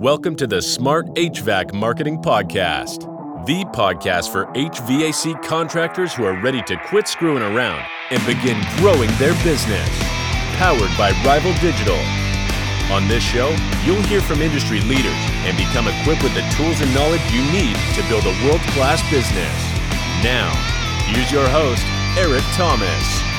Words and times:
Welcome 0.00 0.34
to 0.36 0.46
the 0.46 0.62
Smart 0.62 1.08
HVAC 1.08 1.74
Marketing 1.74 2.16
Podcast, 2.22 3.04
the 3.44 3.66
podcast 3.66 4.32
for 4.32 4.46
HVAC 4.54 5.44
contractors 5.44 6.14
who 6.14 6.24
are 6.24 6.40
ready 6.40 6.62
to 6.62 6.80
quit 6.86 7.06
screwing 7.06 7.42
around 7.42 7.84
and 8.08 8.24
begin 8.24 8.58
growing 8.78 9.10
their 9.18 9.34
business. 9.44 9.90
Powered 10.56 10.88
by 10.96 11.10
Rival 11.22 11.52
Digital. 11.60 12.00
On 12.90 13.08
this 13.08 13.22
show, 13.22 13.54
you'll 13.84 14.00
hear 14.08 14.22
from 14.22 14.40
industry 14.40 14.80
leaders 14.80 15.20
and 15.44 15.54
become 15.58 15.86
equipped 15.86 16.22
with 16.22 16.32
the 16.32 16.48
tools 16.56 16.80
and 16.80 16.94
knowledge 16.94 17.20
you 17.30 17.44
need 17.52 17.76
to 17.92 18.02
build 18.08 18.24
a 18.24 18.32
world 18.48 18.62
class 18.72 19.02
business. 19.10 19.52
Now, 20.24 20.48
here's 21.12 21.30
your 21.30 21.46
host, 21.46 21.84
Eric 22.16 22.44
Thomas. 22.56 23.29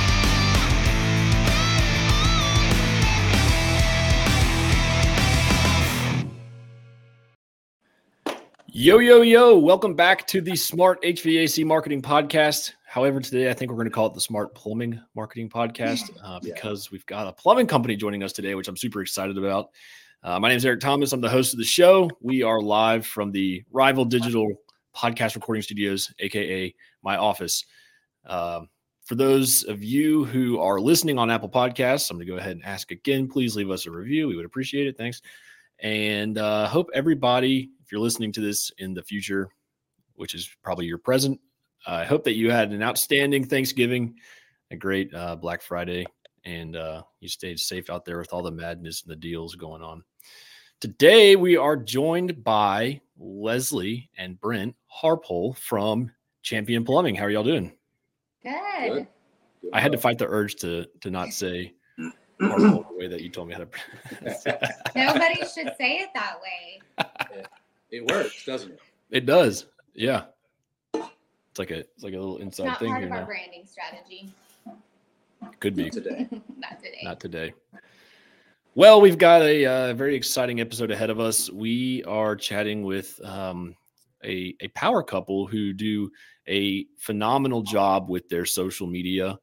Yo, 8.73 8.99
yo, 8.99 9.21
yo. 9.21 9.57
Welcome 9.57 9.95
back 9.95 10.25
to 10.27 10.39
the 10.39 10.55
Smart 10.55 11.03
HVAC 11.03 11.65
Marketing 11.65 12.01
Podcast. 12.01 12.71
However, 12.85 13.19
today 13.19 13.49
I 13.49 13.53
think 13.53 13.69
we're 13.69 13.75
going 13.75 13.89
to 13.89 13.93
call 13.93 14.05
it 14.05 14.13
the 14.13 14.21
Smart 14.21 14.55
Plumbing 14.55 14.97
Marketing 15.13 15.49
Podcast 15.49 16.09
uh, 16.23 16.39
because 16.39 16.85
yeah. 16.85 16.89
we've 16.93 17.05
got 17.05 17.27
a 17.27 17.33
plumbing 17.33 17.67
company 17.67 17.97
joining 17.97 18.23
us 18.23 18.31
today, 18.31 18.55
which 18.55 18.69
I'm 18.69 18.77
super 18.77 19.01
excited 19.01 19.37
about. 19.37 19.71
Uh, 20.23 20.39
my 20.39 20.47
name 20.47 20.55
is 20.55 20.65
Eric 20.65 20.79
Thomas. 20.79 21.11
I'm 21.11 21.19
the 21.19 21.27
host 21.27 21.51
of 21.53 21.59
the 21.59 21.65
show. 21.65 22.09
We 22.21 22.43
are 22.43 22.61
live 22.61 23.05
from 23.05 23.33
the 23.33 23.61
Rival 23.73 24.05
Digital 24.05 24.49
Podcast 24.95 25.35
Recording 25.35 25.63
Studios, 25.63 26.09
aka 26.19 26.73
my 27.03 27.17
office. 27.17 27.65
Uh, 28.25 28.61
for 29.03 29.15
those 29.15 29.63
of 29.63 29.83
you 29.83 30.23
who 30.23 30.61
are 30.61 30.79
listening 30.79 31.19
on 31.19 31.29
Apple 31.29 31.49
Podcasts, 31.49 32.09
I'm 32.09 32.15
going 32.15 32.25
to 32.25 32.31
go 32.31 32.37
ahead 32.37 32.53
and 32.53 32.63
ask 32.63 32.91
again. 32.91 33.27
Please 33.27 33.53
leave 33.53 33.69
us 33.69 33.85
a 33.85 33.91
review. 33.91 34.29
We 34.29 34.37
would 34.37 34.45
appreciate 34.45 34.87
it. 34.87 34.97
Thanks. 34.97 35.21
And 35.81 36.37
uh, 36.37 36.67
hope 36.67 36.89
everybody 36.93 37.71
if 37.83 37.91
you're 37.91 38.01
listening 38.01 38.31
to 38.33 38.41
this 38.41 38.71
in 38.77 38.93
the 38.93 39.03
future, 39.03 39.49
which 40.15 40.33
is 40.33 40.49
probably 40.63 40.85
your 40.85 40.97
present, 40.97 41.39
uh, 41.87 41.95
I 41.95 42.05
hope 42.05 42.23
that 42.23 42.35
you 42.35 42.51
had 42.51 42.71
an 42.71 42.83
outstanding 42.83 43.43
Thanksgiving, 43.43 44.15
a 44.69 44.77
great 44.77 45.13
uh, 45.13 45.35
Black 45.35 45.61
Friday, 45.61 46.05
and 46.45 46.75
uh, 46.75 47.03
you 47.19 47.27
stayed 47.27 47.59
safe 47.59 47.89
out 47.89 48.05
there 48.05 48.17
with 48.19 48.31
all 48.31 48.43
the 48.43 48.51
madness 48.51 49.01
and 49.01 49.11
the 49.11 49.15
deals 49.15 49.55
going 49.55 49.81
on. 49.81 50.03
Today, 50.79 51.35
we 51.35 51.57
are 51.57 51.75
joined 51.75 52.43
by 52.43 53.01
Leslie 53.19 54.09
and 54.17 54.39
Brent 54.39 54.75
Harpole 54.87 55.53
from 55.53 56.11
Champion 56.43 56.85
Plumbing. 56.85 57.15
How 57.15 57.25
are 57.25 57.29
y'all 57.29 57.43
doing? 57.43 57.71
Good. 58.41 59.07
I 59.73 59.79
had 59.79 59.91
to 59.91 59.97
fight 59.97 60.17
the 60.17 60.27
urge 60.27 60.55
to 60.57 60.87
to 61.01 61.11
not 61.11 61.33
say 61.33 61.73
Harpole 62.41 62.87
the 62.89 62.95
way 62.97 63.07
that 63.07 63.21
you 63.21 63.29
told 63.29 63.47
me 63.49 63.53
how 63.53 63.65
to. 63.65 64.71
Nobody 64.95 65.39
should 65.41 65.73
say 65.77 65.97
it 65.99 66.09
that 66.13 66.37
way. 66.41 67.07
It 67.91 68.05
works, 68.05 68.45
doesn't 68.45 68.71
it? 68.71 68.79
It 69.09 69.25
does. 69.25 69.67
Yeah. 69.93 70.25
It's 70.93 71.59
like 71.59 71.71
a 71.71 71.79
it's 71.79 72.03
like 72.03 72.13
a 72.13 72.17
little 72.17 72.37
inside 72.37 72.67
Not 72.67 72.79
thing 72.79 72.89
part 72.89 73.01
here 73.01 73.07
of 73.09 73.13
our 73.13 73.21
now. 73.21 73.25
branding 73.25 73.65
strategy. 73.65 74.31
Could 75.59 75.75
be. 75.75 75.89
Today. 75.89 76.27
Not 76.57 76.79
today. 76.79 77.01
Not 77.03 77.19
today. 77.19 77.53
Well, 78.73 79.01
we've 79.01 79.17
got 79.17 79.41
a 79.41 79.65
uh, 79.65 79.93
very 79.95 80.15
exciting 80.15 80.61
episode 80.61 80.91
ahead 80.91 81.09
of 81.09 81.19
us. 81.19 81.49
We 81.51 82.05
are 82.05 82.37
chatting 82.37 82.83
with 82.83 83.19
um, 83.25 83.75
a, 84.23 84.55
a 84.61 84.69
power 84.69 85.03
couple 85.03 85.45
who 85.45 85.73
do 85.73 86.09
a 86.47 86.85
phenomenal 86.97 87.63
job 87.63 88.07
with 88.09 88.29
their 88.29 88.45
social 88.45 88.87
media. 88.87 89.37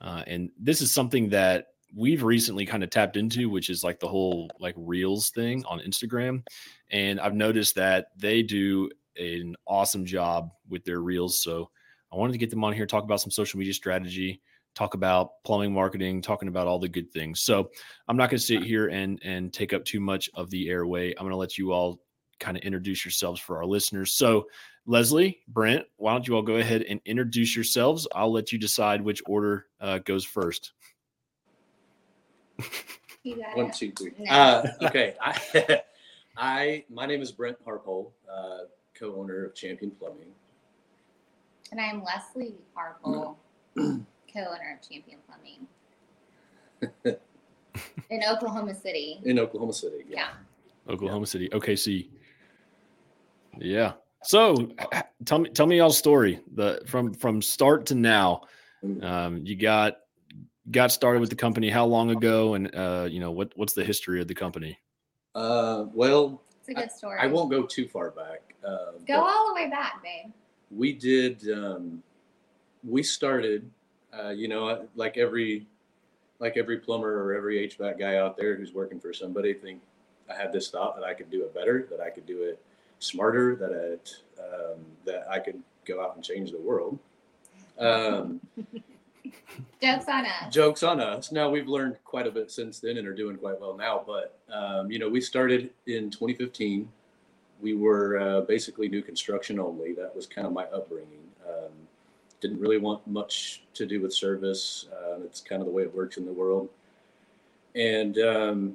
Uh, 0.00 0.22
and 0.26 0.50
this 0.58 0.80
is 0.80 0.90
something 0.90 1.28
that 1.28 1.71
we've 1.94 2.22
recently 2.22 2.66
kind 2.66 2.82
of 2.82 2.90
tapped 2.90 3.16
into, 3.16 3.50
which 3.50 3.70
is 3.70 3.84
like 3.84 4.00
the 4.00 4.08
whole 4.08 4.50
like 4.58 4.74
reels 4.76 5.30
thing 5.30 5.64
on 5.66 5.80
Instagram. 5.80 6.42
And 6.90 7.20
I've 7.20 7.34
noticed 7.34 7.74
that 7.76 8.08
they 8.16 8.42
do 8.42 8.90
an 9.16 9.54
awesome 9.66 10.04
job 10.04 10.50
with 10.68 10.84
their 10.84 11.00
reels. 11.00 11.42
So 11.42 11.70
I 12.12 12.16
wanted 12.16 12.32
to 12.32 12.38
get 12.38 12.50
them 12.50 12.64
on 12.64 12.72
here, 12.72 12.86
talk 12.86 13.04
about 13.04 13.20
some 13.20 13.30
social 13.30 13.58
media 13.58 13.74
strategy, 13.74 14.40
talk 14.74 14.94
about 14.94 15.42
plumbing 15.44 15.72
marketing, 15.72 16.22
talking 16.22 16.48
about 16.48 16.66
all 16.66 16.78
the 16.78 16.88
good 16.88 17.10
things. 17.12 17.40
So 17.40 17.70
I'm 18.08 18.16
not 18.16 18.30
going 18.30 18.38
to 18.38 18.44
sit 18.44 18.62
here 18.62 18.88
and 18.88 19.20
and 19.22 19.52
take 19.52 19.72
up 19.72 19.84
too 19.84 20.00
much 20.00 20.30
of 20.34 20.50
the 20.50 20.68
airway. 20.68 21.10
I'm 21.10 21.24
going 21.24 21.30
to 21.30 21.36
let 21.36 21.58
you 21.58 21.72
all 21.72 22.00
kind 22.40 22.56
of 22.56 22.62
introduce 22.64 23.04
yourselves 23.04 23.40
for 23.40 23.58
our 23.58 23.66
listeners. 23.66 24.12
So 24.12 24.46
Leslie, 24.84 25.38
Brent, 25.46 25.84
why 25.96 26.12
don't 26.12 26.26
you 26.26 26.34
all 26.34 26.42
go 26.42 26.56
ahead 26.56 26.82
and 26.82 27.00
introduce 27.04 27.54
yourselves? 27.54 28.08
I'll 28.14 28.32
let 28.32 28.50
you 28.50 28.58
decide 28.58 29.00
which 29.00 29.22
order 29.26 29.66
uh, 29.80 29.98
goes 29.98 30.24
first. 30.24 30.72
You 33.22 33.36
got 33.36 33.56
One, 33.56 33.66
it. 33.66 33.74
two, 33.74 33.92
three. 33.92 34.12
No. 34.18 34.30
Uh, 34.30 34.66
okay. 34.82 35.14
I, 35.20 35.82
I, 36.36 36.84
my 36.90 37.06
name 37.06 37.22
is 37.22 37.30
Brent 37.30 37.56
Harpole, 37.64 38.10
uh, 38.32 38.64
co-owner 38.98 39.44
of 39.46 39.54
Champion 39.54 39.92
Plumbing. 39.92 40.32
And 41.70 41.80
I'm 41.80 42.02
Leslie 42.02 42.56
Harpole, 42.76 43.36
co-owner 43.76 44.78
of 44.78 44.88
Champion 44.88 45.18
Plumbing 45.26 45.66
in 48.10 48.20
Oklahoma 48.28 48.74
City. 48.74 49.20
in 49.24 49.38
Oklahoma 49.38 49.72
City. 49.72 50.04
Yeah. 50.08 50.30
Oklahoma 50.88 51.26
City, 51.26 51.48
OKC. 51.50 52.08
Yeah. 53.58 53.92
So 54.24 54.68
tell 55.24 55.38
me 55.38 55.50
tell 55.50 55.66
me 55.66 55.76
y'all's 55.78 55.96
story. 55.98 56.40
The 56.54 56.82
from 56.86 57.12
from 57.14 57.40
start 57.40 57.86
to 57.86 57.94
now. 57.94 58.42
Um, 59.02 59.42
you 59.44 59.54
got 59.56 59.98
got 60.70 60.92
started 60.92 61.20
with 61.20 61.30
the 61.30 61.36
company 61.36 61.68
how 61.68 61.84
long 61.84 62.10
ago 62.10 62.54
and 62.54 62.74
uh, 62.74 63.06
you 63.10 63.20
know 63.20 63.30
what 63.30 63.52
what's 63.56 63.72
the 63.72 63.84
history 63.84 64.20
of 64.20 64.28
the 64.28 64.34
company? 64.34 64.78
Uh, 65.34 65.86
well, 65.92 66.42
It's 66.60 66.68
a 66.68 66.74
good 66.74 66.92
story. 66.92 67.18
I 67.20 67.26
won't 67.26 67.50
go 67.50 67.62
too 67.64 67.88
far 67.88 68.10
back. 68.10 68.54
Uh, 68.66 68.92
Go 69.06 69.20
all 69.20 69.48
the 69.48 69.54
way 69.54 69.68
back, 69.68 70.02
babe. 70.02 70.30
We 70.70 70.92
did. 70.92 71.42
Um, 71.52 72.02
we 72.84 73.02
started. 73.02 73.68
Uh, 74.16 74.28
you 74.28 74.46
know, 74.46 74.86
like 74.94 75.16
every, 75.16 75.66
like 76.38 76.58
every 76.58 76.76
plumber 76.76 77.24
or 77.24 77.34
every 77.34 77.66
HVAC 77.66 77.98
guy 77.98 78.16
out 78.16 78.36
there 78.36 78.56
who's 78.56 78.74
working 78.74 79.00
for 79.00 79.14
somebody, 79.14 79.54
think 79.54 79.80
I 80.30 80.34
had 80.34 80.52
this 80.52 80.68
thought 80.68 80.96
that 80.96 81.04
I 81.04 81.14
could 81.14 81.30
do 81.30 81.44
it 81.44 81.54
better, 81.54 81.86
that 81.90 81.98
I 82.00 82.10
could 82.10 82.26
do 82.26 82.42
it 82.42 82.62
smarter, 82.98 83.56
that 83.56 83.70
it, 83.72 84.10
um, 84.38 84.80
that 85.06 85.26
I 85.30 85.38
could 85.38 85.62
go 85.86 86.04
out 86.04 86.14
and 86.14 86.22
change 86.22 86.50
the 86.50 86.60
world. 86.60 86.98
Um, 87.78 88.38
Jokes 89.82 90.08
on 90.08 90.24
us. 90.26 90.54
jokes 90.54 90.82
on 90.82 91.00
us. 91.00 91.32
Now 91.32 91.50
we've 91.50 91.68
learned 91.68 91.96
quite 92.04 92.26
a 92.26 92.30
bit 92.30 92.50
since 92.50 92.78
then 92.80 92.96
and 92.98 93.06
are 93.06 93.14
doing 93.14 93.36
quite 93.36 93.60
well 93.60 93.76
now. 93.76 94.02
But 94.06 94.38
um, 94.52 94.90
you 94.90 94.98
know, 94.98 95.08
we 95.08 95.20
started 95.20 95.70
in 95.86 96.10
2015. 96.10 96.88
We 97.60 97.74
were 97.74 98.18
uh, 98.18 98.40
basically 98.42 98.88
new 98.88 99.02
construction 99.02 99.58
only. 99.60 99.92
That 99.92 100.14
was 100.16 100.26
kind 100.26 100.46
of 100.46 100.52
my 100.52 100.64
upbringing. 100.64 101.20
Um, 101.46 101.70
didn't 102.40 102.58
really 102.60 102.78
want 102.78 103.06
much 103.06 103.62
to 103.74 103.86
do 103.86 104.00
with 104.00 104.12
service. 104.14 104.86
Uh, 104.92 105.20
it's 105.24 105.40
kind 105.40 105.60
of 105.60 105.66
the 105.66 105.72
way 105.72 105.82
it 105.82 105.94
works 105.94 106.16
in 106.16 106.24
the 106.26 106.32
world. 106.32 106.68
And 107.74 108.18
um, 108.18 108.74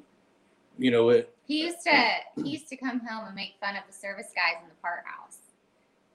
you 0.78 0.92
know, 0.92 1.10
it 1.10 1.34
He 1.48 1.64
used 1.64 1.82
to 1.84 2.10
he 2.44 2.50
used 2.52 2.68
to 2.70 2.78
come 2.78 3.00
home 3.00 3.26
and 3.28 3.36
make 3.36 3.56
fun 3.60 3.76
of 3.76 3.84
the 3.88 3.94
service 3.94 4.28
guys 4.36 4.62
in 4.62 4.70
the 4.70 4.76
part 4.82 5.04
house. 5.06 5.38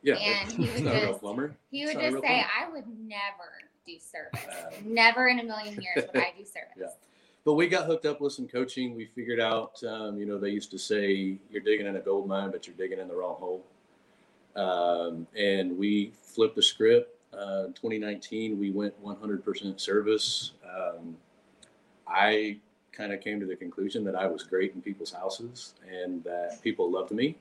yeah, 0.02 0.14
And 0.14 0.52
he 0.52 0.64
would 0.72 0.84
not 0.84 0.94
a 0.94 0.98
real 0.98 1.08
just- 1.08 1.20
plumber. 1.20 1.54
He 1.70 1.84
would 1.86 1.94
just 1.98 2.14
say, 2.14 2.20
plumber. 2.20 2.46
"I 2.60 2.70
would 2.70 2.84
never 3.06 3.50
do 3.86 3.94
service. 3.98 4.46
Never 4.84 5.28
in 5.28 5.40
a 5.40 5.44
million 5.44 5.80
years 5.80 6.06
would 6.12 6.22
I 6.22 6.32
do 6.36 6.44
service." 6.44 6.76
Yeah. 6.76 6.86
but 7.44 7.54
we 7.54 7.68
got 7.68 7.86
hooked 7.86 8.06
up 8.06 8.20
with 8.20 8.32
some 8.32 8.46
coaching. 8.48 8.94
We 8.94 9.06
figured 9.06 9.40
out, 9.40 9.82
um, 9.84 10.18
you 10.18 10.26
know, 10.26 10.38
they 10.38 10.50
used 10.50 10.70
to 10.72 10.78
say 10.78 11.38
you're 11.50 11.62
digging 11.62 11.86
in 11.86 11.96
a 11.96 12.00
gold 12.00 12.28
mine, 12.28 12.50
but 12.50 12.66
you're 12.66 12.76
digging 12.76 12.98
in 12.98 13.08
the 13.08 13.14
wrong 13.16 13.36
hole. 13.36 13.64
Um, 14.54 15.26
and 15.36 15.76
we 15.78 16.12
flipped 16.22 16.56
the 16.56 16.62
script. 16.62 17.18
Uh, 17.32 17.68
2019, 17.68 18.58
we 18.60 18.70
went 18.70 18.94
100% 19.02 19.80
service. 19.80 20.52
Um, 20.64 21.16
I 22.06 22.58
kind 22.92 23.12
of 23.12 23.20
came 23.22 23.40
to 23.40 23.46
the 23.46 23.56
conclusion 23.56 24.04
that 24.04 24.14
I 24.14 24.26
was 24.26 24.42
great 24.42 24.74
in 24.74 24.82
people's 24.82 25.12
houses 25.12 25.72
and 25.90 26.22
that 26.24 26.60
people 26.62 26.90
loved 26.90 27.10
me. 27.10 27.36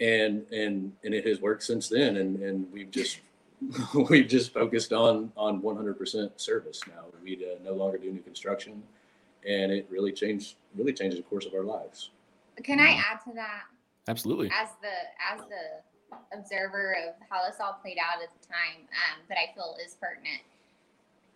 And 0.00 0.46
and 0.52 0.92
and 1.02 1.12
it 1.12 1.26
has 1.26 1.40
worked 1.40 1.64
since 1.64 1.88
then. 1.88 2.18
And 2.18 2.40
and 2.40 2.72
we've 2.72 2.90
just 2.90 3.18
we've 4.10 4.28
just 4.28 4.52
focused 4.52 4.92
on 4.92 5.32
on 5.36 5.60
100% 5.60 6.30
service 6.36 6.80
now. 6.86 7.04
We 7.22 7.36
uh, 7.36 7.62
no 7.64 7.72
longer 7.74 7.98
do 7.98 8.10
new 8.10 8.20
construction, 8.20 8.82
and 9.46 9.72
it 9.72 9.86
really 9.90 10.12
changed 10.12 10.56
really 10.76 10.92
changed 10.92 11.18
the 11.18 11.22
course 11.22 11.46
of 11.46 11.54
our 11.54 11.64
lives. 11.64 12.10
Can 12.62 12.80
I 12.80 12.92
add 12.92 13.20
to 13.24 13.32
that? 13.34 13.64
Absolutely. 14.06 14.50
as 14.58 14.70
the 14.80 14.88
as 15.32 15.40
the 15.48 16.36
observer 16.36 16.96
of 17.06 17.14
how 17.28 17.46
this 17.46 17.56
all 17.60 17.78
played 17.82 17.98
out 17.98 18.22
at 18.22 18.30
the 18.40 18.48
time 18.48 18.86
um, 18.88 19.20
that 19.28 19.36
I 19.36 19.54
feel 19.54 19.76
is 19.84 19.96
pertinent. 20.00 20.42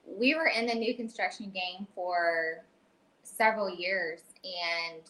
We 0.07 0.35
were 0.35 0.47
in 0.47 0.67
the 0.67 0.75
new 0.75 0.95
construction 0.95 1.51
game 1.51 1.87
for 1.95 2.65
several 3.23 3.69
years, 3.69 4.21
and 4.43 5.03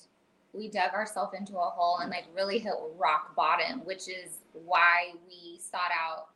we 0.52 0.68
dug 0.68 0.92
ourselves 0.92 1.34
into 1.38 1.56
a 1.56 1.70
hole 1.70 1.98
and 1.98 2.10
like 2.10 2.24
really 2.34 2.58
hit 2.58 2.74
rock 2.98 3.34
bottom, 3.34 3.84
which 3.84 4.08
is 4.08 4.40
why 4.52 5.12
we 5.28 5.58
sought 5.58 5.90
out 5.92 6.28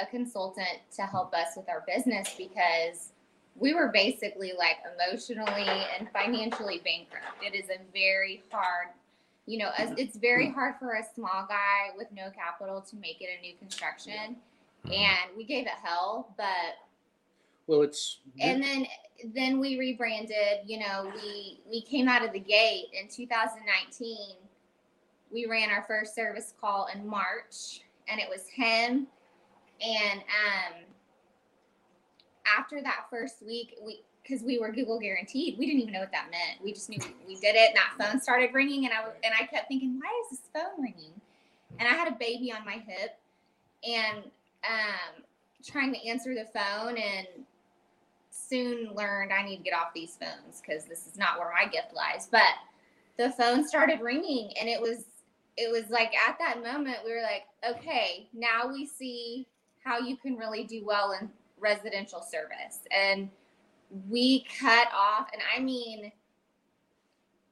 a 0.00 0.06
consultant 0.06 0.80
to 0.96 1.02
help 1.02 1.34
us 1.34 1.56
with 1.56 1.68
our 1.68 1.84
business 1.86 2.34
because 2.36 3.12
we 3.54 3.74
were 3.74 3.88
basically 3.88 4.52
like 4.58 4.76
emotionally 4.94 5.66
and 5.98 6.08
financially 6.12 6.80
bankrupt. 6.84 7.42
It 7.42 7.54
is 7.54 7.70
a 7.70 7.78
very 7.92 8.42
hard 8.50 8.88
you 9.46 9.58
know, 9.58 9.70
as, 9.78 9.92
it's 9.96 10.16
very 10.16 10.50
hard 10.50 10.74
for 10.78 10.94
a 10.94 11.04
small 11.14 11.46
guy 11.48 11.96
with 11.96 12.08
no 12.12 12.30
capital 12.30 12.80
to 12.80 12.96
make 12.96 13.20
it 13.20 13.28
a 13.38 13.40
new 13.40 13.54
construction. 13.58 14.36
Mhm. 14.84 14.92
And 14.92 15.36
we 15.36 15.44
gave 15.44 15.66
it 15.66 15.72
hell, 15.82 16.34
but 16.36 16.78
Well, 17.68 17.82
it's 17.82 18.18
and 18.40 18.62
then 18.62 18.86
then 19.24 19.58
we 19.58 19.78
rebranded 19.78 20.60
you 20.66 20.78
know 20.78 21.10
we 21.14 21.60
we 21.68 21.80
came 21.80 22.06
out 22.06 22.24
of 22.24 22.32
the 22.32 22.38
gate 22.38 22.86
in 22.92 23.08
2019 23.08 24.36
we 25.32 25.46
ran 25.46 25.70
our 25.70 25.82
first 25.84 26.14
service 26.14 26.52
call 26.60 26.86
in 26.94 27.06
march 27.06 27.80
and 28.08 28.20
it 28.20 28.28
was 28.28 28.46
him 28.46 29.06
and 29.80 30.20
um 30.20 30.82
after 32.58 32.80
that 32.82 33.06
first 33.10 33.44
week 33.44 33.76
we 33.84 34.02
because 34.22 34.42
we 34.42 34.58
were 34.58 34.72
google 34.72 34.98
guaranteed 34.98 35.58
we 35.58 35.66
didn't 35.66 35.82
even 35.82 35.92
know 35.92 36.00
what 36.00 36.12
that 36.12 36.30
meant 36.30 36.62
we 36.62 36.72
just 36.72 36.88
knew 36.88 36.98
we 37.26 37.34
did 37.36 37.54
it 37.54 37.70
and 37.70 37.76
that 37.76 37.94
phone 37.98 38.20
started 38.20 38.52
ringing 38.54 38.84
and 38.84 38.94
i 38.94 39.02
was 39.02 39.12
and 39.24 39.34
i 39.38 39.44
kept 39.44 39.68
thinking 39.68 39.98
why 40.00 40.22
is 40.24 40.38
this 40.38 40.48
phone 40.54 40.82
ringing 40.82 41.12
and 41.78 41.88
i 41.88 41.92
had 41.92 42.08
a 42.08 42.16
baby 42.16 42.52
on 42.52 42.64
my 42.64 42.82
hip 42.86 43.18
and 43.86 44.18
um 44.64 45.22
trying 45.64 45.92
to 45.92 46.08
answer 46.08 46.34
the 46.34 46.46
phone 46.54 46.96
and 46.96 47.26
soon 48.48 48.94
learned 48.94 49.32
I 49.32 49.44
need 49.44 49.58
to 49.58 49.62
get 49.62 49.74
off 49.74 49.94
these 49.94 50.16
phones 50.20 50.60
because 50.60 50.84
this 50.84 51.06
is 51.06 51.16
not 51.16 51.38
where 51.38 51.52
my 51.52 51.70
gift 51.70 51.94
lies. 51.94 52.28
But 52.30 52.54
the 53.16 53.30
phone 53.30 53.66
started 53.66 54.00
ringing 54.00 54.52
and 54.60 54.68
it 54.68 54.80
was 54.80 55.04
it 55.56 55.70
was 55.70 55.88
like 55.90 56.12
at 56.14 56.38
that 56.38 56.62
moment 56.62 56.98
we 57.04 57.12
were 57.12 57.22
like, 57.22 57.44
okay, 57.76 58.28
now 58.34 58.68
we 58.70 58.86
see 58.86 59.46
how 59.86 60.00
you 60.00 60.16
can 60.16 60.36
really 60.36 60.64
do 60.64 60.84
well 60.84 61.12
in 61.12 61.30
residential 61.58 62.20
service. 62.20 62.80
And 62.90 63.30
we 64.10 64.44
cut 64.60 64.88
off 64.92 65.28
and 65.32 65.40
I 65.56 65.60
mean 65.60 66.10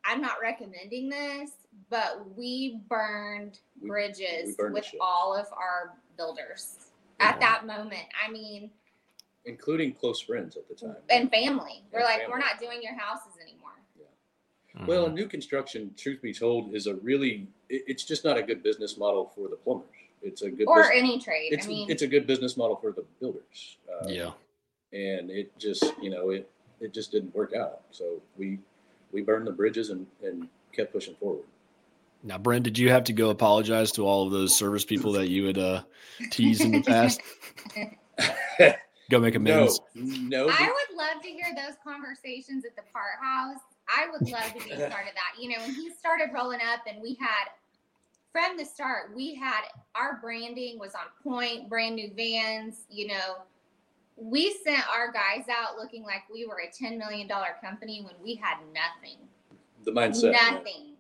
I'm 0.05 0.21
not 0.21 0.37
recommending 0.43 1.09
this, 1.09 1.53
but 1.89 2.37
we 2.37 2.81
burned 2.91 3.61
We- 3.81 3.89
bridges 3.89 4.49
we 4.49 4.55
burned 4.59 4.75
with 4.75 4.91
all 5.01 5.35
of 5.35 5.47
our 5.57 5.95
builders 6.19 6.91
at 7.21 7.41
that 7.41 7.67
moment. 7.67 8.05
I 8.23 8.31
mean, 8.31 8.71
including 9.47 9.95
close 9.95 10.21
friends 10.21 10.57
at 10.57 10.69
the 10.69 10.75
time. 10.75 10.97
and 11.09 11.31
family. 11.31 11.83
We're 11.93 12.01
And 12.01 12.05
like, 12.09 12.17
family. 12.23 12.33
we're 12.33 12.39
not 12.39 12.59
doing 12.59 12.83
your 12.83 12.95
houses 12.95 13.33
anymore. 13.41 13.61
Well, 14.89 15.05
Mhm. 15.05 15.07
and 15.07 15.15
new 15.15 15.29
construction, 15.29 15.95
truth 15.97 16.21
be 16.21 16.35
told, 16.35 16.75
is 16.75 16.87
a 16.89 16.97
really 16.97 17.47
it, 17.71 17.85
it's 17.87 18.05
just 18.05 18.25
not 18.25 18.37
a 18.37 18.43
good 18.43 18.63
business 18.63 18.99
model 18.99 19.31
for 19.37 19.49
the 19.49 19.57
plumbers. 19.57 19.89
It's 20.25 20.43
a 20.43 20.51
good 20.51 20.67
Or 20.67 20.83
bus- 20.83 20.91
any 20.93 21.21
trade. 21.21 21.53
it's 21.53 21.67
I 21.67 21.69
mean, 21.69 21.91
it's 21.91 22.03
a 22.03 22.07
good 22.07 22.27
business 22.27 22.57
model 22.57 22.77
for 22.77 22.91
the 22.93 23.05
builders. 23.21 23.77
Uh, 23.89 24.09
yeah. 24.09 24.31
and 24.93 25.31
it 25.31 25.57
just 25.59 25.85
you 26.03 26.11
know 26.11 26.31
it 26.31 26.51
it 26.81 26.93
just 26.95 27.13
didn't 27.13 27.35
work 27.35 27.55
out. 27.55 27.83
So 27.91 28.21
we 28.37 28.59
we 29.13 29.23
burned 29.23 29.47
the 29.47 29.53
bridges 29.53 29.91
and 29.91 30.07
and 30.23 30.49
kept 30.73 30.93
pushing 30.93 31.15
forward. 31.17 31.45
Now, 32.27 32.39
Brent, 32.39 32.65
did 32.65 32.79
you 32.79 32.89
have 32.89 33.05
to 33.05 33.13
go 33.13 33.29
apologize 33.29 33.93
to 33.93 34.07
all 34.07 34.25
of 34.27 34.33
those 34.33 34.57
service 34.57 34.83
people 34.85 35.13
that 35.13 35.29
you 35.29 35.45
had 35.45 35.59
uh, 35.59 35.83
teased 36.31 36.63
in 36.63 36.71
the 36.73 36.81
past? 36.87 37.21
go 39.11 39.19
make 39.21 39.35
no, 39.35 39.41
amends. 39.65 39.81
no. 39.95 40.49
I 40.49 40.63
would 40.73 40.97
love 40.97 41.23
to 41.23 41.29
hear 41.29 41.47
those 41.55 41.77
conversations 41.85 42.65
at 42.65 42.75
the 42.77 42.83
part 42.93 43.21
house. 43.21 43.59
I 43.89 44.07
would 44.11 44.31
love 44.31 44.55
to 44.55 44.65
be 44.65 44.71
a 44.71 44.89
part 44.89 45.07
of 45.07 45.15
that. 45.15 45.35
You 45.39 45.51
know, 45.51 45.63
when 45.67 45.75
he 45.75 45.91
started 45.91 46.31
rolling 46.33 46.61
up 46.61 46.81
and 46.91 47.03
we 47.03 47.15
had 47.21 47.49
from 48.35 48.57
the 48.57 48.65
start, 48.65 49.15
we 49.15 49.33
had 49.33 49.61
our 49.95 50.19
branding 50.21 50.77
was 50.77 50.93
on 50.95 51.03
point, 51.23 51.69
brand 51.69 51.95
new 51.95 52.11
vans, 52.17 52.81
you 52.91 53.07
know. 53.07 53.37
We 54.17 54.57
sent 54.65 54.83
our 54.93 55.13
guys 55.13 55.47
out 55.49 55.77
looking 55.77 56.03
like 56.03 56.23
we 56.33 56.45
were 56.45 56.61
a 56.61 56.85
$10 56.85 56.99
million 56.99 57.29
company 57.63 58.03
when 58.05 58.15
we 58.23 58.35
had 58.35 58.57
nothing. 58.73 59.19
the 59.85 59.93
mindset. 59.93 60.33
nothing. 60.33 60.95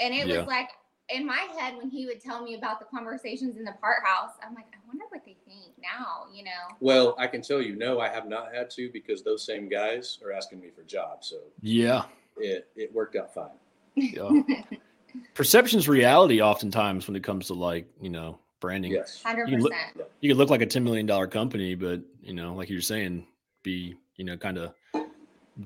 And 0.00 0.14
it 0.14 0.26
Yeah. 0.26 0.38
was 0.38 0.46
like 0.46 0.70
in 1.10 1.26
my 1.26 1.46
head 1.58 1.76
when 1.76 1.90
he 1.90 2.06
would 2.06 2.20
tell 2.22 2.42
me 2.42 2.54
about 2.54 2.78
the 2.78 2.86
conversations 2.86 3.56
in 3.58 3.64
the 3.64 3.72
part 3.72 3.98
house, 4.04 4.30
I'm 4.46 4.54
like, 4.54 4.66
I 4.72 4.76
wonder 4.86 5.04
what 5.10 5.24
they 5.26 5.36
think 5.46 5.72
now, 5.82 6.24
you 6.32 6.44
know. 6.44 6.76
Well, 6.80 7.14
I 7.18 7.26
can 7.26 7.42
tell 7.42 7.60
you, 7.60 7.76
no, 7.76 7.98
I 8.00 8.08
have 8.08 8.26
not 8.28 8.54
had 8.54 8.70
to 8.70 8.90
because 8.92 9.22
those 9.22 9.44
same 9.44 9.68
guys 9.68 10.18
are 10.24 10.32
asking 10.32 10.60
me 10.60 10.68
for 10.74 10.82
jobs. 10.82 11.28
So 11.28 11.40
Yeah. 11.60 12.04
it 12.38 12.70
it 12.74 12.90
worked 12.94 13.16
out 13.16 13.34
fine. 13.34 13.50
yeah. 13.96 14.30
Perception's 15.34 15.88
reality 15.88 16.40
oftentimes 16.42 17.06
when 17.06 17.16
it 17.16 17.22
comes 17.24 17.46
to 17.48 17.54
like, 17.54 17.86
you 18.00 18.08
know, 18.10 18.38
branding. 18.60 18.92
Yes. 18.92 19.22
Hundred 19.22 19.48
You 19.50 19.58
look- 19.58 19.72
percent. 19.72 20.08
You 20.20 20.30
could 20.30 20.36
look 20.38 20.50
like 20.50 20.62
a 20.62 20.66
$10 20.66 20.82
million 20.82 21.06
company, 21.30 21.74
but, 21.74 22.00
you 22.22 22.34
know, 22.34 22.54
like 22.54 22.68
you're 22.68 22.80
saying, 22.80 23.26
be, 23.62 23.94
you 24.16 24.24
know, 24.24 24.36
kind 24.36 24.58
of 24.58 24.72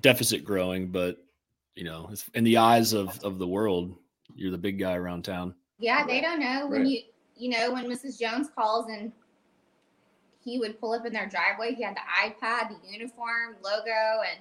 deficit 0.00 0.44
growing, 0.44 0.88
but, 0.88 1.18
you 1.74 1.84
know, 1.84 2.10
in 2.34 2.44
the 2.44 2.58
eyes 2.58 2.92
of, 2.92 3.18
of 3.24 3.38
the 3.38 3.46
world, 3.46 3.94
you're 4.34 4.50
the 4.50 4.58
big 4.58 4.78
guy 4.78 4.94
around 4.94 5.24
town. 5.24 5.54
Yeah, 5.78 6.06
they 6.06 6.20
don't 6.20 6.38
know 6.40 6.66
when 6.68 6.82
Right. 6.82 6.90
you 6.90 7.00
you 7.36 7.48
know 7.48 7.72
when 7.72 7.86
Mrs. 7.86 8.20
Jones 8.20 8.48
calls 8.54 8.86
and 8.88 9.10
he 10.44 10.58
would 10.58 10.78
pull 10.80 10.92
up 10.92 11.04
in 11.06 11.12
their 11.12 11.28
driveway. 11.28 11.74
He 11.74 11.82
had 11.82 11.96
the 11.96 12.00
iPad, 12.30 12.68
the 12.68 12.88
uniform, 12.92 13.56
logo, 13.64 14.20
and 14.30 14.38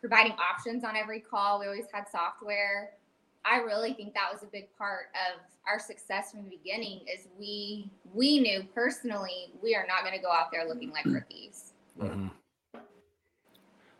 providing 0.00 0.32
options 0.32 0.84
on 0.84 0.96
every 0.96 1.20
call. 1.20 1.60
We 1.60 1.66
always 1.66 1.86
had 1.92 2.08
software. 2.10 2.90
I 3.44 3.58
really 3.58 3.94
think 3.94 4.14
that 4.14 4.32
was 4.32 4.42
a 4.42 4.46
big 4.46 4.68
part 4.76 5.06
of 5.14 5.40
our 5.66 5.78
success 5.78 6.30
from 6.30 6.44
the 6.44 6.50
beginning. 6.50 7.00
Is 7.12 7.28
we 7.38 7.90
we 8.12 8.38
knew 8.38 8.64
personally 8.74 9.52
we 9.62 9.74
are 9.74 9.86
not 9.86 10.02
going 10.02 10.14
to 10.14 10.22
go 10.22 10.30
out 10.30 10.50
there 10.52 10.66
looking 10.66 10.90
like 10.90 11.04
rookies. 11.06 11.72
Right. 11.96 12.10
Mhm. 12.10 12.30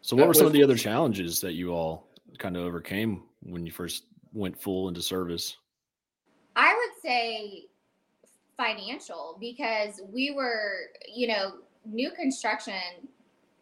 So, 0.02 0.16
That 0.16 0.22
what 0.22 0.28
were 0.28 0.34
some 0.34 0.46
of 0.46 0.52
the 0.52 0.62
other 0.62 0.76
challenges 0.76 1.40
that 1.40 1.52
you 1.52 1.72
all 1.72 2.06
kind 2.38 2.56
of 2.56 2.64
overcame 2.64 3.24
when 3.42 3.66
you 3.66 3.72
first 3.72 4.04
went 4.32 4.60
full 4.60 4.88
into 4.88 5.02
service? 5.02 5.56
I 6.56 6.74
would 6.74 7.02
say 7.02 7.66
financial 8.56 9.36
because 9.40 10.00
we 10.12 10.32
were, 10.32 10.90
you 11.12 11.28
know, 11.28 11.54
new 11.84 12.10
construction, 12.10 12.74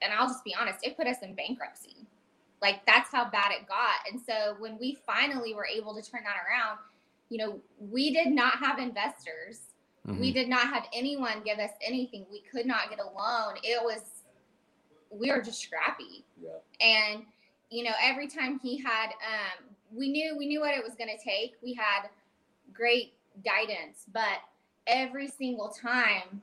and 0.02 0.12
I'll 0.12 0.28
just 0.28 0.44
be 0.44 0.54
honest, 0.54 0.78
it 0.82 0.96
put 0.96 1.06
us 1.06 1.18
in 1.22 1.34
bankruptcy. 1.34 2.06
Like 2.60 2.84
that's 2.86 3.10
how 3.12 3.30
bad 3.30 3.52
it 3.52 3.68
got. 3.68 3.96
And 4.10 4.20
so 4.20 4.56
when 4.58 4.78
we 4.78 4.98
finally 5.06 5.54
were 5.54 5.66
able 5.66 5.94
to 5.94 6.02
turn 6.02 6.22
that 6.24 6.36
around, 6.48 6.78
you 7.30 7.38
know, 7.38 7.60
we 7.78 8.12
did 8.12 8.28
not 8.28 8.58
have 8.58 8.78
investors. 8.78 9.60
We 10.06 10.30
Mhm. 10.30 10.34
did 10.34 10.48
not 10.48 10.66
have 10.68 10.86
anyone 10.92 11.42
give 11.44 11.58
us 11.58 11.70
anything. 11.82 12.26
We 12.30 12.40
could 12.40 12.64
not 12.66 12.88
get 12.90 12.98
a 12.98 13.04
loan. 13.04 13.56
It 13.62 13.82
was, 13.82 14.22
we 15.10 15.30
were 15.30 15.42
just 15.42 15.60
scrappy 15.60 16.24
Yeah. 16.42 16.50
and 16.80 17.24
you 17.70 17.82
know 17.84 17.92
every 18.02 18.26
time 18.28 18.58
he 18.62 18.76
had 18.78 19.10
um 19.10 19.64
we 19.92 20.08
knew 20.10 20.36
we 20.36 20.46
knew 20.46 20.60
what 20.60 20.74
it 20.74 20.84
was 20.84 20.94
going 20.96 21.08
to 21.08 21.22
take 21.22 21.54
we 21.62 21.72
had 21.74 22.08
great 22.74 23.14
guidance 23.44 24.04
but 24.12 24.40
every 24.86 25.28
single 25.28 25.68
time 25.70 26.42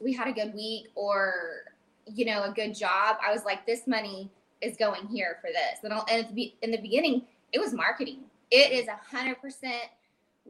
we 0.00 0.12
had 0.14 0.26
a 0.28 0.32
good 0.32 0.54
week 0.54 0.88
or 0.94 1.64
you 2.06 2.24
know 2.24 2.44
a 2.44 2.50
good 2.50 2.74
job 2.74 3.16
i 3.26 3.30
was 3.30 3.44
like 3.44 3.66
this 3.66 3.86
money 3.86 4.30
is 4.60 4.76
going 4.76 5.06
here 5.06 5.38
for 5.40 5.48
this. 5.48 5.82
And, 5.82 5.92
I'll, 5.92 6.06
and 6.10 6.26
in 6.62 6.70
the 6.70 6.78
beginning 6.80 7.22
it 7.52 7.58
was 7.60 7.72
marketing. 7.72 8.20
It 8.50 8.72
is 8.72 8.88
a 8.88 8.98
hundred 9.14 9.40
percent 9.40 9.84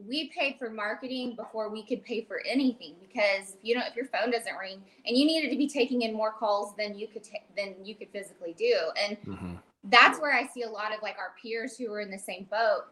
we 0.07 0.29
paid 0.29 0.55
for 0.57 0.69
marketing 0.69 1.35
before 1.35 1.69
we 1.69 1.83
could 1.83 2.03
pay 2.03 2.23
for 2.23 2.41
anything 2.45 2.95
because 3.01 3.51
if 3.51 3.57
you 3.61 3.75
know 3.75 3.81
if 3.87 3.95
your 3.95 4.05
phone 4.05 4.31
doesn't 4.31 4.55
ring 4.55 4.81
and 5.05 5.17
you 5.17 5.25
needed 5.25 5.49
to 5.51 5.57
be 5.57 5.67
taking 5.67 6.03
in 6.03 6.13
more 6.13 6.31
calls 6.31 6.73
than 6.77 6.97
you 6.97 7.07
could 7.07 7.23
ta- 7.23 7.43
than 7.57 7.75
you 7.83 7.93
could 7.95 8.07
physically 8.09 8.53
do. 8.57 8.75
And 8.97 9.17
Mhm. 9.23 9.59
that's 9.85 10.19
where 10.19 10.31
i 10.31 10.45
see 10.47 10.61
a 10.61 10.69
lot 10.69 10.93
of 10.95 11.01
like 11.01 11.17
our 11.17 11.33
peers 11.41 11.75
who 11.77 11.89
were 11.89 12.01
in 12.01 12.11
the 12.11 12.17
same 12.19 12.43
boat 12.45 12.85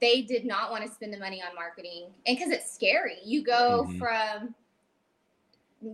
they 0.00 0.22
did 0.22 0.44
not 0.44 0.70
want 0.70 0.84
to 0.84 0.90
spend 0.92 1.12
the 1.12 1.18
money 1.18 1.40
on 1.42 1.54
marketing. 1.54 2.12
And 2.26 2.36
because 2.36 2.52
it's 2.52 2.70
scary. 2.72 3.18
You 3.24 3.42
go 3.42 3.84
Mhm. 3.88 3.98
from 3.98 4.54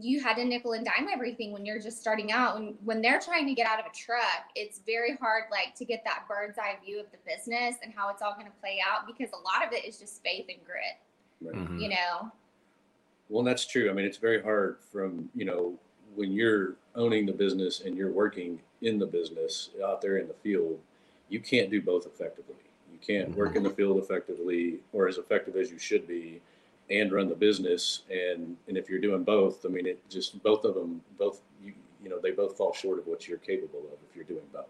you 0.01 0.21
had 0.23 0.35
to 0.35 0.45
nickel 0.45 0.73
and 0.73 0.85
dime 0.85 1.09
everything 1.13 1.53
when 1.53 1.65
you're 1.67 1.81
just 1.81 2.01
starting 2.01 2.31
out 2.31 2.55
when 2.55 2.75
when 2.85 3.03
they're 3.03 3.21
trying 3.21 3.47
to 3.47 3.55
get 3.55 3.67
out 3.67 3.81
of 3.81 3.87
a 3.87 3.95
truck 3.97 4.45
it's 4.55 4.81
very 4.87 5.17
hard 5.17 5.45
like 5.51 5.75
to 5.75 5.85
get 5.85 6.03
that 6.05 6.25
bird's 6.29 6.59
eye 6.59 6.77
view 6.85 7.01
of 7.01 7.07
the 7.11 7.19
business 7.27 7.77
and 7.83 7.93
how 7.95 8.09
it's 8.11 8.23
all 8.23 8.35
going 8.35 8.47
to 8.47 8.53
play 8.61 8.79
out 8.87 9.07
because 9.07 9.31
a 9.33 9.37
lot 9.43 9.67
of 9.67 9.73
it 9.73 9.85
is 9.85 9.99
just 9.99 10.23
faith 10.23 10.47
and 10.49 10.59
grit 10.65 10.99
Right. 11.43 11.55
Mhm. 11.55 11.81
you 11.81 11.89
know 11.89 12.31
Well, 13.29 13.45
that's 13.45 13.65
true. 13.65 13.89
I 13.89 13.93
mean, 13.93 14.05
it's 14.05 14.17
very 14.17 14.43
hard 14.43 14.79
from, 14.91 15.31
you 15.37 15.45
know, 15.45 15.79
when 16.17 16.33
you're 16.33 16.75
owning 16.97 17.27
the 17.27 17.33
business 17.33 17.81
and 17.83 17.97
you're 17.97 18.11
working 18.11 18.61
in 18.83 18.99
the 18.99 19.07
business 19.07 19.71
out 19.85 20.01
there 20.03 20.19
in 20.19 20.27
the 20.27 20.35
field, 20.35 20.81
you 21.29 21.39
can't 21.39 21.71
do 21.71 21.81
both 21.81 22.07
effectively. 22.07 22.57
You 22.93 22.99
can't 22.99 23.33
work 23.37 23.55
in 23.55 23.63
the 23.63 23.71
field 23.71 23.99
effectively 23.99 24.81
or 24.93 25.07
as 25.07 25.17
effective 25.17 25.55
as 25.55 25.71
you 25.71 25.79
should 25.79 26.09
be 26.09 26.41
and 26.91 27.13
run 27.13 27.29
the 27.29 27.35
business. 27.35 28.03
And, 28.11 28.57
and 28.69 28.77
if 28.77 28.89
you're 28.89 29.01
doing 29.01 29.23
both, 29.23 29.65
I 29.65 29.69
mean, 29.69 29.87
it 29.87 30.01
just, 30.09 30.43
both 30.43 30.65
of 30.65 30.75
them, 30.75 31.01
both, 31.19 31.41
you, 31.63 31.73
you 32.03 32.11
know, 32.11 32.19
they 32.19 32.33
both 32.33 32.57
fall 32.57 32.73
short 32.73 32.99
of 32.99 33.07
what 33.07 33.29
you're 33.29 33.39
capable 33.39 33.81
of 33.81 33.99
if 34.09 34.17
you're 34.17 34.25
doing 34.25 34.47
both. 34.53 34.67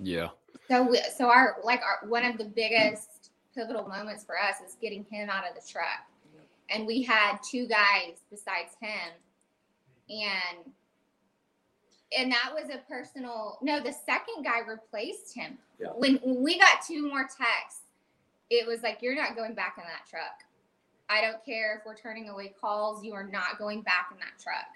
Yeah. 0.00 0.28
So, 0.68 0.82
we, 0.82 1.00
so 1.16 1.28
our 1.28 1.56
like 1.64 1.80
our 1.82 2.08
one 2.08 2.24
of 2.24 2.38
the 2.38 2.44
biggest 2.44 3.30
pivotal 3.54 3.86
moments 3.88 4.24
for 4.24 4.38
us 4.38 4.56
is 4.66 4.76
getting 4.80 5.04
him 5.10 5.28
out 5.28 5.44
of 5.48 5.54
the 5.54 5.70
truck, 5.70 6.06
and 6.70 6.86
we 6.86 7.02
had 7.02 7.38
two 7.48 7.66
guys 7.66 8.20
besides 8.30 8.74
him, 8.80 9.12
and 10.08 10.72
and 12.16 12.32
that 12.32 12.52
was 12.54 12.70
a 12.70 12.78
personal. 12.88 13.58
No, 13.60 13.82
the 13.82 13.92
second 13.92 14.44
guy 14.44 14.60
replaced 14.60 15.34
him. 15.34 15.58
Yeah. 15.80 15.88
When, 15.88 16.16
when 16.22 16.42
we 16.42 16.58
got 16.58 16.82
two 16.86 17.08
more 17.08 17.22
texts, 17.22 17.82
it 18.50 18.66
was 18.66 18.82
like 18.82 18.98
you're 19.00 19.16
not 19.16 19.34
going 19.36 19.54
back 19.54 19.76
in 19.78 19.84
that 19.84 20.08
truck. 20.08 20.44
I 21.12 21.20
don't 21.20 21.44
care 21.44 21.78
if 21.78 21.86
we're 21.86 21.96
turning 21.96 22.30
away 22.30 22.54
calls, 22.58 23.04
you 23.04 23.12
are 23.12 23.26
not 23.26 23.58
going 23.58 23.82
back 23.82 24.08
in 24.12 24.18
that 24.18 24.42
truck. 24.42 24.66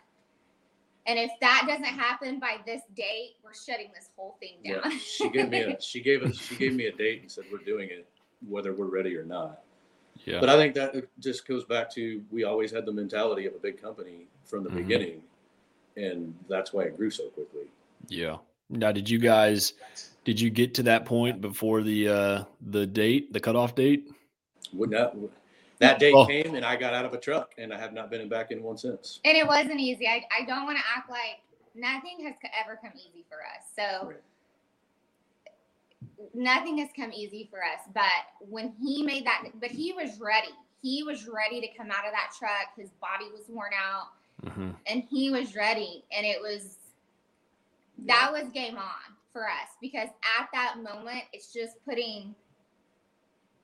And 1.07 1.19
if 1.19 1.31
that 1.40 1.64
doesn't 1.66 1.85
happen 1.85 2.38
by 2.38 2.57
this 2.66 2.83
date, 2.95 3.37
we're 3.43 3.55
shutting 3.55 3.90
this 3.95 4.11
whole 4.16 4.37
thing 4.40 4.57
down. 4.64 4.90
Yeah, 4.90 4.99
she 4.99 5.31
gave 5.31 5.49
me 5.49 5.61
a 5.61 5.81
she 5.81 6.00
gave 6.00 6.23
us 6.23 6.37
she 6.37 6.57
gave 6.57 6.75
me 6.75 6.87
a 6.87 6.93
date 6.93 7.23
and 7.23 7.31
said 7.31 7.45
we're 7.50 7.59
doing 7.59 7.88
it 7.90 8.07
whether 8.47 8.75
we're 8.75 8.87
ready 8.87 9.16
or 9.16 9.25
not. 9.25 9.62
Yeah. 10.25 10.40
But 10.40 10.49
I 10.49 10.57
think 10.57 10.75
that 10.75 10.95
just 11.21 11.47
goes 11.47 11.64
back 11.64 11.90
to 11.95 12.23
we 12.31 12.45
always 12.45 12.71
had 12.71 12.85
the 12.85 12.93
mentality 12.93 13.47
of 13.47 13.55
a 13.55 13.59
big 13.59 13.81
company 13.81 14.26
from 14.45 14.64
the 14.64 14.71
Mhm. 14.71 14.76
beginning, 14.76 15.23
and 15.97 16.35
that's 16.49 16.73
why 16.73 16.83
it 16.83 16.97
grew 16.97 17.11
so 17.11 17.28
quickly. 17.31 17.66
Yeah. 18.09 18.38
Now, 18.69 18.93
did 18.93 19.09
you 19.09 19.19
guys 19.19 19.75
did 20.25 20.40
you 20.40 20.50
get 20.50 20.75
to 20.75 20.83
that 20.85 21.05
point 21.07 21.40
before 21.40 21.83
the 21.83 22.09
uh 22.09 22.45
the 22.61 22.85
date, 22.87 23.33
the 23.33 23.40
cutoff 23.40 23.75
date? 23.75 24.11
Would 24.73 24.90
not 24.90 25.16
that 25.78 25.99
day 25.99 26.12
Oh. 26.12 26.26
came 26.26 26.54
and 26.54 26.64
I 26.64 26.76
got 26.76 26.95
out 26.95 27.04
of 27.04 27.12
a 27.12 27.18
truck 27.18 27.52
and 27.59 27.73
I 27.73 27.78
have 27.78 27.92
not 27.92 28.11
been 28.11 28.28
back 28.28 28.50
in 28.50 28.62
one 28.62 28.78
since. 28.78 29.21
and 29.25 29.37
it 29.37 29.47
wasn't 29.47 29.80
easy. 29.80 30.06
I, 30.09 30.25
I 30.37 30.45
don't 30.45 30.64
want 30.64 30.78
to 30.78 30.85
act 30.97 31.11
like 31.11 31.40
nothing 31.75 32.25
has 32.25 32.35
ever 32.64 32.78
come 32.80 32.92
easy 32.97 33.25
for 33.28 33.38
us. 33.42 33.64
So 33.76 34.09
Right. 34.09 34.16
nothing 36.35 36.78
has 36.78 36.88
come 36.97 37.12
easy 37.12 37.49
for 37.50 37.59
us. 37.62 37.80
But 37.95 38.49
when 38.49 38.73
he 38.80 39.02
made 39.02 39.26
that, 39.26 39.45
but 39.61 39.71
he 39.71 39.92
was 39.92 40.18
ready. 40.21 40.49
He 40.83 41.02
was 41.02 41.26
ready 41.28 41.61
to 41.61 41.68
come 41.76 41.90
out 41.90 42.06
of 42.06 42.12
that 42.12 42.30
truck. 42.38 42.75
His 42.76 42.90
body 43.00 43.26
was 43.33 43.45
worn 43.49 43.73
out 43.75 44.09
Mm-hmm. 44.45 44.71
and 44.87 45.02
he 45.11 45.30
was 45.30 45.56
ready. 45.56 46.04
And 46.12 46.26
it 46.26 46.40
was, 46.40 46.76
that 48.04 48.30
was 48.30 48.50
game 48.50 48.76
on 48.76 49.16
for 49.33 49.45
us 49.47 49.71
because 49.80 50.09
at 50.38 50.49
that 50.52 50.76
moment, 50.83 51.23
it's 51.33 51.52
just 51.52 51.83
putting, 51.87 52.35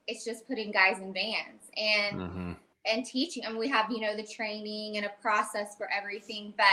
it's 0.06 0.24
just 0.24 0.46
putting 0.48 0.70
guys 0.72 0.98
in 0.98 1.12
vans. 1.12 1.70
And 1.76 2.16
Mm-hmm. 2.20 2.52
and 2.86 3.06
teaching 3.06 3.44
and 3.44 3.56
we 3.56 3.68
have 3.68 3.90
you 3.90 4.00
know 4.00 4.16
the 4.16 4.24
training 4.26 4.96
and 4.96 5.06
a 5.06 5.10
process 5.20 5.76
for 5.76 5.88
everything 5.96 6.52
but 6.56 6.66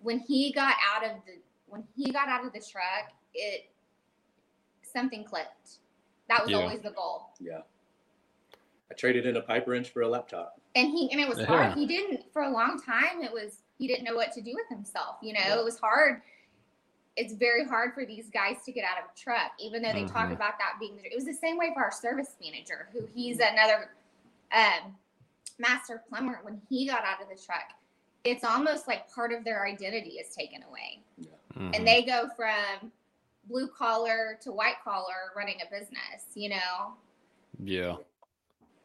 when 0.00 0.18
he 0.18 0.50
got 0.50 0.74
out 0.94 1.04
of 1.04 1.10
the 1.26 1.32
when 1.66 1.84
he 1.94 2.10
got 2.10 2.26
out 2.28 2.42
of 2.44 2.52
the 2.54 2.58
truck 2.58 3.12
it 3.34 3.66
something 4.82 5.22
clicked 5.24 5.78
that 6.28 6.40
was 6.42 6.50
Yeah. 6.50 6.56
always 6.58 6.80
the 6.80 6.90
goal 6.92 7.28
Yeah. 7.38 7.60
I 8.90 8.94
traded 8.94 9.26
in 9.26 9.36
a 9.36 9.42
pipe 9.42 9.66
wrench 9.68 9.90
for 9.90 10.00
a 10.02 10.08
laptop. 10.08 10.58
and 10.74 10.88
he 10.90 11.10
and 11.12 11.20
it 11.20 11.28
was 11.28 11.38
Yeah. 11.38 11.44
hard 11.46 11.74
he 11.74 11.84
didn't 11.86 12.32
for 12.32 12.42
a 12.42 12.50
long 12.50 12.80
time 12.80 13.22
it 13.22 13.30
was 13.32 13.62
he 13.78 13.86
didn't 13.86 14.04
know 14.04 14.14
what 14.16 14.32
to 14.32 14.40
do 14.40 14.54
with 14.54 14.68
himself 14.68 15.16
you 15.22 15.34
know 15.34 15.40
Yeah. 15.40 15.58
it 15.58 15.64
was 15.64 15.78
hard 15.78 16.22
it's 17.16 17.34
very 17.34 17.64
hard 17.64 17.92
for 17.94 18.06
these 18.06 18.30
guys 18.30 18.56
to 18.64 18.72
get 18.72 18.84
out 18.84 18.98
of 18.98 19.04
a 19.14 19.18
truck 19.18 19.52
even 19.58 19.82
though 19.82 19.92
they 19.92 20.04
talk 20.04 20.28
Mhm. 20.28 20.34
about 20.34 20.58
that 20.58 20.74
being 20.78 20.98
it 21.04 21.14
was 21.14 21.24
the 21.24 21.34
same 21.34 21.56
way 21.58 21.70
for 21.74 21.82
our 21.82 21.90
service 21.92 22.36
manager 22.40 22.88
who 22.92 23.06
he's 23.14 23.38
another 23.40 23.90
um, 24.52 24.96
master 25.58 26.02
plumber 26.08 26.38
when 26.42 26.60
he 26.68 26.86
got 26.86 27.04
out 27.04 27.20
of 27.22 27.28
the 27.28 27.34
truck 27.42 27.72
it's 28.24 28.44
almost 28.44 28.86
like 28.86 29.10
part 29.12 29.32
of 29.32 29.44
their 29.44 29.66
identity 29.66 30.10
is 30.18 30.34
taken 30.34 30.62
away 30.64 31.00
Mm-hmm. 31.54 31.74
and 31.74 31.86
they 31.86 32.02
go 32.04 32.28
from 32.36 32.92
blue 33.48 33.66
collar 33.66 34.38
to 34.42 34.52
white 34.52 34.76
collar 34.84 35.32
running 35.36 35.56
a 35.66 35.70
business 35.70 36.26
you 36.34 36.48
know 36.50 36.94
Yeah. 37.62 37.96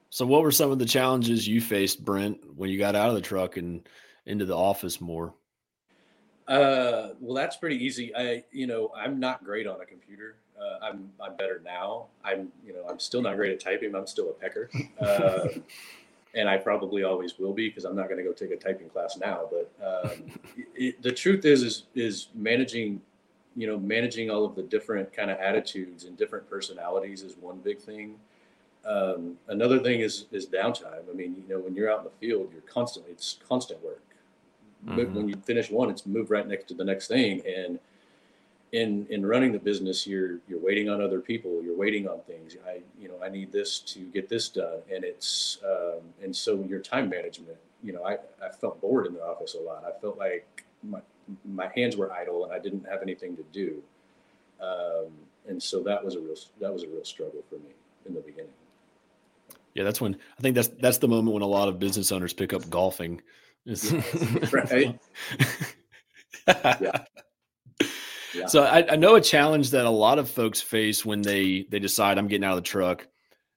So, 0.09 0.25
what 0.25 0.41
were 0.43 0.51
some 0.51 0.71
of 0.71 0.79
the 0.79 0.85
challenges 0.85 1.45
you 1.47 1.59
faced, 1.59 2.03
Brent, 2.05 2.55
when 2.55 2.69
you 2.69 2.77
got 2.77 2.95
out 2.95 3.09
of 3.09 3.15
the 3.15 3.21
truck 3.21 3.57
and 3.57 3.87
into 4.25 4.45
the 4.45 4.55
office 4.55 5.01
more? 5.01 5.33
Uh, 6.47 7.09
well, 7.19 7.33
that's 7.33 7.57
pretty 7.57 7.83
easy. 7.83 8.15
I, 8.15 8.43
you 8.51 8.67
know, 8.67 8.91
I'm 8.95 9.19
not 9.19 9.43
great 9.43 9.67
on 9.67 9.81
a 9.81 9.85
computer. 9.85 10.35
Uh, 10.59 10.85
I'm, 10.85 11.11
I'm 11.19 11.35
better 11.35 11.61
now. 11.63 12.05
I'm, 12.23 12.51
you 12.65 12.73
know, 12.73 12.85
I'm 12.89 12.99
still 12.99 13.21
not 13.21 13.35
great 13.35 13.51
at 13.51 13.59
typing. 13.59 13.95
I'm 13.95 14.07
still 14.07 14.29
a 14.29 14.33
pecker. 14.33 14.69
Uh, 14.99 15.47
and 16.35 16.49
I 16.49 16.57
probably 16.57 17.03
always 17.03 17.39
will 17.39 17.53
be 17.53 17.69
because 17.69 17.85
I'm 17.85 17.95
not 17.95 18.09
going 18.09 18.17
to 18.17 18.23
go 18.23 18.33
take 18.33 18.51
a 18.51 18.57
typing 18.57 18.89
class 18.89 19.17
now. 19.17 19.49
But 19.49 19.71
um, 19.85 20.11
it, 20.75 21.01
the 21.01 21.11
truth 21.11 21.45
is, 21.45 21.63
is, 21.63 21.83
is 21.95 22.27
managing, 22.35 23.01
you 23.55 23.67
know, 23.67 23.79
managing 23.79 24.29
all 24.29 24.45
of 24.45 24.55
the 24.55 24.63
different 24.63 25.13
kind 25.13 25.31
of 25.31 25.37
attitudes 25.37 26.03
and 26.03 26.17
different 26.17 26.49
personalities 26.49 27.21
is 27.21 27.35
one 27.39 27.59
big 27.59 27.79
thing. 27.79 28.15
Um, 28.85 29.37
another 29.47 29.79
thing 29.79 30.01
is 30.01 30.25
is 30.31 30.45
downtime. 30.45 31.09
I 31.09 31.13
mean, 31.13 31.35
you 31.41 31.55
know, 31.55 31.59
when 31.59 31.73
you're 31.73 31.91
out 31.91 31.99
in 31.99 32.03
the 32.05 32.11
field, 32.19 32.49
you're 32.51 32.61
constantly 32.61 33.13
it's 33.13 33.39
constant 33.47 33.83
work. 33.83 34.01
But 34.85 35.09
Mhm. 35.09 35.13
when 35.13 35.29
you 35.29 35.35
finish 35.37 35.71
one, 35.71 35.89
it's 35.89 36.05
move 36.05 36.31
right 36.31 36.47
next 36.47 36.67
to 36.69 36.73
the 36.73 36.83
next 36.83 37.07
thing. 37.07 37.45
And 37.45 37.79
in 38.71 39.07
in 39.09 39.25
running 39.25 39.51
the 39.51 39.59
business, 39.59 40.05
you're 40.05 40.39
you're 40.47 40.59
waiting 40.59 40.89
on 40.89 41.01
other 41.01 41.21
people. 41.21 41.63
You're 41.63 41.77
waiting 41.77 42.07
on 42.07 42.21
things. 42.21 42.57
I 42.67 42.81
you 42.99 43.07
know 43.07 43.21
I 43.23 43.29
need 43.29 43.51
this 43.51 43.79
to 43.79 43.99
get 44.11 44.29
this 44.29 44.49
done, 44.49 44.79
and 44.93 45.03
it's 45.03 45.59
um, 45.63 46.01
and 46.21 46.35
so 46.35 46.63
your 46.63 46.79
time 46.79 47.09
management. 47.09 47.57
You 47.83 47.93
know, 47.93 48.05
I 48.05 48.17
I 48.43 48.49
felt 48.49 48.81
bored 48.81 49.07
in 49.07 49.13
the 49.13 49.23
office 49.23 49.55
a 49.55 49.59
lot. 49.59 49.83
I 49.85 49.99
felt 49.99 50.17
like 50.17 50.65
my 50.83 51.01
my 51.43 51.67
hands 51.75 51.95
were 51.95 52.11
idle 52.11 52.43
and 52.43 52.53
I 52.53 52.59
didn't 52.59 52.85
have 52.87 53.01
anything 53.01 53.35
to 53.37 53.43
do. 53.51 53.81
Um, 54.61 55.11
and 55.47 55.61
so 55.61 55.81
that 55.83 56.03
was 56.03 56.15
a 56.15 56.19
real 56.19 56.35
that 56.59 56.73
was 56.73 56.83
a 56.83 56.87
real 56.87 57.05
struggle 57.05 57.43
for 57.49 57.55
me 57.55 57.71
in 58.05 58.13
the 58.13 58.21
beginning. 58.21 58.53
Yeah, 59.73 59.83
that's 59.83 60.01
when 60.01 60.15
I 60.37 60.41
think 60.41 60.55
that's 60.55 60.69
that's 60.79 60.97
the 60.99 61.07
moment 61.07 61.33
when 61.33 61.43
a 61.43 61.47
lot 61.47 61.67
of 61.67 61.79
business 61.79 62.11
owners 62.11 62.33
pick 62.33 62.53
up 62.53 62.69
golfing. 62.69 63.21
It's- 63.65 63.91
Right. 64.53 64.99
Yeah. 66.47 67.03
Yeah. 68.33 68.47
So 68.47 68.63
I, 68.63 68.85
I 68.91 68.95
know 68.97 69.15
a 69.15 69.21
challenge 69.21 69.69
that 69.71 69.85
a 69.85 69.89
lot 69.89 70.19
of 70.19 70.29
folks 70.29 70.59
face 70.59 71.05
when 71.05 71.21
they 71.21 71.65
they 71.69 71.79
decide 71.79 72.17
I'm 72.17 72.27
getting 72.27 72.43
out 72.43 72.57
of 72.57 72.63
the 72.65 72.69
truck 72.69 73.07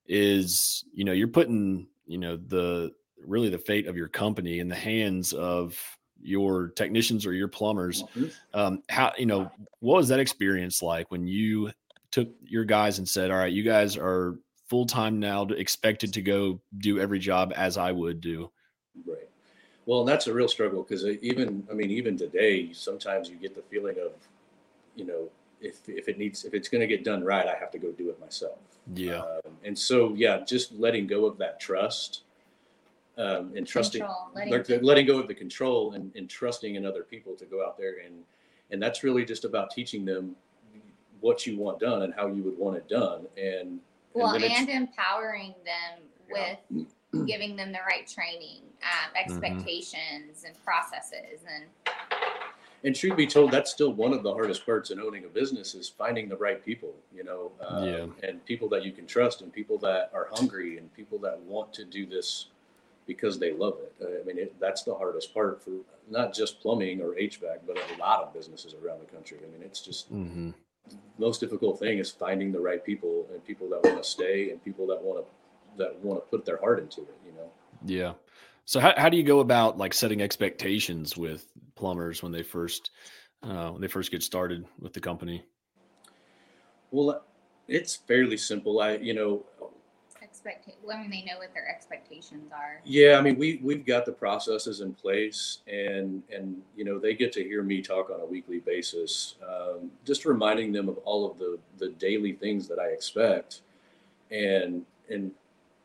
is 0.07 0.85
you 0.93 1.03
know 1.03 1.11
you're 1.11 1.27
putting 1.27 1.87
you 2.07 2.17
know 2.17 2.37
the 2.37 2.93
really 3.25 3.49
the 3.49 3.57
fate 3.57 3.87
of 3.87 3.97
your 3.97 4.07
company 4.07 4.59
in 4.59 4.69
the 4.69 4.75
hands 4.75 5.33
of 5.33 5.77
your 6.21 6.69
technicians 6.69 7.25
or 7.25 7.33
your 7.33 7.49
plumbers. 7.49 8.05
Um, 8.53 8.81
how 8.87 9.11
you 9.17 9.25
know 9.25 9.51
what 9.81 9.95
was 9.97 10.07
that 10.07 10.21
experience 10.21 10.81
like 10.81 11.11
when 11.11 11.27
you 11.27 11.71
took 12.11 12.29
your 12.41 12.63
guys 12.63 12.99
and 12.99 13.07
said, 13.09 13.31
"All 13.31 13.37
right, 13.37 13.51
you 13.51 13.63
guys 13.63 13.97
are 13.97 14.39
full 14.69 14.85
time 14.85 15.19
now, 15.19 15.43
expected 15.43 16.13
to 16.13 16.21
go 16.21 16.61
do 16.77 16.99
every 17.01 17.19
job 17.19 17.51
as 17.53 17.75
I 17.77 17.91
would 17.91 18.21
do." 18.21 18.49
Right. 19.05 19.28
Well, 19.89 20.05
that's 20.05 20.27
a 20.27 20.33
real 20.35 20.47
struggle 20.47 20.83
because 20.83 21.03
even, 21.03 21.67
I 21.67 21.73
mean, 21.73 21.89
even 21.89 22.15
today, 22.15 22.71
sometimes 22.73 23.27
you 23.27 23.37
get 23.37 23.55
the 23.55 23.63
feeling 23.63 23.95
of, 23.97 24.11
you 24.95 25.03
know, 25.03 25.29
if, 25.61 25.79
if 25.89 26.07
it 26.07 26.19
needs, 26.19 26.45
if 26.45 26.53
it's 26.53 26.69
going 26.69 26.81
to 26.81 26.85
get 26.85 27.03
done 27.03 27.23
right, 27.23 27.47
I 27.47 27.55
have 27.57 27.71
to 27.71 27.79
go 27.79 27.91
do 27.93 28.11
it 28.11 28.19
myself. 28.19 28.59
Yeah, 28.93 29.21
Um, 29.21 29.51
and 29.63 29.75
so, 29.75 30.13
yeah, 30.13 30.41
just 30.45 30.73
letting 30.73 31.07
go 31.07 31.25
of 31.25 31.39
that 31.39 31.59
trust 31.59 32.21
um, 33.17 33.51
and 33.55 33.65
trusting, 33.65 34.01
Control, 34.01 34.29
letting 34.35 34.83
letting 34.83 35.07
go 35.07 35.17
of 35.17 35.27
the 35.27 35.33
control 35.33 35.93
and, 35.93 36.11
and 36.15 36.29
trusting 36.29 36.75
in 36.75 36.85
other 36.85 37.01
people 37.01 37.33
to 37.37 37.45
go 37.45 37.65
out 37.65 37.75
there 37.75 37.95
and, 38.05 38.13
and 38.69 38.79
that's 38.79 39.03
really 39.03 39.25
just 39.25 39.43
about 39.43 39.71
teaching 39.71 40.05
them 40.05 40.35
what 41.19 41.47
you 41.47 41.57
want 41.57 41.79
done 41.79 42.03
and 42.03 42.13
how 42.13 42.27
you 42.27 42.43
would 42.43 42.59
want 42.59 42.77
it 42.77 42.87
done. 42.87 43.25
And, 43.41 43.79
well 44.13 44.33
when 44.33 44.43
it's- 44.43 44.59
and 44.59 44.69
empowering 44.69 45.55
them 45.65 46.03
Yeah. 46.29 46.83
With 47.13 47.27
giving 47.27 47.55
them 47.55 47.71
the 47.71 47.79
right 47.87 48.07
training 48.07 48.61
um, 48.83 49.11
Mm-hmm. 49.15 49.17
expectations 49.19 50.43
and 50.45 50.55
processes 50.63 51.41
and 51.53 51.65
and 52.81 52.95
truth 52.95 53.17
be 53.17 53.27
told, 53.27 53.51
that's 53.51 53.69
still 53.71 53.91
one 53.91 54.13
of 54.13 54.23
the 54.23 54.31
hardest 54.33 54.65
parts 54.65 54.89
in 54.89 55.01
owning 55.01 55.25
a 55.25 55.27
business 55.27 55.75
is 55.75 55.89
finding 55.89 56.29
the 56.29 56.37
right 56.37 56.63
people, 56.63 56.93
you 57.13 57.25
know, 57.25 57.51
um, 57.59 57.83
Yeah. 57.83 58.05
and 58.23 58.45
people 58.45 58.69
that 58.69 58.85
you 58.85 58.93
can 58.93 59.05
trust 59.05 59.41
and 59.41 59.51
people 59.51 59.77
that 59.79 60.09
are 60.13 60.29
hungry 60.31 60.77
and 60.77 60.93
people 60.93 61.17
that 61.19 61.37
want 61.41 61.73
to 61.73 61.83
do 61.83 62.05
this 62.05 62.45
because 63.05 63.37
they 63.37 63.51
love 63.51 63.79
it. 63.81 63.93
Uh, 64.01 64.21
I 64.21 64.23
mean, 64.23 64.37
it, 64.37 64.57
that's 64.61 64.83
the 64.83 64.95
hardest 64.95 65.33
part 65.33 65.61
for 65.61 65.71
not 66.09 66.33
just 66.33 66.61
plumbing 66.61 67.01
or 67.01 67.15
HVAC, 67.15 67.59
but 67.67 67.75
a 67.75 67.99
lot 67.99 68.23
of 68.23 68.33
businesses 68.33 68.73
around 68.81 69.01
the 69.01 69.11
country. 69.13 69.39
I 69.45 69.51
mean, 69.51 69.61
it's 69.61 69.81
just 69.81 70.07
hmm 70.07 70.51
the 71.17 71.25
most 71.25 71.41
difficult 71.41 71.79
thing 71.79 71.99
is 71.99 72.09
finding 72.09 72.51
the 72.53 72.61
right 72.61 72.83
people 72.83 73.27
and 73.33 73.45
people 73.45 73.67
that 73.71 73.83
want 73.83 74.01
to 74.01 74.09
stay 74.09 74.51
and 74.51 74.63
people 74.63 74.87
that 74.87 75.01
want 75.01 75.19
to 75.19 75.25
that 75.79 75.99
want 76.03 76.23
to 76.23 76.29
put 76.29 76.45
their 76.45 76.57
heart 76.57 76.79
into 76.79 77.01
it. 77.01 77.15
You 77.25 77.31
know. 77.33 77.51
yeah. 77.85 78.13
So 78.65 78.79
how 78.79 78.93
how 78.95 79.09
do 79.09 79.17
you 79.17 79.23
go 79.23 79.39
about 79.39 79.77
like 79.77 79.93
setting 79.93 80.21
expectations 80.21 81.17
with 81.17 81.45
plumbers 81.75 82.21
when 82.21 82.31
they 82.31 82.43
first 82.43 82.91
uh, 83.43 83.69
when 83.69 83.81
they 83.81 83.87
first 83.87 84.11
get 84.11 84.21
started 84.21 84.65
with 84.79 84.93
the 84.93 84.99
company? 84.99 85.43
Well, 86.91 87.23
it's 87.67 87.95
fairly 87.95 88.37
simple. 88.37 88.79
I, 88.79 88.95
you 88.95 89.13
know, 89.13 89.45
expect 90.29 90.69
I 90.91 91.01
mean 91.01 91.09
they 91.09 91.23
know 91.23 91.37
what 91.37 91.53
their 91.53 91.67
expectations 91.67 92.51
are. 92.51 92.81
Yeah, 92.83 93.17
I 93.17 93.21
mean 93.21 93.37
we 93.37 93.59
we've 93.63 93.85
got 93.85 94.05
the 94.05 94.11
processes 94.11 94.81
in 94.81 94.93
place, 94.93 95.59
and 95.67 96.23
and 96.33 96.61
you 96.75 96.85
know 96.85 96.99
they 96.99 97.13
get 97.13 97.31
to 97.33 97.43
hear 97.43 97.63
me 97.63 97.81
talk 97.81 98.09
on 98.09 98.21
a 98.21 98.25
weekly 98.25 98.59
basis, 98.59 99.35
um, 99.47 99.91
just 100.05 100.25
reminding 100.25 100.71
them 100.71 100.89
of 100.89 100.97
all 100.99 101.29
of 101.29 101.37
the 101.37 101.59
the 101.77 101.89
daily 101.89 102.33
things 102.33 102.67
that 102.67 102.79
I 102.79 102.87
expect, 102.87 103.61
and 104.31 104.85
and 105.09 105.31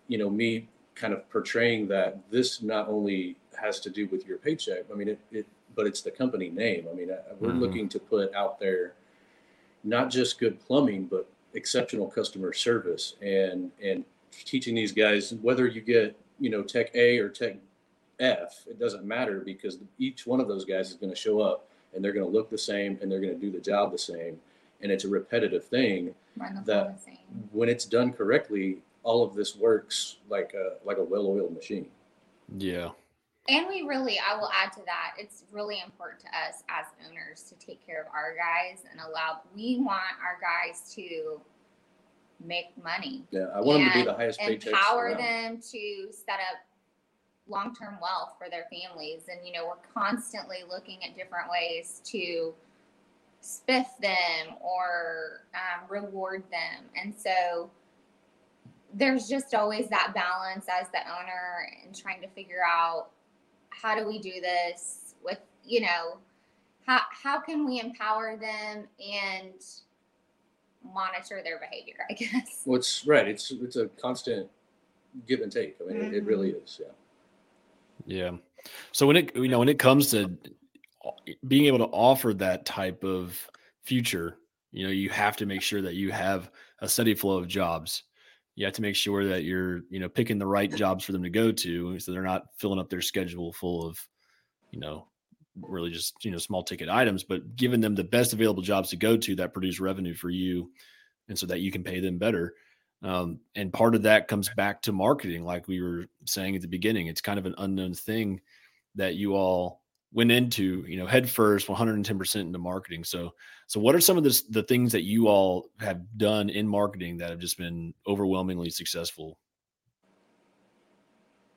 you 0.09 0.19
know 0.19 0.31
me 0.31 0.69
kind 0.95 1.13
of 1.13 1.29
portraying 1.31 1.89
that 1.89 2.19
this 2.31 2.63
not 2.63 2.89
only 2.89 3.37
has 3.61 3.81
to 3.81 3.91
do 3.91 4.07
with 4.09 4.27
your 4.27 4.39
paycheck. 4.39 4.85
I 4.93 4.95
mean 4.95 5.09
it, 5.09 5.19
it 5.33 5.47
but 5.77 5.87
it's 5.87 6.03
the 6.03 6.11
company 6.11 6.51
name. 6.51 6.87
I 6.91 6.95
mean 6.95 7.11
I, 7.11 7.19
we're 7.39 7.51
Mhm. 7.53 7.61
looking 7.61 7.89
to 7.91 7.99
put 7.99 8.33
out 8.35 8.59
there 8.61 8.95
not 9.83 10.11
just 10.11 10.39
good 10.39 10.59
plumbing, 10.61 11.05
but 11.07 11.27
exceptional 11.55 12.07
customer 12.09 12.53
service 12.53 13.15
and 13.23 13.71
and 13.83 14.05
teaching 14.45 14.75
these 14.75 14.93
guys 14.93 15.33
whether 15.43 15.67
you 15.67 15.81
get 15.81 16.17
you 16.41 16.51
know 16.51 16.63
tech 16.63 16.95
A 16.95 17.19
or 17.19 17.29
tech 17.29 17.57
F, 18.21 18.65
it 18.69 18.79
doesn't 18.79 19.05
matter 19.05 19.41
because 19.41 19.79
each 19.99 20.25
one 20.27 20.41
of 20.41 20.47
those 20.47 20.65
guys 20.65 20.89
is 20.91 20.95
going 20.97 21.11
to 21.11 21.17
show 21.17 21.41
up 21.41 21.67
and 21.95 22.05
they're 22.05 22.13
going 22.13 22.25
to 22.27 22.31
look 22.31 22.49
the 22.49 22.59
same 22.59 22.97
and 23.03 23.11
they're 23.11 23.21
going 23.21 23.35
to 23.35 23.39
do 23.41 23.51
the 23.51 23.61
job 23.61 23.91
the 23.91 23.99
same, 23.99 24.41
and 24.83 24.91
it's 24.93 25.05
a 25.05 25.09
repetitive 25.09 25.65
thing. 25.65 26.15
That 26.67 26.99
when 27.53 27.69
it's 27.69 27.85
done 27.85 28.13
correctly, 28.13 28.79
all 29.05 29.23
of 29.23 29.35
this 29.35 29.55
works 29.55 30.17
like 30.29 30.55
a 30.55 30.85
like 30.85 30.99
a 30.99 31.05
well-oiled 31.05 31.55
machine. 31.55 31.87
Yeah. 32.59 32.91
And 33.49 33.67
we 33.69 33.83
really, 33.83 34.19
I 34.19 34.37
will 34.39 34.49
add 34.55 34.73
to 34.73 34.81
that, 34.87 35.17
it's 35.19 35.45
really 35.53 35.83
important 35.85 36.21
to 36.23 36.29
us 36.29 36.63
as 36.71 36.87
owners 37.07 37.43
to 37.43 37.55
take 37.67 37.85
care 37.85 38.01
of 38.01 38.07
our 38.15 38.35
guys 38.35 38.85
and 38.91 38.99
allow, 39.01 39.41
we 39.55 39.79
want 39.81 40.17
our 40.23 40.39
guys 40.41 40.95
to 40.95 41.41
make 42.43 42.67
money. 42.83 43.23
Yeah, 43.31 43.49
I 43.55 43.61
want 43.61 43.81
them 43.81 43.93
to 43.93 43.99
be 43.99 44.05
the 44.05 44.15
highest 44.15 44.41
paid 44.41 44.65
Empower 44.65 45.15
them 45.15 45.61
to 45.73 46.09
set 46.11 46.41
up 46.41 46.65
long 47.47 47.75
term 47.75 47.99
wealth 48.01 48.35
for 48.39 48.49
their 48.49 48.65
families. 48.71 49.25
And, 49.31 49.47
you 49.47 49.53
know, 49.53 49.67
we're 49.67 49.93
constantly 49.93 50.65
looking 50.67 51.05
at 51.05 51.15
different 51.15 51.51
ways 51.51 52.01
to 52.07 52.55
spiff 53.43 53.87
them 54.01 54.57
or 54.63 55.43
um, 55.53 55.87
reward 55.91 56.45
them. 56.51 56.85
And 56.97 57.15
so, 57.15 57.69
there's 58.95 59.29
just 59.29 59.55
always 59.55 59.89
that 59.89 60.13
balance 60.15 60.67
as 60.69 60.89
the 60.91 61.01
owner 61.01 61.69
and 61.85 61.95
trying 61.95 62.21
to 62.21 62.29
figure 62.29 62.63
out 62.67 63.09
how 63.71 63.99
do 63.99 64.07
we 64.07 64.19
do 64.19 64.41
this 64.41 65.15
with 65.23 65.41
you 65.65 65.81
know 65.81 66.19
how 66.87 67.01
how 67.11 67.41
can 67.41 67.67
we 67.67 67.81
empower 67.81 68.37
them 68.37 68.87
and 69.01 69.55
monitor 70.95 71.41
their 71.43 71.59
behavior 71.59 72.07
i 72.09 72.13
guess 72.15 72.63
well 72.65 72.79
it's 72.79 73.07
right 73.07 73.27
it's 73.27 73.51
it's 73.51 73.77
a 73.77 73.87
constant 74.01 74.49
give 75.27 75.41
and 75.41 75.51
take 75.51 75.77
i 75.81 75.87
mean 75.87 76.03
mm-hmm. 76.03 76.15
it, 76.15 76.19
it 76.19 76.25
really 76.25 76.51
mm-hmm. 76.53 76.65
is 76.65 76.81
yeah 76.81 76.93
yeah 78.07 78.31
so 78.93 79.07
when 79.07 79.17
it 79.17 79.35
you 79.35 79.49
know 79.49 79.59
when 79.59 79.69
it 79.69 79.79
comes 79.79 80.11
to 80.11 80.37
being 81.49 81.67
able 81.67 81.79
to 81.79 81.85
offer 81.85 82.33
that 82.33 82.65
type 82.65 83.03
of 83.03 83.51
future 83.83 84.39
you 84.73 84.85
know 84.85 84.93
you 84.93 85.11
have 85.11 85.37
to 85.37 85.47
make 85.47 85.63
sure 85.63 85.83
that 85.83 85.95
you 85.95 86.11
have 86.13 86.51
a 86.81 86.89
steady 86.89 87.15
flow 87.15 87.39
of 87.39 87.49
jobs 87.49 88.05
you 88.57 88.65
have 88.65 88.75
to 88.75 88.83
make 88.83 88.97
sure 88.97 89.25
that 89.25 89.45
you're 89.45 89.83
you 89.91 90.01
know 90.01 90.09
picking 90.09 90.39
the 90.39 90.47
right 90.47 90.75
jobs 90.75 91.05
for 91.05 91.13
them 91.13 91.23
to 91.23 91.31
go 91.31 91.51
to 91.51 91.99
so 91.99 92.13
they're 92.13 92.23
not 92.23 92.47
filling 92.57 92.79
up 92.79 92.89
their 92.89 93.03
schedule 93.03 93.53
full 93.53 93.87
of 93.87 93.99
you 94.71 94.81
know 94.81 95.07
really 95.61 95.91
just 95.91 96.25
you 96.25 96.31
know 96.31 96.39
small 96.39 96.63
ticket 96.63 96.89
items 96.89 97.23
but 97.23 97.57
giving 97.57 97.81
them 97.81 97.95
the 97.95 98.05
best 98.05 98.33
available 98.33 98.63
jobs 98.63 98.91
to 98.91 98.97
go 98.97 99.17
to 99.17 99.37
that 99.37 99.53
produce 99.53 99.81
revenue 99.81 100.15
for 100.15 100.31
you 100.31 100.71
and 101.29 101.39
so 101.39 101.47
that 101.47 101.61
you 101.61 101.71
can 101.71 101.83
pay 101.83 102.01
them 102.01 102.19
better. 102.19 102.55
Um, 103.03 103.41
and 103.55 103.73
part 103.73 103.95
of 103.95 104.03
that 104.03 104.29
comes 104.29 104.49
back 104.57 104.83
to 104.83 104.93
marketing 104.93 105.45
like 105.45 105.69
we 105.69 105.83
were 105.83 106.07
saying 106.25 106.57
at 106.57 106.63
the 106.63 106.69
beginning 106.69 107.07
it's 107.07 107.21
kind 107.21 107.39
of 107.39 107.45
an 107.45 107.55
unknown 107.59 107.93
thing 107.93 108.41
that 108.95 109.15
you 109.15 109.35
all 109.35 109.83
went 110.15 110.31
into 110.31 110.85
you 110.87 110.97
know 110.97 111.07
head 111.07 111.29
first 111.29 111.67
110% 111.67 112.37
into 112.37 112.59
marketing. 112.59 113.05
So 113.05 113.35
so 113.67 113.81
what 113.81 113.95
are 113.95 114.01
some 114.01 114.17
of 114.17 114.25
the, 114.25 114.43
the 114.51 114.63
things 114.63 114.93
that 114.93 115.03
you 115.03 115.29
all 115.29 115.69
have 115.81 116.01
done 116.17 116.49
in 116.49 116.67
marketing 116.67 117.19
that 117.19 117.31
have 117.31 117.41
just 117.41 117.59
been 117.59 117.93
overwhelmingly 118.07 118.71
successful? 118.71 119.37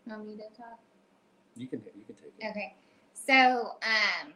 Want 0.05 0.25
me 0.25 0.35
to 0.35 0.57
talk? 0.57 0.79
You 1.55 1.67
can 1.67 1.81
you 1.95 2.03
can 2.05 2.15
take 2.15 2.33
it. 2.39 2.49
Okay. 2.49 2.75
So 3.13 3.73
um 3.83 4.33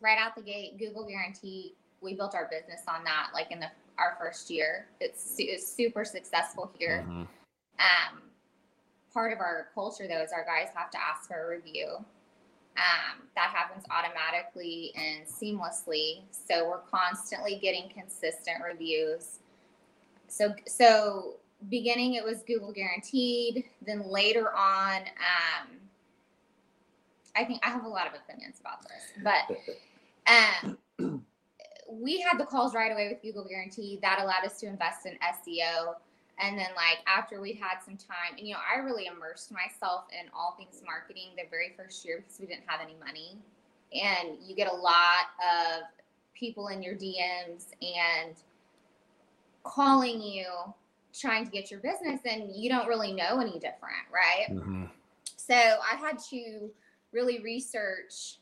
right 0.00 0.18
out 0.18 0.34
the 0.34 0.42
gate 0.42 0.76
google 0.78 1.06
guarantee 1.06 1.74
we 2.02 2.14
built 2.14 2.34
our 2.34 2.48
business 2.50 2.82
on 2.88 3.04
that 3.04 3.30
like 3.32 3.50
in 3.50 3.60
the 3.60 3.70
our 3.96 4.16
first 4.18 4.50
year. 4.50 4.88
It's, 5.00 5.36
it's 5.38 5.72
super 5.72 6.04
successful 6.04 6.72
here. 6.76 7.06
Mm-hmm. 7.08 7.22
um 7.22 8.22
part 9.12 9.32
of 9.32 9.38
our 9.38 9.68
culture 9.72 10.08
though 10.08 10.20
is 10.20 10.32
our 10.32 10.44
guys 10.44 10.72
have 10.74 10.90
to 10.90 10.98
ask 10.98 11.28
for 11.28 11.46
a 11.46 11.56
review 11.56 12.04
um, 12.76 13.28
that 13.36 13.50
happens 13.54 13.84
automatically 13.90 14.92
and 14.96 15.26
seamlessly. 15.26 16.22
So 16.30 16.68
we're 16.68 16.78
constantly 16.78 17.58
getting 17.60 17.88
consistent 17.88 18.58
reviews. 18.64 19.38
So 20.28 20.54
so 20.66 21.36
beginning 21.68 22.14
it 22.14 22.24
was 22.24 22.42
Google 22.42 22.72
guaranteed. 22.72 23.64
Then 23.86 24.08
later 24.08 24.52
on, 24.54 25.02
um, 25.02 25.68
I 27.36 27.44
think 27.44 27.60
I 27.64 27.70
have 27.70 27.84
a 27.84 27.88
lot 27.88 28.06
of 28.06 28.14
opinions 28.14 28.60
about 28.60 28.82
this, 28.82 29.22
but 29.22 30.72
um, 30.98 31.24
we 31.90 32.20
had 32.20 32.38
the 32.38 32.44
calls 32.44 32.74
right 32.74 32.92
away 32.92 33.08
with 33.08 33.22
Google 33.22 33.46
guaranteed. 33.48 34.00
That 34.02 34.20
allowed 34.20 34.44
us 34.44 34.58
to 34.60 34.66
invest 34.66 35.06
in 35.06 35.16
SEO. 35.18 35.94
And 36.40 36.58
then, 36.58 36.68
like, 36.74 36.98
after 37.06 37.40
we'd 37.40 37.58
had 37.58 37.78
some 37.84 37.96
time, 37.96 38.36
and 38.36 38.46
you 38.46 38.54
know, 38.54 38.60
I 38.60 38.80
really 38.80 39.06
immersed 39.06 39.52
myself 39.52 40.04
in 40.10 40.28
all 40.34 40.56
things 40.58 40.82
marketing 40.84 41.30
the 41.36 41.44
very 41.48 41.72
first 41.76 42.04
year 42.04 42.18
because 42.18 42.40
we 42.40 42.46
didn't 42.46 42.64
have 42.66 42.80
any 42.80 42.96
money. 43.04 43.38
And 43.92 44.38
you 44.44 44.56
get 44.56 44.68
a 44.68 44.74
lot 44.74 45.30
of 45.38 45.82
people 46.34 46.68
in 46.68 46.82
your 46.82 46.94
DMs 46.94 47.66
and 47.80 48.34
calling 49.62 50.20
you 50.20 50.46
trying 51.12 51.44
to 51.44 51.50
get 51.50 51.70
your 51.70 51.80
business, 51.80 52.20
and 52.24 52.54
you 52.54 52.68
don't 52.68 52.88
really 52.88 53.12
know 53.12 53.40
any 53.40 53.58
different, 53.60 54.04
right? 54.12 54.50
Mm-hmm. 54.50 54.86
So 55.36 55.54
I 55.54 55.96
had 55.96 56.18
to 56.30 56.70
really 57.12 57.40
research 57.40 58.38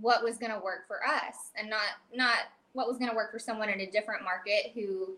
what 0.00 0.22
was 0.22 0.36
going 0.38 0.52
to 0.52 0.58
work 0.58 0.86
for 0.86 0.98
us 1.06 1.36
and 1.56 1.68
not 1.70 1.80
not 2.14 2.38
what 2.72 2.88
was 2.88 2.98
going 2.98 3.10
to 3.10 3.16
work 3.16 3.30
for 3.30 3.38
someone 3.38 3.68
in 3.68 3.80
a 3.80 3.90
different 3.90 4.24
market 4.24 4.72
who 4.74 5.14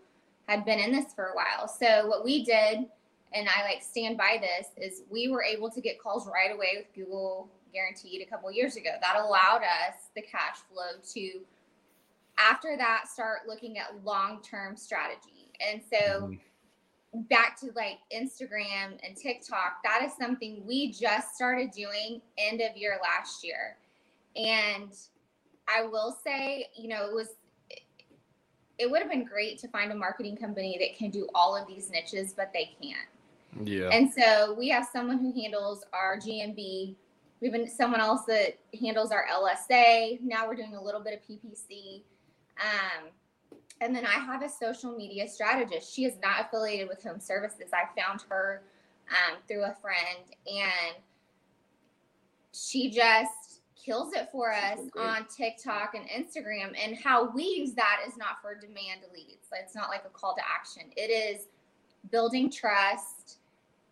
had 0.47 0.65
been 0.65 0.79
in 0.79 0.91
this 0.91 1.13
for 1.13 1.25
a 1.25 1.35
while. 1.35 1.67
So 1.67 2.07
what 2.07 2.23
we 2.23 2.43
did, 2.43 2.85
and 3.33 3.47
I 3.49 3.63
like 3.63 3.81
stand 3.81 4.17
by 4.17 4.39
this, 4.41 4.67
is 4.77 5.03
we 5.09 5.27
were 5.29 5.43
able 5.43 5.69
to 5.71 5.81
get 5.81 6.01
calls 6.01 6.27
right 6.27 6.53
away 6.53 6.75
with 6.77 6.93
Google 6.95 7.49
Guaranteed 7.73 8.21
a 8.21 8.29
couple 8.29 8.51
years 8.51 8.75
ago. 8.75 8.91
That 9.01 9.17
allowed 9.17 9.61
us 9.61 10.09
the 10.15 10.21
cash 10.21 10.57
flow 10.71 10.99
to, 11.13 11.39
after 12.37 12.77
that, 12.77 13.07
start 13.07 13.41
looking 13.47 13.77
at 13.77 14.03
long 14.03 14.41
term 14.41 14.75
strategy. 14.77 15.51
And 15.59 15.81
so. 15.89 15.97
Mm-hmm. 15.97 16.33
Back 17.29 17.57
to 17.61 17.67
like 17.77 17.99
Instagram 18.13 18.99
and 19.01 19.15
TikTok, 19.15 19.77
that 19.85 20.03
is 20.05 20.11
something 20.19 20.61
we 20.65 20.91
just 20.91 21.33
started 21.33 21.71
doing 21.71 22.21
end 22.37 22.59
of 22.59 22.75
year 22.75 22.99
last 23.01 23.41
year. 23.41 23.77
And 24.35 24.91
I 25.69 25.83
will 25.83 26.17
say, 26.25 26.67
you 26.75 26.89
know, 26.89 27.07
it 27.07 27.13
was 27.13 27.35
it 28.77 28.89
would 28.89 29.01
have 29.01 29.09
been 29.09 29.23
great 29.23 29.59
to 29.59 29.67
find 29.67 29.91
a 29.91 29.95
marketing 29.95 30.35
company 30.35 30.77
that 30.79 30.97
can 30.97 31.09
do 31.09 31.27
all 31.33 31.55
of 31.55 31.67
these 31.67 31.89
niches, 31.89 32.33
but 32.35 32.51
they 32.53 32.75
can't. 32.81 33.67
Yeah. 33.67 33.89
And 33.89 34.11
so 34.11 34.53
we 34.53 34.69
have 34.69 34.87
someone 34.91 35.19
who 35.19 35.31
handles 35.31 35.83
our 35.93 36.17
GMB. 36.17 36.95
We 37.41 37.47
have 37.47 37.53
been 37.53 37.69
someone 37.69 38.01
else 38.01 38.25
that 38.25 38.57
handles 38.79 39.11
our 39.11 39.25
LSA. 39.31 40.19
Now 40.21 40.47
we're 40.47 40.55
doing 40.55 40.75
a 40.75 40.81
little 40.81 41.01
bit 41.01 41.13
of 41.13 41.19
PPC. 41.21 42.01
Um, 42.59 43.09
and 43.81 43.95
then 43.95 44.05
I 44.05 44.11
have 44.11 44.41
a 44.41 44.49
social 44.49 44.95
media 44.95 45.27
strategist. 45.27 45.93
She 45.93 46.05
is 46.05 46.15
not 46.21 46.45
affiliated 46.45 46.87
with 46.87 47.03
Home 47.03 47.19
Services. 47.19 47.71
I 47.73 47.83
found 47.99 48.23
her 48.29 48.63
um, 49.09 49.37
through 49.47 49.63
a 49.63 49.75
friend, 49.81 50.25
and 50.47 50.95
she 52.53 52.89
just 52.89 53.54
kills 53.85 54.13
it 54.13 54.29
for 54.31 54.51
us 54.51 54.79
on 54.97 55.25
TikTok 55.25 55.93
and 55.95 56.05
Instagram. 56.09 56.73
And 56.81 56.97
how 56.97 57.29
we 57.29 57.43
use 57.43 57.73
that 57.73 58.01
is 58.07 58.17
not 58.17 58.41
for 58.41 58.55
demand 58.55 59.01
leads. 59.13 59.47
It's 59.53 59.75
not 59.75 59.89
like 59.89 60.03
a 60.05 60.09
call 60.09 60.35
to 60.35 60.41
action. 60.41 60.83
It 60.95 61.11
is 61.11 61.47
building 62.11 62.51
trust. 62.51 63.37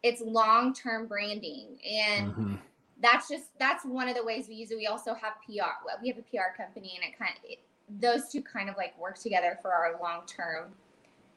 It's 0.01 0.21
long 0.21 0.73
term 0.73 1.07
branding, 1.07 1.77
and 1.89 2.31
mm-hmm. 2.31 2.55
that's 3.01 3.29
just 3.29 3.45
that's 3.57 3.85
one 3.85 4.09
of 4.09 4.15
the 4.15 4.23
ways 4.23 4.47
we 4.49 4.55
use 4.55 4.69
it. 4.71 4.75
We 4.75 4.87
also 4.87 5.13
have 5.13 5.33
PR. 5.45 5.71
We 6.01 6.09
have 6.09 6.17
a 6.17 6.23
PR 6.23 6.55
company, 6.57 6.99
and 7.01 7.09
it 7.09 7.17
kind 7.17 7.31
of 7.37 7.49
it, 7.49 7.59
those 8.01 8.29
two 8.29 8.41
kind 8.41 8.69
of 8.69 8.75
like 8.75 8.99
work 8.99 9.17
together 9.17 9.57
for 9.61 9.71
our 9.73 9.97
long 10.01 10.23
term. 10.27 10.73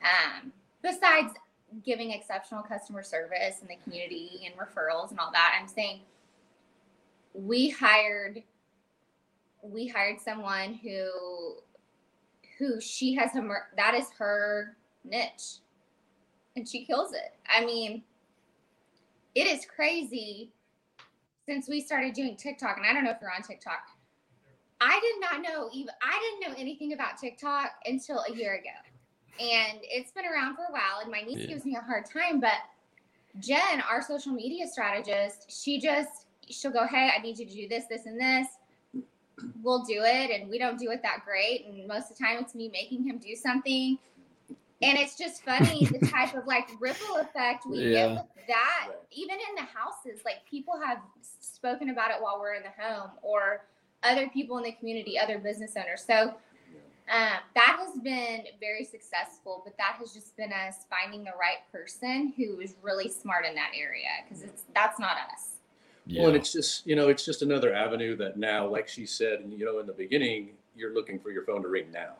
Um, 0.03 0.53
besides 0.83 1.35
giving 1.85 2.11
exceptional 2.11 2.63
customer 2.63 3.05
service 3.05 3.61
and 3.61 3.71
the 3.71 3.77
community 3.85 4.43
and 4.47 4.55
referrals 4.57 5.11
and 5.11 5.21
all 5.21 5.31
that, 5.31 5.57
I'm 5.61 5.69
saying 5.69 6.01
we 7.37 7.69
hired 7.69 8.43
we 9.63 9.87
hired 9.87 10.21
someone 10.21 10.75
who 10.75 11.57
who 12.59 12.81
she 12.81 13.15
has 13.15 13.35
a 13.37 13.49
that 13.77 13.95
is 13.95 14.07
her 14.19 14.77
niche 15.05 15.59
and 16.57 16.67
she 16.67 16.85
kills 16.85 17.13
it. 17.13 17.35
I 17.49 17.65
mean 17.65 18.03
it 19.35 19.47
is 19.47 19.67
crazy 19.67 20.51
since 21.45 21.69
we 21.69 21.81
started 21.81 22.15
doing 22.15 22.37
tiktok 22.37 22.79
and 22.79 22.87
i 22.87 22.93
don't 22.93 23.05
know 23.05 23.11
if 23.11 23.19
you're 23.21 23.33
on 23.33 23.43
tiktok. 23.43 23.91
I 24.81 25.01
did 25.01 25.21
not 25.21 25.43
know 25.43 25.69
even 25.75 25.93
i 26.03 26.39
didn't 26.41 26.51
know 26.51 26.59
anything 26.61 26.95
about 26.95 27.19
tiktok 27.19 27.73
until 27.85 28.25
a 28.29 28.33
year 28.35 28.55
ago. 28.55 28.71
And 29.39 29.81
it's 29.83 30.13
been 30.13 30.25
around 30.25 30.57
for 30.57 30.63
a 30.63 30.73
while 30.73 31.01
and 31.03 31.11
my 31.11 31.21
niece 31.21 31.41
yeah. 31.41 31.49
gives 31.49 31.67
me 31.67 31.77
a 31.77 31.83
hard 31.83 32.07
time 32.07 32.41
but 32.41 32.55
jen 33.39 33.83
our 33.91 34.01
social 34.01 34.33
media 34.33 34.67
strategist 34.67 35.51
she 35.51 35.79
just 35.79 36.26
she'll 36.49 36.71
go, 36.73 36.87
Hey, 36.87 37.11
I 37.17 37.21
need 37.23 37.39
you 37.39 37.47
to 37.47 37.53
do 37.55 37.69
this, 37.69 37.85
this, 37.87 38.07
and 38.07 38.21
this. 38.21 38.49
We'll 39.63 39.83
do 39.85 40.01
it. 40.03 40.31
And 40.31 40.49
we 40.49 40.59
don't 40.59 40.79
do 40.79 40.91
it 40.91 41.03
that 41.03 41.25
great. 41.25 41.67
And 41.67 41.87
most 41.87 42.11
of 42.11 42.17
the 42.17 42.25
time, 42.25 42.39
it's 42.41 42.55
me 42.55 42.71
making 42.73 43.05
him 43.05 43.19
do 43.19 43.35
something. 43.35 43.99
and 44.83 44.99
it's 44.99 45.17
just 45.17 45.43
funny 45.45 45.87
the 46.01 46.07
type 46.09 46.35
of 46.35 46.47
like 46.47 46.69
ripple 46.81 47.17
effect 47.17 47.65
we 47.67 47.79
Yeah. 47.79 48.09
get 48.09 48.11
with 48.37 48.47
that 48.47 48.89
even 49.11 49.37
in 49.37 49.55
the 49.57 49.63
houses 49.63 50.21
like 50.25 50.45
people 50.49 50.75
have 50.85 50.99
spoken 51.41 51.89
about 51.91 52.11
it 52.11 52.19
while 52.21 52.39
we're 52.39 52.55
in 52.55 52.63
the 52.63 52.83
home 52.83 53.11
or 53.23 53.65
other 54.03 54.29
people 54.29 54.59
in 54.59 54.65
the 54.65 54.73
community 54.73 55.19
other 55.19 55.39
business 55.39 55.73
owners 55.79 56.05
so 56.07 56.35
um, 57.11 57.39
that 57.55 57.79
has 57.81 57.99
been 58.03 58.43
very 58.61 58.85
successful 58.85 59.63
but 59.65 59.75
that 59.79 59.97
has 59.99 60.13
just 60.13 60.37
been 60.37 60.53
us 60.53 60.85
finding 60.91 61.25
the 61.25 61.33
right 61.41 61.63
person 61.73 62.35
who 62.37 62.61
is 62.61 62.77
really 62.83 63.09
smart 63.09 63.47
in 63.47 63.55
that 63.55 63.71
area 63.75 64.09
because 64.29 64.43
it's 64.43 64.65
that's 64.75 65.01
not 65.01 65.17
us 65.33 65.56
Yeah. 66.07 66.21
Well, 66.23 66.29
and 66.29 66.37
it's 66.37 66.53
just, 66.53 66.87
you 66.87 66.95
know, 66.95 67.09
it's 67.09 67.25
just 67.25 67.43
another 67.43 67.75
avenue 67.75 68.17
that 68.17 68.37
now, 68.37 68.67
like 68.67 68.89
she 68.89 69.07
said, 69.07 69.45
you 69.51 69.65
know, 69.65 69.81
in 69.81 69.87
the 69.87 69.93
beginning, 69.93 70.51
you're 70.77 70.95
looking 70.95 71.19
for 71.19 71.31
your 71.31 71.45
phone 71.45 71.63
to 71.63 71.69
ring 71.69 71.91
now. 71.93 72.15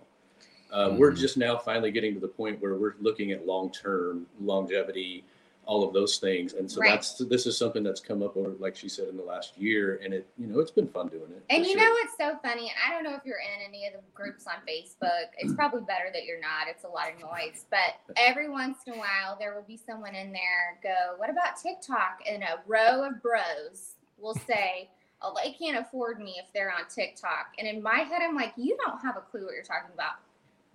Um, 0.73 0.99
We're 0.99 1.13
Mhm. 1.13 1.19
just 1.19 1.37
now 1.37 1.57
finally 1.57 1.93
getting 1.93 2.13
to 2.15 2.21
the 2.21 2.27
point 2.29 2.61
where 2.61 2.75
we're 2.75 2.95
looking 3.01 3.31
at 3.31 3.47
long 3.47 3.71
term 3.71 4.27
longevity, 4.41 5.25
all 5.67 5.83
of 5.83 5.93
those 5.93 6.19
things. 6.19 6.55
And 6.55 6.71
so 6.71 6.81
Right. 6.81 6.93
that's 6.93 7.19
this 7.19 7.45
is 7.45 7.59
something 7.59 7.83
that's 7.83 8.01
come 8.01 8.23
up 8.23 8.37
over, 8.37 8.51
like 8.59 8.77
she 8.77 8.89
said, 8.89 9.09
in 9.09 9.17
the 9.17 9.23
last 9.23 9.59
year. 9.59 10.01
And 10.03 10.15
it, 10.15 10.27
you 10.39 10.47
know, 10.47 10.61
it's 10.61 10.71
been 10.71 10.89
fun 10.89 11.09
doing 11.09 11.31
it. 11.33 11.45
And 11.51 11.67
you 11.67 11.73
sure. 11.73 11.81
know 11.81 11.91
what's 11.91 12.17
so 12.17 12.39
funny? 12.49 12.73
I 12.87 12.93
don't 12.93 13.03
know 13.03 13.15
if 13.15 13.23
you're 13.25 13.41
in 13.41 13.69
any 13.69 13.87
of 13.87 13.95
the 13.95 14.01
groups 14.15 14.47
on 14.47 14.55
Facebook. 14.67 15.27
It's 15.39 15.53
mm. 15.53 15.57
probably 15.57 15.83
better 15.83 16.09
that 16.13 16.25
you're 16.25 16.41
not. 16.41 16.69
It's 16.69 16.85
a 16.85 16.89
lot 16.89 17.13
of 17.13 17.19
noise. 17.21 17.67
But 17.71 17.97
every 18.17 18.49
once 18.49 18.79
in 18.87 18.95
a 18.95 18.97
while, 18.97 19.37
there 19.39 19.55
will 19.55 19.67
be 19.67 19.77
someone 19.77 20.15
in 20.15 20.33
there 20.33 20.79
go, 20.83 21.17
What 21.17 21.31
about 21.31 21.57
TikTok? 21.61 22.21
And 22.29 22.45
a 22.45 22.61
row 22.67 23.03
of 23.05 23.21
bros 23.21 23.97
will 24.19 24.35
say, 24.35 24.89
Oh, 25.21 25.35
they 25.43 25.51
can't 25.51 25.79
afford 25.79 26.21
me 26.21 26.37
if 26.39 26.53
they're 26.53 26.71
on 26.71 26.89
TikTok. 26.89 27.55
And 27.59 27.67
in 27.67 27.83
my 27.83 28.01
head, 28.01 28.23
I'm 28.23 28.37
like, 28.37 28.53
You 28.57 28.79
don't 28.87 29.01
have 29.01 29.17
a 29.17 29.21
clue 29.21 29.45
what 29.47 29.55
you're 29.55 29.65
talking 29.65 29.93
about. 29.93 30.15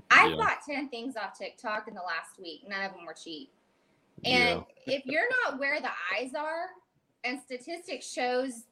I 0.10 0.28
Yeah. 0.28 0.36
bought 0.36 0.58
10 0.68 0.90
things 0.90 1.16
off 1.16 1.38
TikTok 1.38 1.88
in 1.88 1.94
the 1.94 2.02
last 2.02 2.38
week. 2.38 2.68
None 2.68 2.84
of 2.84 2.92
them 2.92 3.06
were 3.06 3.14
cheap. 3.14 3.54
And 4.26 4.64
if 4.88 5.06
you're 5.06 5.28
not 5.44 5.60
where 5.60 5.80
the 5.80 5.90
eyes 6.16 6.34
are, 6.38 6.68
and 7.24 7.40
statistics 7.40 8.12
shows 8.12 8.64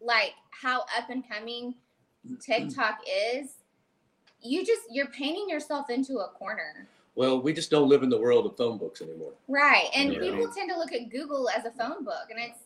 like 0.00 0.34
how 0.50 0.80
up 0.96 1.10
and 1.10 1.26
coming 1.28 1.74
TikTok 2.40 2.98
is, 3.06 3.56
you 4.42 4.64
just 4.64 4.82
you're 4.90 5.08
painting 5.08 5.48
yourself 5.48 5.90
into 5.90 6.18
a 6.18 6.28
corner. 6.28 6.86
Well, 7.14 7.40
we 7.40 7.52
just 7.52 7.70
don't 7.70 7.88
live 7.88 8.02
in 8.04 8.10
the 8.10 8.18
world 8.18 8.46
of 8.46 8.56
phone 8.56 8.78
books 8.78 9.02
anymore. 9.02 9.32
Right. 9.48 9.88
And 9.94 10.12
Yeah. 10.12 10.20
people 10.20 10.48
tend 10.52 10.70
to 10.70 10.78
look 10.78 10.92
at 10.92 11.08
Google 11.08 11.48
as 11.48 11.64
a 11.64 11.72
phone 11.72 12.04
book 12.04 12.28
and 12.30 12.38
it's 12.38 12.60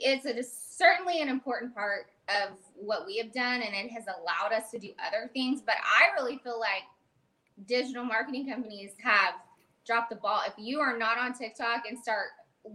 it's 0.00 0.26
a, 0.26 0.42
certainly 0.44 1.20
an 1.20 1.28
important 1.28 1.74
part 1.74 2.06
of 2.28 2.56
what 2.76 3.04
we 3.04 3.16
have 3.16 3.32
done 3.32 3.62
and 3.62 3.74
it 3.74 3.90
has 3.90 4.04
allowed 4.06 4.52
us 4.52 4.70
to 4.70 4.78
do 4.78 4.92
other 5.04 5.28
things, 5.32 5.60
but 5.60 5.74
I 5.82 6.14
really 6.20 6.38
feel 6.38 6.60
like 6.60 6.82
digital 7.66 8.04
marketing 8.04 8.48
companies 8.48 8.92
have 9.02 9.34
dropped 9.88 10.10
the 10.10 10.16
ball. 10.16 10.42
If 10.46 10.52
you 10.56 10.78
are 10.78 10.96
not 10.96 11.18
on 11.18 11.32
TikTok 11.32 11.84
and 11.88 11.98
start 11.98 12.26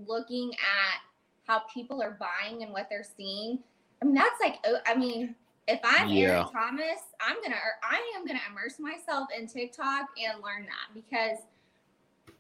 looking 0.08 0.52
at 0.54 1.00
how 1.48 1.62
people 1.74 2.02
are 2.02 2.18
buying 2.20 2.64
and 2.64 2.74
what 2.74 2.88
they're 2.90 3.06
seeing, 3.06 3.60
I 4.02 4.06
mean 4.06 4.16
that's 4.16 4.42
like 4.42 4.58
oh, 4.66 4.78
I 4.86 4.96
mean 4.96 5.36
if 5.68 5.80
I'm 5.84 6.10
Yeah. 6.10 6.40
Eric 6.40 6.52
Thomas, 6.52 7.00
I'm 7.22 7.42
gonna 7.42 7.56
or 7.56 7.76
I 7.90 8.02
am 8.18 8.26
gonna 8.26 8.42
immerse 8.50 8.80
myself 8.80 9.30
in 9.38 9.48
TikTok 9.48 10.08
and 10.22 10.44
learn 10.44 10.66
that 10.66 10.94
because 10.94 11.38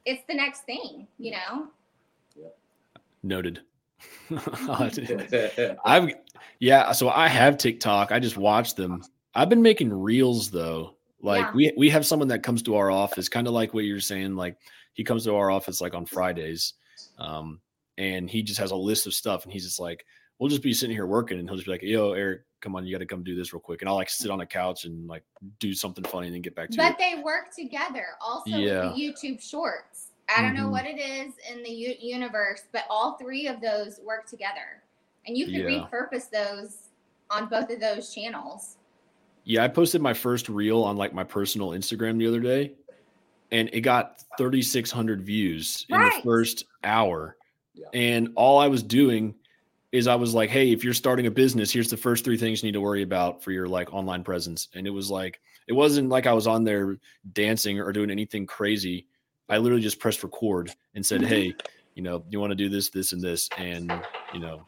it's 0.06 0.24
the 0.28 0.34
next 0.34 0.62
thing, 0.62 1.08
you 1.18 1.32
know. 1.32 1.68
Noted. 3.22 3.62
I've 5.86 6.14
yeah, 6.60 6.92
so 6.92 7.10
I 7.10 7.28
have 7.28 7.58
TikTok. 7.58 8.12
I 8.12 8.20
just 8.20 8.38
watch 8.38 8.76
them. 8.76 9.02
I've 9.36 9.50
been 9.50 9.62
making 9.62 9.94
reels 9.94 10.52
though. 10.52 10.93
Like 11.24 11.46
Yeah. 11.46 11.52
we 11.54 11.74
we 11.78 11.90
have 11.90 12.06
someone 12.06 12.28
that 12.28 12.44
comes 12.44 12.62
to 12.64 12.76
our 12.76 12.92
office, 12.92 13.30
kind 13.30 13.48
of 13.48 13.54
like 13.54 13.74
what 13.74 13.86
you're 13.86 14.00
saying. 14.02 14.36
Like 14.36 14.58
he 14.94 15.04
comes 15.04 15.24
to 15.24 15.34
our 15.36 15.50
office 15.50 15.80
like 15.82 15.94
on 15.96 16.06
Fridays, 16.06 16.74
um, 17.18 17.60
and 17.98 18.30
he 18.30 18.44
just 18.44 18.60
has 18.60 18.72
a 18.72 18.76
list 18.76 19.08
of 19.08 19.14
stuff, 19.14 19.44
and 19.46 19.52
he's 19.54 19.64
just 19.64 19.80
like, 19.80 20.06
we'll 20.38 20.50
just 20.50 20.62
be 20.62 20.74
sitting 20.74 20.96
here 20.96 21.06
working, 21.08 21.40
and 21.40 21.48
he'll 21.48 21.56
just 21.56 21.66
be 21.66 21.72
like, 21.72 21.82
"Yo, 21.82 22.12
Eric, 22.12 22.42
come 22.60 22.76
on, 22.76 22.86
you 22.86 22.92
got 22.94 23.00
to 23.00 23.06
come 23.06 23.24
do 23.24 23.36
this 23.36 23.54
real 23.54 23.62
quick," 23.62 23.82
and 23.82 23.88
I'll 23.90 23.96
like 23.96 24.10
sit 24.10 24.30
on 24.30 24.42
a 24.42 24.46
couch 24.46 24.84
and 24.84 25.08
like 25.08 25.24
do 25.60 25.74
something 25.74 26.04
funny, 26.04 26.28
and 26.28 26.36
then 26.36 26.42
get 26.42 26.56
back 26.56 26.70
to 26.72 26.78
But 26.78 26.92
it. 26.94 26.98
they 27.00 27.22
work 27.24 27.56
together 27.56 28.06
also 28.20 28.50
Yeah. 28.58 28.88
with 28.88 28.96
the 28.96 29.02
YouTube 29.02 29.42
shorts. 29.42 30.10
I 30.36 30.42
don't 30.42 30.54
know 30.56 30.68
Mhm. 30.68 30.72
what 30.72 30.86
it 30.86 31.00
is 31.00 31.34
in 31.52 31.64
the 31.64 31.70
u- 31.72 31.96
universe, 32.00 32.64
but 32.74 32.84
all 32.90 33.18
three 33.18 33.48
of 33.48 33.62
those 33.62 34.00
work 34.02 34.26
together. 34.26 34.84
And 35.26 35.38
you 35.38 35.46
can 35.46 35.56
Yeah. 35.56 35.88
repurpose 35.90 36.30
those 36.30 36.90
on 37.30 37.48
both 37.48 37.70
of 37.70 37.80
those 37.80 38.14
channels. 38.14 38.78
Yeah, 39.44 39.64
I 39.64 39.68
posted 39.68 40.02
my 40.02 40.14
first 40.14 40.50
reel 40.50 40.84
on 40.84 40.96
like 40.96 41.14
my 41.14 41.24
personal 41.24 41.70
Instagram 41.70 42.18
the 42.18 42.28
other 42.28 42.40
day, 42.40 42.74
and 43.52 43.70
it 43.74 43.82
got 43.82 44.24
3,600 44.38 45.22
views 45.22 45.86
in 45.90 46.00
the 46.00 46.22
first 46.24 46.66
hour. 46.84 47.36
Yeah. 47.74 47.88
And 47.94 48.30
all 48.36 48.60
I 48.60 48.68
was 48.68 48.84
doing 48.84 49.36
is 49.92 50.08
I 50.08 50.16
was 50.16 50.34
like, 50.34 50.50
"Hey, 50.50 50.72
if 50.72 50.84
you're 50.84 50.94
starting 50.94 51.28
a 51.28 51.32
business, 51.32 51.72
here's 51.72 51.90
the 51.90 51.98
first 51.98 52.24
three 52.24 52.38
things 52.38 52.64
you 52.64 52.68
need 52.68 52.74
to 52.74 52.82
worry 52.82 53.04
about 53.04 53.44
for 53.44 53.52
your 53.52 53.68
like 53.68 53.94
online 53.94 54.24
presence." 54.24 54.70
And 54.74 54.88
it 54.88 54.90
was 54.90 55.12
like, 55.12 55.40
it 55.68 55.74
wasn't 55.74 56.10
like 56.10 56.26
I 56.26 56.34
was 56.34 56.48
on 56.48 56.64
there 56.64 56.98
dancing 57.34 57.80
or 57.80 57.92
doing 57.92 58.10
anything 58.10 58.46
crazy. 58.46 59.08
I 59.50 59.58
literally 59.58 59.84
just 59.84 60.00
pressed 60.00 60.24
record 60.24 60.74
and 60.96 61.06
said, 61.06 61.22
"Hey, 61.22 61.54
you 61.96 62.02
know, 62.02 62.24
you 62.30 62.40
want 62.40 62.52
to 62.52 62.56
do 62.56 62.70
this, 62.70 62.90
this, 62.90 63.12
and 63.12 63.22
this, 63.22 63.50
and 63.58 63.92
you 64.34 64.40
know, 64.40 64.66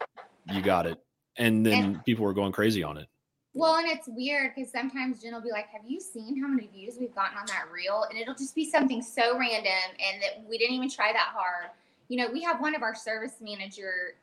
you 0.51 0.61
got 0.61 0.85
it." 0.85 0.99
And 1.37 1.65
then 1.65 2.01
people 2.05 2.23
were 2.23 2.33
going 2.33 2.51
crazy 2.51 2.83
on 2.83 2.97
it. 2.97 3.07
Well, 3.55 3.77
and 3.77 3.87
it's 3.87 4.07
weird 4.09 4.53
because 4.53 4.69
sometimes 4.69 5.21
Jen 5.21 5.33
will 5.33 5.41
be 5.41 5.49
like, 5.49 5.67
Have 5.69 5.83
you 5.87 6.01
seen 6.01 6.41
how 6.41 6.47
many 6.47 6.67
views 6.67 6.97
we've 6.99 7.15
gotten 7.15 7.37
on 7.37 7.45
that 7.47 7.71
reel? 7.71 8.05
And 8.09 8.19
it'll 8.19 8.35
just 8.35 8.53
be 8.53 8.69
something 8.69 9.01
so 9.01 9.39
random 9.39 9.71
and 9.97 10.21
that 10.21 10.47
we 10.47 10.57
didn't 10.57 10.75
even 10.75 10.89
try 10.89 11.13
that 11.13 11.33
hard. 11.33 11.71
You 12.09 12.17
know, 12.17 12.31
we 12.31 12.43
have 12.43 12.59
one 12.59 12.75
of 12.75 12.83
our 12.83 12.93
service 12.93 13.35
manager 13.41 14.15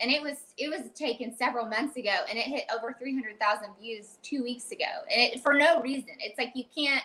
and 0.00 0.10
it 0.10 0.20
was 0.20 0.36
it 0.58 0.68
was 0.68 0.90
taken 0.94 1.34
several 1.34 1.66
months 1.66 1.96
ago 1.96 2.14
and 2.28 2.38
it 2.38 2.44
hit 2.44 2.64
over 2.74 2.94
300,000 2.98 3.68
views 3.80 4.18
2 4.22 4.42
weeks 4.42 4.72
ago. 4.72 4.84
And 5.10 5.32
it, 5.32 5.40
for 5.40 5.54
no 5.54 5.80
reason. 5.80 6.10
It's 6.18 6.38
like 6.38 6.52
you 6.54 6.64
can't 6.76 7.04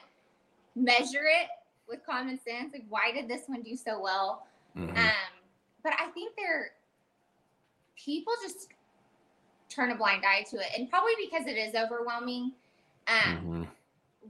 measure 0.76 1.26
it 1.26 1.48
with 1.88 2.06
common 2.06 2.40
sense. 2.40 2.74
Like 2.74 2.86
why 2.90 3.12
did 3.14 3.28
this 3.28 3.44
one 3.46 3.62
do 3.62 3.76
so 3.76 4.02
well? 4.02 4.48
Mhm. 4.76 4.98
Um, 4.98 5.14
but 5.84 5.94
I 6.00 6.08
think 6.08 6.34
they're 6.36 6.72
people 7.96 8.34
just 8.42 8.70
turn 9.76 9.92
a 9.92 9.96
blind 9.96 10.24
eye 10.26 10.44
to 10.52 10.58
it, 10.58 10.68
and 10.78 10.90
probably 10.90 11.14
because 11.22 11.48
it 11.48 11.58
is 11.58 11.76
overwhelming. 11.76 12.54
Um, 13.08 13.38
Mhm. 13.44 13.68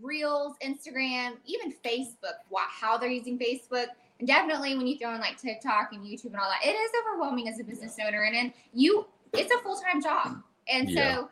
Reels, 0.02 0.58
Instagram, 0.62 1.38
even 1.46 1.72
Facebook, 1.72 2.40
wha- 2.50 2.68
how 2.68 2.98
they're 2.98 3.10
using 3.10 3.38
Facebook, 3.40 3.88
and 4.20 4.28
definitely 4.28 4.76
when 4.76 4.88
you 4.88 4.98
throw 4.98 5.14
in 5.14 5.22
like 5.22 5.38
TikTok 5.38 5.94
and 5.94 6.04
YouTube 6.06 6.26
and 6.28 6.38
all 6.38 6.50
that, 6.50 6.66
it 6.66 6.74
is 6.76 6.92
overwhelming 7.02 7.48
as 7.48 7.60
a 7.60 7.64
business 7.64 7.98
owner, 8.06 8.24
and 8.24 8.36
then 8.36 8.54
you, 8.74 9.06
it's 9.34 9.54
a 9.54 9.58
full 9.60 9.78
time 9.80 10.02
job, 10.02 10.42
and 10.68 10.90
Yeah. 10.90 11.16
so. 11.16 11.30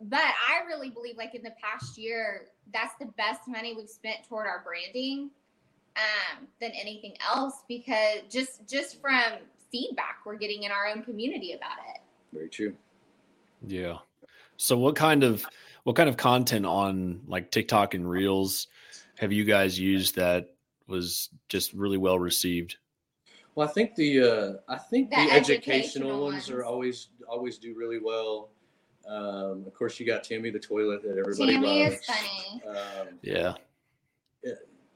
But 0.00 0.34
I 0.48 0.62
really 0.66 0.90
believe, 0.90 1.16
like 1.16 1.34
in 1.34 1.42
the 1.42 1.52
past 1.62 1.96
year, 1.98 2.48
that's 2.72 2.94
the 2.98 3.06
best 3.06 3.46
money 3.46 3.74
we've 3.74 3.88
spent 3.88 4.24
toward 4.28 4.46
our 4.46 4.60
branding 4.64 5.30
um, 5.96 6.48
than 6.60 6.70
anything 6.72 7.16
else 7.20 7.62
because 7.68 8.22
just 8.28 8.66
just 8.68 9.00
from 9.00 9.22
feedback 9.70 10.18
we're 10.24 10.36
getting 10.36 10.62
in 10.64 10.70
our 10.72 10.86
own 10.86 11.02
community 11.02 11.52
about 11.52 11.78
it. 11.94 11.99
Very 12.32 12.48
true. 12.48 12.74
Yeah. 13.66 13.98
So 14.56 14.76
what 14.78 14.96
kind 14.96 15.24
of 15.24 15.44
what 15.84 15.96
kind 15.96 16.08
of 16.08 16.16
content 16.16 16.66
on 16.66 17.20
like 17.26 17.50
TikTok 17.50 17.94
and 17.94 18.08
Reels 18.08 18.68
have 19.18 19.32
you 19.32 19.44
guys 19.44 19.78
used 19.78 20.14
that 20.16 20.54
was 20.86 21.30
just 21.48 21.72
really 21.72 21.96
well 21.98 22.18
received? 22.18 22.76
Well, 23.54 23.68
I 23.68 23.72
think 23.72 23.94
the 23.96 24.20
uh, 24.20 24.52
I 24.68 24.78
think 24.78 25.10
The 25.10 25.16
the, 25.16 25.22
educational, 25.32 25.36
educational 25.36 26.24
ones, 26.24 26.50
are 26.50 26.64
always 26.64 27.08
always 27.28 27.58
do 27.58 27.74
really 27.76 27.98
well. 28.02 28.50
Um, 29.08 29.64
of 29.66 29.74
course, 29.74 29.98
you 29.98 30.06
got 30.06 30.22
Tammy 30.22 30.50
the 30.50 30.58
toilet 30.58 31.02
that 31.02 31.18
everybody 31.18 31.54
Tammy 31.54 31.84
loves. 31.84 31.96
is 31.96 32.04
funny. 32.04 32.62
Um, 32.68 33.08
Yeah. 33.22 33.54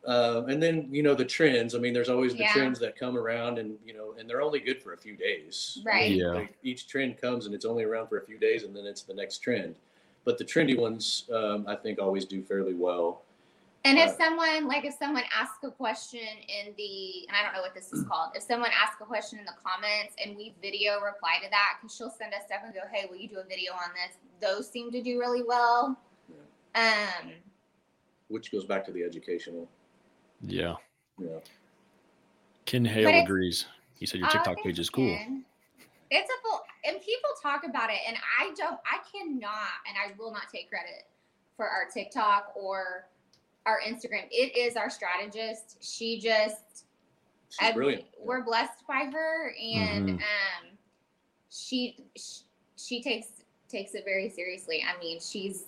Uh, 0.06 0.44
and 0.48 0.62
then 0.62 0.88
you 0.90 1.02
know 1.02 1.14
the 1.14 1.24
trends. 1.24 1.74
I 1.74 1.78
mean, 1.78 1.92
there's 1.94 2.08
always 2.08 2.32
the 2.34 2.40
Yeah. 2.40 2.52
trends 2.52 2.78
that 2.80 2.96
come 2.96 3.16
around, 3.16 3.58
and 3.58 3.78
you 3.84 3.94
know, 3.94 4.14
and 4.18 4.28
they're 4.28 4.42
only 4.42 4.60
good 4.60 4.80
for 4.82 4.92
a 4.92 4.98
few 4.98 5.16
days. 5.16 5.80
Right. 5.84 6.10
Yeah. 6.10 6.26
like, 6.32 6.54
each 6.62 6.86
trend 6.88 7.20
comes 7.20 7.46
and 7.46 7.54
it's 7.54 7.64
only 7.64 7.84
around 7.84 8.08
for 8.08 8.18
a 8.18 8.24
few 8.24 8.38
days, 8.38 8.64
and 8.64 8.74
then 8.76 8.86
it's 8.86 9.02
the 9.02 9.14
next 9.14 9.38
trend. 9.38 9.76
But 10.24 10.38
the 10.38 10.44
trendy 10.44 10.76
ones, 10.78 11.28
um, 11.32 11.66
I 11.66 11.76
think, 11.76 11.98
always 11.98 12.24
do 12.24 12.42
fairly 12.42 12.74
well. 12.74 13.22
And 13.86 13.98
if 13.98 14.10
Uh, 14.10 14.16
someone 14.16 14.66
like 14.66 14.86
if 14.86 14.94
someone 14.94 15.24
asks 15.34 15.62
a 15.62 15.70
question 15.70 16.20
in 16.48 16.74
the 16.78 17.26
and 17.28 17.36
I 17.36 17.42
don't 17.42 17.52
know 17.52 17.60
what 17.60 17.74
this 17.74 17.92
is 17.92 18.02
called, 18.08 18.32
if 18.34 18.42
someone 18.42 18.70
asks 18.72 19.00
a 19.00 19.04
question 19.04 19.38
in 19.38 19.44
the 19.44 19.52
comments 19.62 20.14
and 20.22 20.34
we 20.36 20.54
video 20.62 21.00
reply 21.00 21.36
to 21.42 21.50
that, 21.50 21.78
because 21.80 21.94
she'll 21.94 22.08
send 22.10 22.32
us 22.32 22.44
stuff 22.46 22.60
and 22.64 22.72
go, 22.72 22.80
Hey, 22.90 23.06
will 23.10 23.16
you 23.18 23.28
do 23.28 23.38
a 23.38 23.44
video 23.44 23.72
on 23.72 23.90
this? 23.94 24.16
Those 24.40 24.70
seem 24.70 24.90
to 24.92 25.02
do 25.02 25.18
really 25.20 25.42
well. 25.42 25.98
Um 26.74 27.32
Which 28.28 28.50
goes 28.50 28.64
back 28.64 28.86
to 28.86 28.92
the 28.92 29.02
educational. 29.02 29.68
Yeah. 30.46 30.74
Yeah. 31.18 31.38
Ken 32.66 32.85
Hale 32.85 33.22
agrees. 33.22 33.66
He 33.94 34.07
said 34.07 34.20
your 34.20 34.28
TikTok 34.28 34.62
page 34.62 34.78
is 34.78 34.90
cool. 34.90 35.16
Ken. 35.16 35.44
It's 36.11 36.30
a 36.30 36.42
full, 36.42 36.61
and 36.85 36.96
people 37.00 37.30
talk 37.42 37.64
about 37.64 37.90
it, 37.90 37.98
and 38.07 38.16
I 38.38 38.52
don't, 38.57 38.78
I 38.87 38.98
cannot, 39.11 39.68
and 39.88 39.96
I 39.98 40.14
will 40.18 40.30
not 40.30 40.42
take 40.52 40.68
credit 40.68 41.07
for 41.57 41.66
our 41.68 41.87
TikTok 41.92 42.52
or 42.54 43.07
our 43.66 43.80
Instagram. 43.80 44.26
It 44.30 44.57
is 44.57 44.76
our 44.76 44.90
strategist. 44.90 45.78
She 45.83 46.20
just 46.20 46.85
She's 47.48 47.68
and 47.68 47.74
brilliant. 47.74 48.04
We're 48.20 48.42
blessed 48.44 48.87
by 48.87 49.09
her, 49.12 49.54
and 49.61 50.09
Mhm. 50.11 50.14
um, 50.14 50.78
she, 51.50 51.96
she 52.16 52.40
she 52.76 53.02
takes 53.02 53.28
takes 53.68 53.94
it 53.94 54.04
very 54.04 54.28
seriously. 54.28 54.85
I 54.87 54.98
mean, 55.00 55.18
she's 55.20 55.64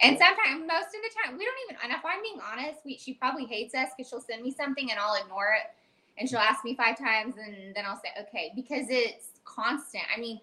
and 0.00 0.18
sometimes 0.18 0.60
most 0.66 0.86
of 0.86 1.00
the 1.02 1.10
time 1.22 1.38
we 1.38 1.44
don't 1.44 1.56
even. 1.68 1.76
And 1.82 1.92
if 1.92 2.04
I'm 2.04 2.22
being 2.22 2.40
honest, 2.40 2.80
we 2.84 2.96
she 2.98 3.14
probably 3.14 3.44
hates 3.46 3.74
us 3.74 3.90
because 3.96 4.10
she'll 4.10 4.20
send 4.20 4.42
me 4.42 4.50
something 4.50 4.90
and 4.90 4.98
I'll 4.98 5.14
ignore 5.22 5.54
it, 5.54 5.70
and 6.18 6.28
she'll 6.28 6.38
ask 6.38 6.64
me 6.64 6.74
five 6.74 6.98
times, 6.98 7.34
and 7.36 7.74
then 7.74 7.84
I'll 7.86 8.00
say 8.00 8.10
okay 8.28 8.52
because 8.54 8.86
it's 8.88 9.40
constant. 9.44 10.04
I 10.14 10.20
mean. 10.20 10.40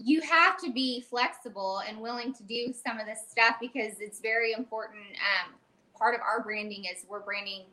You 0.00 0.20
have 0.20 0.56
to 0.58 0.70
be 0.70 1.00
flexible 1.00 1.82
and 1.88 1.98
willing 1.98 2.32
to 2.34 2.44
do 2.44 2.72
some 2.72 3.00
of 3.00 3.06
this 3.06 3.18
stuff 3.28 3.56
because 3.60 3.94
it's 3.98 4.20
very 4.20 4.52
important. 4.52 5.02
Um, 5.16 5.54
part 5.98 6.14
of 6.14 6.20
our 6.20 6.40
branding 6.40 6.84
is 6.84 7.04
we're 7.08 7.18
branding 7.18 7.64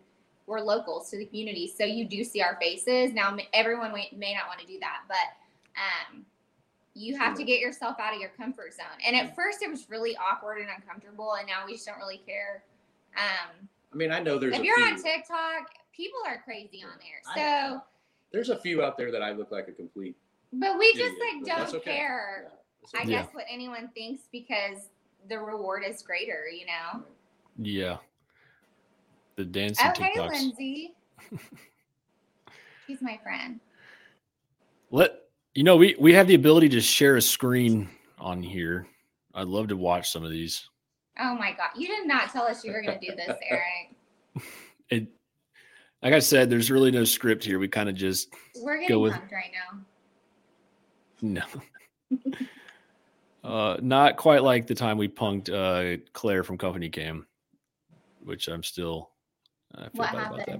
we're 0.48 0.60
locals 0.60 1.10
to 1.10 1.18
the 1.18 1.26
community, 1.26 1.72
so 1.76 1.84
you 1.84 2.06
do 2.06 2.24
see 2.24 2.42
our 2.42 2.58
faces. 2.62 3.14
Now, 3.14 3.36
everyone 3.54 3.94
may, 3.94 4.12
may 4.16 4.34
not 4.34 4.48
want 4.48 4.60
to 4.60 4.68
do 4.68 4.80
that, 4.80 5.02
but 5.08 5.16
um, 5.76 6.26
you 6.96 7.18
have 7.18 7.36
to 7.38 7.44
get 7.44 7.60
yourself 7.60 7.98
out 8.00 8.14
of 8.16 8.20
your 8.22 8.30
comfort 8.30 8.74
zone. 8.74 8.86
And 9.06 9.16
at 9.16 9.36
first, 9.36 9.62
it 9.62 9.70
was 9.70 9.90
really 9.90 10.16
awkward 10.18 10.60
and 10.60 10.68
uncomfortable, 10.76 11.34
and 11.34 11.46
now 11.46 11.66
we 11.66 11.74
just 11.74 11.86
don't 11.86 11.98
really 11.98 12.22
care. 12.26 12.64
Um, 13.18 13.68
I 13.94 13.96
mean, 13.96 14.12
I 14.12 14.20
know 14.20 14.40
there's 14.40 14.56
if 14.56 14.62
a 14.62 14.66
you're 14.66 14.78
few, 14.78 14.86
on 14.86 14.96
TikTok, 15.04 15.70
people 15.96 16.20
are 16.26 16.42
crazy 16.44 16.84
on 16.84 16.98
there. 17.00 17.22
I- 17.28 17.70
So, 17.74 17.82
there's 18.32 18.50
a 18.50 18.58
few 18.58 18.82
out 18.84 18.98
there 18.98 19.12
that 19.12 19.22
I 19.22 19.32
look 19.32 19.52
like 19.52 19.68
a 19.68 19.72
complete. 19.72 20.16
but 20.54 20.78
we 20.80 20.94
just 20.94 21.16
idiot, 21.16 21.20
like 21.48 21.58
don't 21.58 21.76
okay. 21.76 21.96
care. 21.98 22.44
Yeah, 22.44 22.50
that's 22.82 22.96
I 22.96 23.00
okay. 23.02 23.12
Yeah. 23.12 23.22
guess 23.24 23.34
what 23.34 23.46
anyone 23.50 23.90
thinks 23.94 24.24
because 24.32 24.90
the 25.28 25.38
reward 25.40 25.84
is 25.88 26.02
greater, 26.02 26.46
you 26.48 26.66
know. 26.66 27.04
Yeah. 27.58 27.98
The 29.36 29.46
dancing 29.46 29.86
Oh, 29.88 30.02
hey, 30.02 30.14
TikToks. 30.16 30.30
Lindsay. 30.32 30.96
She's 32.88 33.02
my 33.02 33.18
friend. 33.24 33.60
Let 34.92 35.25
you 35.56 35.64
know 35.64 35.76
we 35.78 35.96
we 36.00 36.14
have 36.14 36.28
the 36.28 36.36
ability 36.36 36.70
to 36.70 36.82
share 36.82 37.16
a 37.16 37.22
screen 37.22 37.90
on 38.20 38.44
here. 38.44 38.86
I'd 39.34 39.48
love 39.48 39.68
to 39.70 39.78
watch 39.78 40.12
some 40.12 40.24
of 40.24 40.32
these. 40.32 40.70
Oh 41.20 41.36
my 41.36 41.52
god, 41.54 41.70
you 41.78 41.88
did 41.88 42.06
not 42.08 42.30
tell 42.32 42.44
us 42.44 42.64
you 42.64 42.72
were 42.72 42.82
going 42.82 43.00
to 43.00 43.06
do 43.10 43.16
this, 43.16 43.36
Eric. 43.50 44.44
It 44.90 45.08
like 46.04 46.14
I 46.14 46.20
said, 46.20 46.50
there's 46.50 46.70
really 46.70 46.92
no 46.92 47.04
script 47.04 47.44
here. 47.44 47.58
We 47.58 47.68
kind 47.68 47.90
of 47.90 47.96
just 47.96 48.34
We're 48.62 48.80
getting 48.82 49.00
with- 49.00 49.14
pumped 49.14 49.32
right 49.32 49.52
now. 49.72 49.80
no. 51.22 51.42
uh 53.44 53.78
not 53.82 54.18
quite 54.18 54.44
like 54.44 54.68
the 54.68 54.76
time 54.76 54.98
we 54.98 55.08
punked 55.08 55.50
uh 55.50 56.02
Claire 56.14 56.44
from 56.44 56.58
CompanyCam, 56.58 57.26
which 58.24 58.48
I'm 58.48 58.62
still 58.64 59.10
I 59.74 59.84
feel 59.84 59.90
What 59.94 60.14
bad 60.14 60.28
about 60.34 60.46
that. 60.46 60.60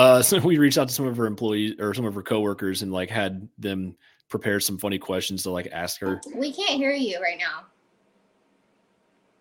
Uh 0.00 0.22
so 0.28 0.38
we 0.38 0.56
reached 0.58 0.78
out 0.78 0.88
to 0.88 0.94
some 0.94 1.06
of 1.06 1.16
her 1.16 1.26
employees 1.26 1.74
or 1.78 1.92
some 1.94 2.04
of 2.06 2.14
her 2.14 2.22
coworkers 2.22 2.82
and 2.82 2.92
like 2.92 3.10
had 3.10 3.46
them 3.58 3.96
prepare 4.28 4.60
some 4.60 4.78
funny 4.78 4.98
questions 4.98 5.42
to 5.42 5.50
like 5.50 5.68
ask 5.72 6.00
her. 6.00 6.20
We 6.34 6.52
can't 6.52 6.74
hear 6.74 6.92
you 6.92 7.20
right 7.20 7.38
now. 7.38 7.66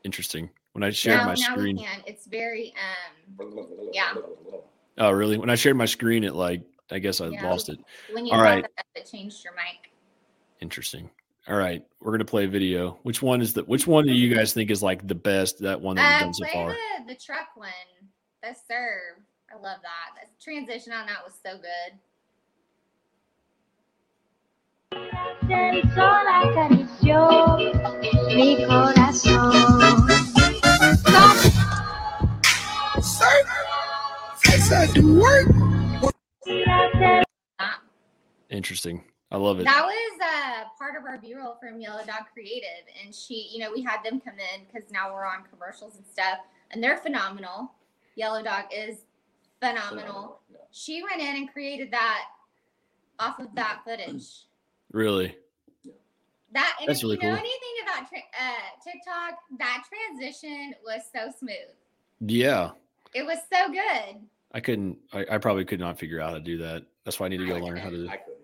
Interesting. 0.03 0.49
When 0.73 0.83
I 0.83 0.91
shared 0.91 1.19
now, 1.21 1.25
my 1.27 1.33
now 1.35 1.53
screen. 1.55 1.85
It's 2.05 2.25
very 2.25 2.73
um. 3.39 3.89
Yeah. 3.93 4.13
Oh, 4.97 5.11
really? 5.11 5.37
When 5.37 5.49
I 5.49 5.55
shared 5.55 5.77
my 5.77 5.85
screen, 5.85 6.23
it 6.23 6.35
like 6.35 6.61
I 6.91 6.99
guess 6.99 7.21
I 7.21 7.27
Yeah. 7.27 7.49
lost 7.49 7.69
it. 7.69 7.79
When 8.11 8.25
you 8.25 8.33
All 8.33 8.41
that 8.41 8.69
it 8.95 9.09
changed 9.09 9.43
your 9.43 9.53
mic. 9.53 9.91
Interesting. 10.61 11.09
All 11.47 11.55
right, 11.55 11.83
we're 11.99 12.11
gonna 12.11 12.25
play 12.25 12.45
a 12.45 12.47
video. 12.47 12.99
Which 13.03 13.21
one 13.21 13.41
is 13.41 13.53
the? 13.53 13.63
Which 13.63 13.87
one 13.87 14.05
do 14.05 14.13
you 14.13 14.33
guys 14.33 14.53
think 14.53 14.69
is 14.69 14.83
like 14.83 15.07
the 15.07 15.15
best? 15.15 15.59
That 15.59 15.81
one 15.81 15.95
that 15.95 16.03
you've 16.03 16.21
Uh, 16.21 16.25
done 16.25 16.33
so 16.33 16.45
far. 16.53 16.75
the 17.07 17.13
the 17.13 17.19
truck 17.19 17.47
one. 17.55 17.69
The 18.43 18.55
serve. 18.67 19.23
I 19.51 19.55
love 19.55 19.79
that. 19.81 20.29
Transition 20.41 20.93
on 20.93 21.07
that 21.07 21.23
was 21.25 21.33
so 21.43 21.57
good. 21.57 21.99
Solo 25.95 26.29
acarició 26.29 27.57
mi 28.35 28.65
corazón. 28.65 29.99
Interesting. 38.49 39.03
I 39.31 39.37
love 39.37 39.59
it. 39.59 39.63
That 39.65 39.85
was 39.85 40.19
uh, 40.21 40.63
part 40.77 40.95
of 40.97 41.05
our 41.05 41.17
B-roll 41.17 41.55
from 41.61 41.79
Yellow 41.79 42.03
Dog 42.05 42.25
Creative, 42.33 42.85
and 43.03 43.13
she, 43.13 43.49
you 43.53 43.59
know, 43.59 43.71
we 43.71 43.81
had 43.81 44.03
them 44.03 44.19
come 44.19 44.35
in 44.39 44.65
because 44.65 44.89
now 44.91 45.13
we're 45.13 45.25
on 45.25 45.43
commercials 45.49 45.95
and 45.95 46.05
stuff, 46.11 46.39
and 46.71 46.83
they're 46.83 46.97
phenomenal. 46.97 47.71
Yellow 48.15 48.43
Dog 48.43 48.65
is 48.75 49.05
phenomenal. 49.61 50.41
Yeah. 50.51 50.57
She 50.71 51.01
went 51.03 51.21
in 51.21 51.35
and 51.35 51.51
created 51.51 51.91
that 51.91 52.25
off 53.19 53.39
of 53.39 53.53
that 53.55 53.81
footage. 53.85 54.45
Really. 54.91 55.35
That 56.51 56.75
and 56.79 56.89
That's 56.89 56.99
if 56.99 57.03
really 57.03 57.17
you 57.17 57.21
know 57.29 57.35
cool. 57.35 57.39
anything 57.39 57.75
about 57.83 58.09
tra- 58.09 58.19
uh, 58.39 58.81
TikTok, 58.83 59.39
that 59.59 59.83
transition 59.87 60.73
was 60.83 61.01
so 61.13 61.31
smooth. 61.37 61.75
Yeah. 62.21 62.71
It 63.13 63.23
was 63.25 63.37
so 63.51 63.71
good. 63.71 64.15
I 64.51 64.59
couldn't. 64.59 64.97
I, 65.13 65.25
I 65.31 65.37
probably 65.37 65.65
could 65.65 65.79
not 65.79 65.99
figure 65.99 66.19
out 66.19 66.29
how 66.29 66.33
to 66.35 66.39
do 66.43 66.57
that. 66.59 66.83
That's 67.05 67.19
why 67.19 67.27
I 67.27 67.29
need 67.29 67.37
to 67.37 67.45
go 67.45 67.55
I 67.55 67.59
learn 67.59 67.77
how 67.77 67.89
to. 67.91 68.07
I 68.09 68.17
couldn't. 68.17 68.39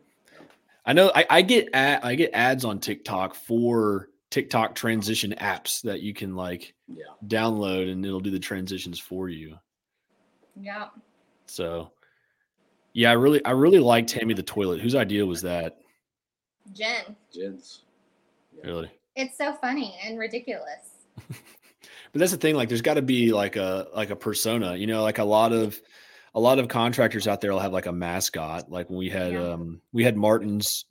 I 0.85 0.93
know. 0.93 1.11
I, 1.15 1.25
I 1.31 1.41
get 1.41 1.69
ad, 1.73 2.01
I 2.03 2.13
get 2.13 2.29
ads 2.33 2.63
on 2.63 2.79
TikTok 2.79 3.33
for 3.33 4.09
TikTok 4.29 4.75
transition 4.75 5.33
apps 5.39 5.81
that 5.81 6.01
you 6.01 6.13
can 6.13 6.35
like 6.35 6.75
Yeah. 6.87 7.05
download 7.25 7.91
and 7.91 8.05
it'll 8.05 8.19
do 8.19 8.29
the 8.29 8.39
transitions 8.39 8.99
for 8.99 9.29
you. 9.29 9.57
Yeah. 10.59 10.87
So, 11.47 11.91
yeah, 12.93 13.09
I 13.09 13.13
really, 13.13 13.43
I 13.45 13.51
really 13.51 13.79
liked 13.79 14.09
Tammy 14.09 14.33
the 14.33 14.43
toilet. 14.43 14.81
Whose 14.81 14.95
idea 14.95 15.25
was 15.25 15.41
that? 15.43 15.77
Jen. 16.73 17.15
Jen's. 17.33 17.83
Yeah. 18.57 18.65
Really. 18.67 18.91
It's 19.15 19.37
so 19.37 19.53
funny 19.53 19.95
and 20.03 20.17
ridiculous. 20.19 20.89
But 22.11 22.19
that's 22.19 22.31
the 22.31 22.37
thing. 22.37 22.55
Like, 22.55 22.69
there's 22.69 22.81
got 22.81 22.93
to 22.93 23.01
be 23.01 23.33
like 23.33 23.57
a 23.57 23.87
like 23.93 24.09
a 24.09 24.15
persona. 24.15 24.77
You 24.77 24.87
know, 24.87 25.03
like 25.03 25.17
a 25.17 25.23
lot 25.25 25.51
of 25.51 25.77
a 26.33 26.39
lot 26.39 26.59
of 26.59 26.69
contractors 26.69 27.27
out 27.27 27.41
there 27.41 27.51
will 27.51 27.59
have 27.59 27.73
like 27.73 27.87
a 27.87 27.91
mascot. 27.91 28.71
Like 28.71 28.89
when 28.89 28.97
we 28.97 29.09
had 29.09 29.33
Yeah. 29.33 29.49
um 29.51 29.81
we 29.91 30.05
had 30.05 30.15
Martin's 30.15 30.85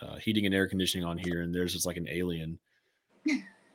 uh, 0.00 0.16
heating 0.16 0.46
and 0.46 0.54
air 0.54 0.66
conditioning 0.66 1.04
on 1.06 1.18
here, 1.18 1.42
and 1.42 1.54
there's 1.54 1.74
just 1.74 1.84
like 1.84 1.98
an 1.98 2.08
alien. 2.08 2.58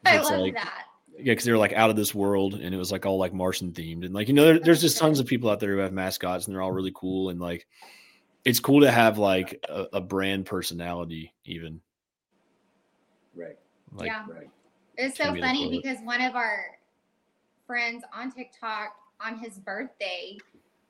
I 0.05 0.17
love 0.17 0.39
like- 0.39 0.55
that. 0.55 0.85
Yeah, 1.17 1.31
because 1.31 1.45
they 1.45 1.51
were 1.51 1.57
like 1.57 1.73
out 1.73 1.89
of 1.89 1.95
this 1.95 2.13
world, 2.13 2.55
and 2.55 2.73
it 2.73 2.77
was 2.77 2.91
like 2.91 3.05
all 3.05 3.17
like 3.17 3.33
Martian 3.33 3.71
themed, 3.71 4.05
and 4.05 4.13
like 4.13 4.27
you 4.27 4.33
know, 4.33 4.45
there, 4.45 4.59
there's 4.59 4.81
just 4.81 4.97
tons 4.97 5.19
of 5.19 5.25
people 5.25 5.49
out 5.49 5.59
there 5.59 5.71
who 5.71 5.77
have 5.79 5.93
mascots, 5.93 6.45
and 6.45 6.53
they're 6.53 6.61
all 6.61 6.71
really 6.71 6.91
cool, 6.93 7.29
and 7.29 7.39
like 7.39 7.65
it's 8.43 8.59
cool 8.59 8.81
to 8.81 8.91
have 8.91 9.17
like 9.17 9.63
a, 9.69 9.87
a 9.93 10.01
brand 10.01 10.45
personality, 10.45 11.33
even 11.45 11.79
Right. 13.35 13.57
like 13.93 14.07
yeah. 14.07 14.25
Right. 14.29 14.49
It's 14.97 15.17
so 15.17 15.25
funny 15.35 15.69
because 15.69 15.97
one 16.03 16.21
of 16.21 16.35
our 16.35 16.65
friends 17.67 18.03
on 18.13 18.31
TikTok 18.31 18.95
on 19.19 19.37
his 19.39 19.57
birthday, 19.59 20.37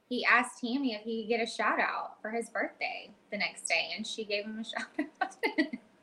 he 0.10 0.26
asked 0.26 0.60
Tammy 0.62 0.94
if 0.94 1.02
he 1.02 1.24
could 1.24 1.30
get 1.30 1.42
a 1.42 1.50
shout 1.50 1.80
out 1.80 2.22
for 2.22 2.30
his 2.30 2.50
birthday 2.50 3.10
the 3.32 3.38
next 3.38 3.68
day, 3.68 3.92
and 3.96 4.06
she 4.06 4.26
gave 4.26 4.46
him 4.46 4.60
a 4.60 4.64
shout 4.64 4.88
out. 5.22 5.36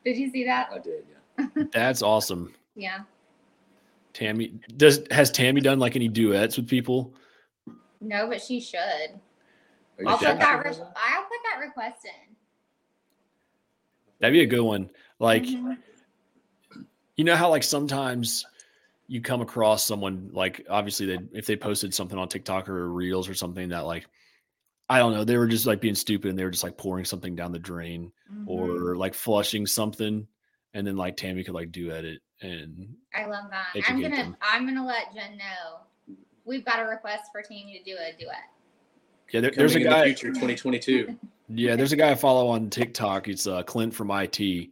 Did 0.03 0.17
you 0.17 0.29
see 0.31 0.43
that? 0.45 0.69
I 0.73 0.79
did. 0.79 1.05
Yeah. 1.37 1.63
that's 1.71 2.01
awesome. 2.01 2.53
Yeah. 2.75 3.01
Tammy 4.13 4.53
does 4.77 5.01
has 5.11 5.31
Tammy 5.31 5.59
done 5.61 5.79
like 5.79 5.95
any 5.95 6.07
duets 6.07 6.57
with 6.57 6.67
people? 6.67 7.13
No, 7.99 8.27
but 8.27 8.41
she 8.41 8.59
should. 8.59 8.79
I'll 10.05 10.17
put 10.17 10.39
that. 10.39 10.63
Re- 10.65 10.71
I'll 10.71 11.23
put 11.23 11.39
that 11.51 11.59
request 11.59 12.05
in. 12.05 12.35
That'd 14.19 14.33
be 14.33 14.41
a 14.41 14.45
good 14.45 14.61
one. 14.61 14.89
Like 15.19 15.43
Mhm. 15.43 15.77
you 17.15 17.23
know 17.23 17.35
how 17.35 17.49
like 17.49 17.63
sometimes 17.63 18.45
you 19.07 19.21
come 19.21 19.41
across 19.41 19.83
someone 19.83 20.29
like 20.33 20.65
obviously 20.69 21.05
they 21.05 21.17
if 21.33 21.45
they 21.45 21.55
posted 21.55 21.93
something 21.93 22.17
on 22.17 22.27
TikTok 22.27 22.69
or 22.69 22.89
Reels 22.91 23.27
or 23.27 23.33
something 23.33 23.69
that 23.69 23.81
like 23.85 24.07
I 24.89 24.99
don't 24.99 25.13
know 25.13 25.23
they 25.23 25.37
were 25.37 25.47
just 25.47 25.65
like 25.65 25.81
being 25.81 25.95
stupid 25.95 26.29
and 26.29 26.37
they 26.39 26.43
were 26.43 26.51
just 26.51 26.63
like 26.63 26.77
pouring 26.77 27.05
something 27.05 27.35
down 27.35 27.51
the 27.51 27.59
drain 27.59 28.11
Mhm. 28.31 28.47
or 28.47 28.95
like 28.95 29.13
flushing 29.13 29.65
something 29.65 30.27
and 30.73 30.85
then 30.85 30.95
like 30.95 31.17
Tammy 31.17 31.43
could 31.43 31.53
like 31.53 31.71
do 31.71 31.91
edit 31.91 32.21
and 32.41 32.95
I 33.15 33.25
love 33.25 33.45
that. 33.51 33.83
I'm 33.87 34.01
gonna. 34.01 34.15
them. 34.15 34.37
I'm 34.41 34.65
gonna 34.65 34.85
let 34.85 35.13
Jen 35.13 35.37
know. 35.37 36.15
We've 36.45 36.65
got 36.65 36.79
a 36.79 36.83
request 36.83 37.31
for 37.31 37.41
Tammy 37.41 37.79
to 37.79 37.83
do 37.89 37.97
a 37.97 38.11
duet. 38.19 38.35
yeah 39.31 39.41
there, 39.41 39.51
there's 39.55 39.75
a 39.75 39.79
Coming 39.79 39.87
in 39.87 39.91
the 39.91 39.97
guy 39.97 40.05
future 40.05 40.27
2022. 40.27 41.17
yeah 41.49 41.75
there's 41.75 41.91
a 41.91 41.95
guy 41.95 42.11
I 42.11 42.15
follow 42.15 42.47
on 42.47 42.69
TikTok 42.69 43.27
it's 43.27 43.47
uh 43.47 43.63
Clint 43.63 43.93
from 43.93 44.11
IT 44.11 44.39
and 44.39 44.69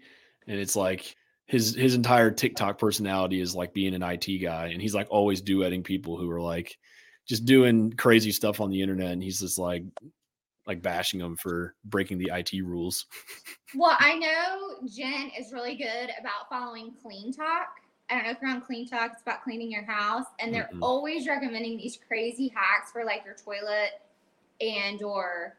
it's 0.59 0.75
like 0.75 1.15
his 1.45 1.75
his 1.75 1.95
entire 1.95 2.31
TikTok 2.31 2.77
personality 2.79 3.41
is 3.41 3.53
like 3.53 3.73
being 3.73 3.93
an 3.93 4.03
IT 4.03 4.41
guy 4.41 4.67
and 4.67 4.81
he's 4.81 4.95
like 4.95 5.07
always 5.09 5.41
duetting 5.41 5.83
people 5.83 6.17
who 6.17 6.29
are 6.31 6.41
like 6.41 6.77
just 7.27 7.45
doing 7.45 7.91
crazy 7.93 8.31
stuff 8.31 8.61
on 8.61 8.69
the 8.69 8.81
internet 8.81 9.11
and 9.11 9.21
he's 9.21 9.39
just 9.39 9.57
like 9.57 9.83
like 10.71 10.81
bashing 10.81 11.19
them 11.19 11.35
for 11.35 11.75
breaking 11.85 12.17
the 12.17 12.31
IT 12.33 12.53
rules. 12.63 13.05
Well, 13.73 13.95
I 13.99 14.15
know 14.15 14.85
Jen 14.85 15.31
is 15.39 15.53
really 15.53 15.77
good 15.77 16.09
about 16.19 16.49
following 16.49 16.93
CleanTok. 17.01 17.67
I 18.09 18.15
don't 18.15 18.25
know 18.25 18.31
if 18.31 18.37
you're 18.41 18.51
on 18.51 18.61
CleanTok, 18.61 19.13
it's 19.13 19.21
about 19.21 19.43
cleaning 19.45 19.71
your 19.71 19.85
house, 19.85 20.25
and 20.39 20.53
they're 20.53 20.69
Mhm. 20.73 20.79
always 20.81 21.25
recommending 21.25 21.77
these 21.77 21.97
crazy 22.05 22.49
hacks 22.49 22.91
for 22.91 23.05
like 23.05 23.23
your 23.23 23.35
toilet 23.35 24.01
and 24.59 25.01
or 25.01 25.55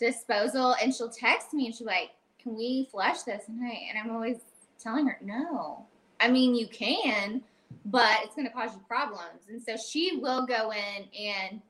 disposal. 0.00 0.74
And 0.82 0.92
she'll 0.92 1.08
text 1.08 1.54
me 1.54 1.66
and 1.66 1.74
she'll 1.74 1.86
like, 1.86 2.10
"Can 2.40 2.56
we 2.56 2.88
flush 2.90 3.22
this?" 3.22 3.46
And 3.46 3.64
I 3.64 3.70
and 3.88 3.96
I'm 3.96 4.10
always 4.10 4.38
telling 4.80 5.06
her, 5.06 5.18
"No. 5.22 5.86
I 6.18 6.28
mean, 6.28 6.56
you 6.56 6.66
can, 6.66 7.44
but 7.84 8.24
it's 8.24 8.34
going 8.34 8.48
to 8.48 8.52
cause 8.52 8.74
you 8.74 8.80
problems." 8.88 9.46
And 9.48 9.62
so 9.62 9.76
she 9.76 10.16
will 10.16 10.46
go 10.46 10.72
in 10.72 11.08
and 11.16 11.62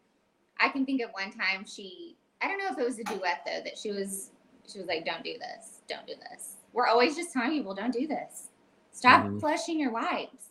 I 0.59 0.70
can 0.70 0.87
think 0.87 1.02
of 1.02 1.11
one 1.11 1.33
time 1.33 1.66
she 1.66 2.16
I 2.42 2.48
don't 2.48 2.59
know 2.59 2.68
if 2.70 2.78
it 2.78 2.85
was 2.85 2.98
a 2.98 3.05
duet 3.05 3.42
though 3.46 3.61
that 3.64 3.78
she 3.78 3.90
was 3.92 4.31
she 4.70 4.78
was 4.78 4.87
like, 4.88 5.05
"Don't 5.05 5.22
do 5.24 5.35
this. 5.38 5.81
Don't 5.88 6.07
do 6.07 6.14
this." 6.31 6.57
We're 6.72 6.87
always 6.87 7.16
just 7.16 7.33
telling 7.33 7.50
people, 7.50 7.74
"Don't 7.74 7.92
do 7.92 8.07
this. 8.07 8.48
Stop 8.92 9.24
Mhm. 9.26 9.40
flushing 9.40 9.78
your 9.81 9.90
wipes." 9.92 10.48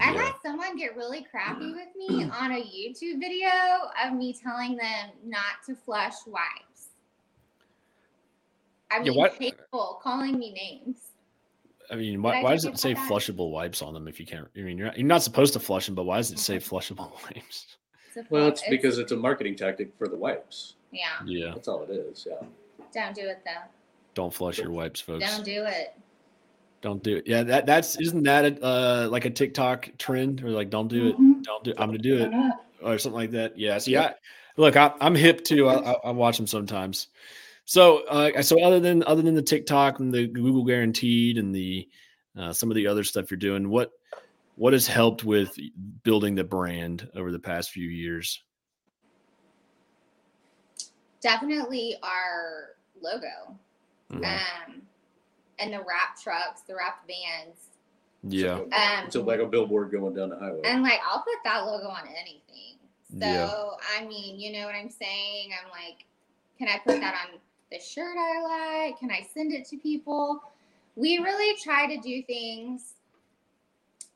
I 0.00 0.06
had 0.06 0.32
someone 0.42 0.76
get 0.76 0.96
really 0.96 1.22
crappy 1.22 1.72
with 1.72 1.88
me 1.96 2.24
on 2.40 2.50
a 2.52 2.60
YouTube 2.62 3.20
video 3.20 3.48
of 4.04 4.12
me 4.14 4.32
telling 4.32 4.76
them 4.76 5.10
not 5.24 5.62
to 5.66 5.76
flush 5.76 6.14
wipes. 6.26 6.88
I 8.90 8.96
Yeah, 8.98 9.02
mean, 9.10 9.14
what- 9.14 9.34
hateful, 9.34 10.00
calling 10.02 10.38
me 10.38 10.52
names. 10.52 11.10
I 11.90 11.96
mean, 11.96 12.22
why, 12.22 12.42
why 12.42 12.52
does 12.52 12.64
it 12.64 12.78
say 12.78 12.94
flushable 12.94 13.50
wipes 13.50 13.82
on 13.82 13.92
them 13.94 14.08
if 14.08 14.18
you 14.18 14.24
can't? 14.26 14.48
I 14.56 14.60
mean, 14.60 14.78
you're 14.78 14.86
not, 14.86 14.98
you're 14.98 15.06
not 15.06 15.22
supposed 15.22 15.52
to 15.52 15.60
flush 15.60 15.86
them, 15.86 15.94
but 15.94 16.04
why 16.04 16.16
does 16.16 16.32
it 16.32 16.38
say 16.40 16.56
flushable 16.56 17.12
wipes? 17.24 17.76
It's 18.16 18.30
a 18.30 18.32
Well, 18.32 18.42
flu- 18.44 18.48
it's 18.52 18.62
because 18.68 18.98
it's 18.98 19.12
a 19.12 19.16
marketing 19.16 19.56
tactic 19.56 19.90
for 19.98 20.08
the 20.08 20.16
wipes. 20.16 20.74
yeah. 20.92 21.06
Yeah, 21.26 21.52
That's 21.54 21.68
all 21.68 21.82
it 21.84 21.90
is. 21.90 22.26
Yeah. 22.28 22.46
Don't 22.92 23.14
do 23.14 23.22
it 23.22 23.40
though. 23.44 23.68
don't 24.14 24.32
flush 24.32 24.58
your 24.58 24.70
wipes, 24.70 25.00
folks. 25.00 25.24
Don't 25.28 25.44
do 25.44 25.64
it. 25.66 25.94
Don't 26.80 27.02
do 27.02 27.16
it. 27.16 27.26
Yeah, 27.26 27.42
that 27.44 27.66
that's 27.66 27.98
isn't 28.00 28.22
that 28.24 28.44
a, 28.44 28.64
uh 28.64 29.08
like 29.10 29.24
a 29.24 29.30
TikTok 29.30 29.90
trend 29.98 30.44
or 30.44 30.50
like 30.50 30.70
don't 30.70 30.86
do 30.88 31.08
it, 31.08 31.18
Mhm. 31.18 31.42
don't 31.42 31.64
do. 31.64 31.70
It. 31.72 31.76
I'm 31.80 31.88
gonna 31.88 31.98
do 31.98 32.18
it 32.18 32.30
or 32.82 32.98
something 32.98 33.18
like 33.18 33.30
that. 33.32 33.58
Yeah. 33.58 33.78
See, 33.78 33.96
I 33.96 34.14
look, 34.56 34.76
I, 34.76 34.92
I'm 35.00 35.14
hip 35.16 35.42
too. 35.44 35.68
I, 35.68 35.74
I, 35.74 35.92
I 36.04 36.10
watch 36.12 36.36
them 36.36 36.46
sometimes. 36.46 37.08
So, 37.64 38.04
uh, 38.06 38.42
so 38.42 38.62
other 38.62 38.78
than 38.78 39.02
other 39.04 39.22
than 39.22 39.34
the 39.34 39.42
TikTok 39.42 39.98
and 39.98 40.12
the 40.12 40.26
Google 40.28 40.64
guaranteed 40.64 41.38
and 41.38 41.52
the 41.54 41.88
uh, 42.38 42.52
some 42.52 42.70
of 42.70 42.74
the 42.76 42.86
other 42.86 43.02
stuff 43.02 43.30
you're 43.30 43.38
doing, 43.38 43.68
what 43.70 43.90
what 44.56 44.72
has 44.72 44.86
helped 44.86 45.24
with 45.24 45.56
building 46.02 46.34
the 46.34 46.44
brand 46.44 47.08
over 47.14 47.32
the 47.32 47.38
past 47.38 47.70
few 47.70 47.88
years? 47.88 48.42
Definitely 51.20 51.96
our 52.02 52.76
logo. 53.00 53.58
Mhm. 54.10 54.24
Um, 54.24 54.82
and 55.58 55.72
the 55.72 55.80
wrap 55.80 56.20
trucks, 56.20 56.62
the 56.62 56.74
wrapped 56.74 57.08
vans. 57.08 57.70
Yeah. 58.22 58.54
Um, 58.54 59.06
It's 59.06 59.16
like 59.16 59.40
a 59.40 59.46
billboard 59.46 59.90
going 59.90 60.14
down 60.14 60.30
the 60.30 60.38
highway. 60.38 60.60
And 60.64 60.82
like 60.82 61.00
I'll 61.04 61.22
put 61.22 61.42
that 61.44 61.66
logo 61.66 61.88
on 61.88 62.06
anything. 62.08 62.78
So 63.10 63.18
Yeah. 63.18 63.70
I 63.98 64.04
mean, 64.06 64.38
you 64.40 64.52
know 64.52 64.66
what 64.66 64.74
I'm 64.74 64.90
saying? 64.90 65.52
I'm 65.52 65.70
like, 65.70 66.06
can 66.58 66.68
I 66.68 66.78
put 66.78 67.00
that 67.00 67.14
on 67.26 67.40
the 67.70 67.78
shirt 67.78 68.16
I 68.16 68.40
like? 68.86 68.98
Can 68.98 69.10
I 69.10 69.22
send 69.22 69.52
it 69.52 69.66
to 69.66 69.76
people? 69.78 70.42
We 70.96 71.18
really 71.18 71.56
try 71.60 71.86
to 71.94 72.00
do 72.00 72.22
things 72.22 72.94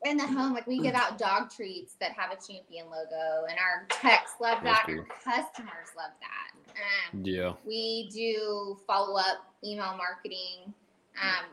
in 0.05 0.17
the 0.17 0.25
home. 0.27 0.53
Like 0.53 0.67
we 0.67 0.79
give 0.79 0.95
out 0.95 1.17
dog 1.17 1.49
treats 1.51 1.95
that 1.99 2.11
have 2.13 2.31
a 2.31 2.35
champion 2.35 2.85
logo, 2.89 3.45
and 3.49 3.57
our 3.59 3.85
techs 3.89 4.33
love 4.39 4.59
that. 4.63 4.85
Our 4.87 5.05
customers 5.23 5.89
love 5.97 6.11
that. 6.21 7.13
Um, 7.13 7.23
Yeah. 7.25 7.53
we 7.65 8.09
do 8.13 8.77
follow 8.87 9.17
up 9.17 9.53
email 9.63 9.95
marketing. 9.97 10.73
Um, 11.21 11.45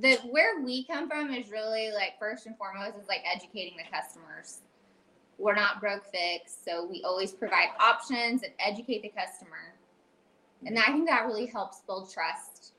the 0.00 0.16
where 0.30 0.60
we 0.60 0.84
come 0.84 1.08
from 1.08 1.32
is 1.32 1.50
really 1.50 1.90
like 1.92 2.18
first 2.18 2.46
and 2.46 2.56
foremost 2.56 2.96
is 3.00 3.08
like 3.08 3.22
educating 3.32 3.76
the 3.76 3.84
customers. 3.90 4.58
We're 5.38 5.54
not 5.54 5.80
broke 5.80 6.04
fix, 6.06 6.56
so 6.64 6.86
we 6.86 7.02
always 7.04 7.32
provide 7.32 7.68
options 7.80 8.42
and 8.42 8.52
educate 8.58 9.02
the 9.02 9.08
customer. 9.08 9.74
And 10.64 10.78
I 10.78 10.84
think 10.86 11.06
that 11.08 11.26
really 11.26 11.46
helps 11.46 11.80
build 11.80 12.10
trust 12.10 12.72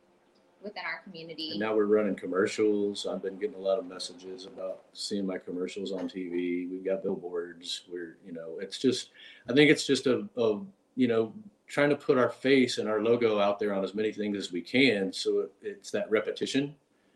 within 0.61 0.83
our 0.85 1.01
community. 1.03 1.51
And 1.51 1.59
now 1.59 1.75
we're 1.75 1.85
running 1.85 2.15
commercials. 2.15 3.05
I've 3.05 3.21
been 3.21 3.37
getting 3.37 3.55
a 3.55 3.59
lot 3.59 3.79
of 3.79 3.85
messages 3.85 4.45
about 4.45 4.83
seeing 4.93 5.25
my 5.25 5.37
commercials 5.37 5.91
on 5.91 6.09
TV. 6.09 6.69
We've 6.69 6.85
got 6.85 7.03
billboards. 7.03 7.83
We're, 7.91 8.17
you 8.25 8.33
know, 8.33 8.57
it's 8.59 8.77
just, 8.77 9.09
I 9.49 9.53
think 9.53 9.69
it's 9.69 9.85
just 9.85 10.07
a, 10.07 10.27
a 10.37 10.59
you 10.95 11.07
know, 11.07 11.33
trying 11.67 11.89
to 11.89 11.95
put 11.95 12.17
our 12.17 12.29
face 12.29 12.77
and 12.77 12.87
our 12.89 13.01
logo 13.01 13.39
out 13.39 13.59
there 13.59 13.73
on 13.73 13.83
as 13.83 13.93
many 13.93 14.11
things 14.11 14.37
as 14.37 14.51
we 14.51 14.61
can. 14.61 15.11
So 15.13 15.41
it, 15.41 15.53
it's 15.61 15.91
that 15.91 16.09
repetition. 16.09 16.75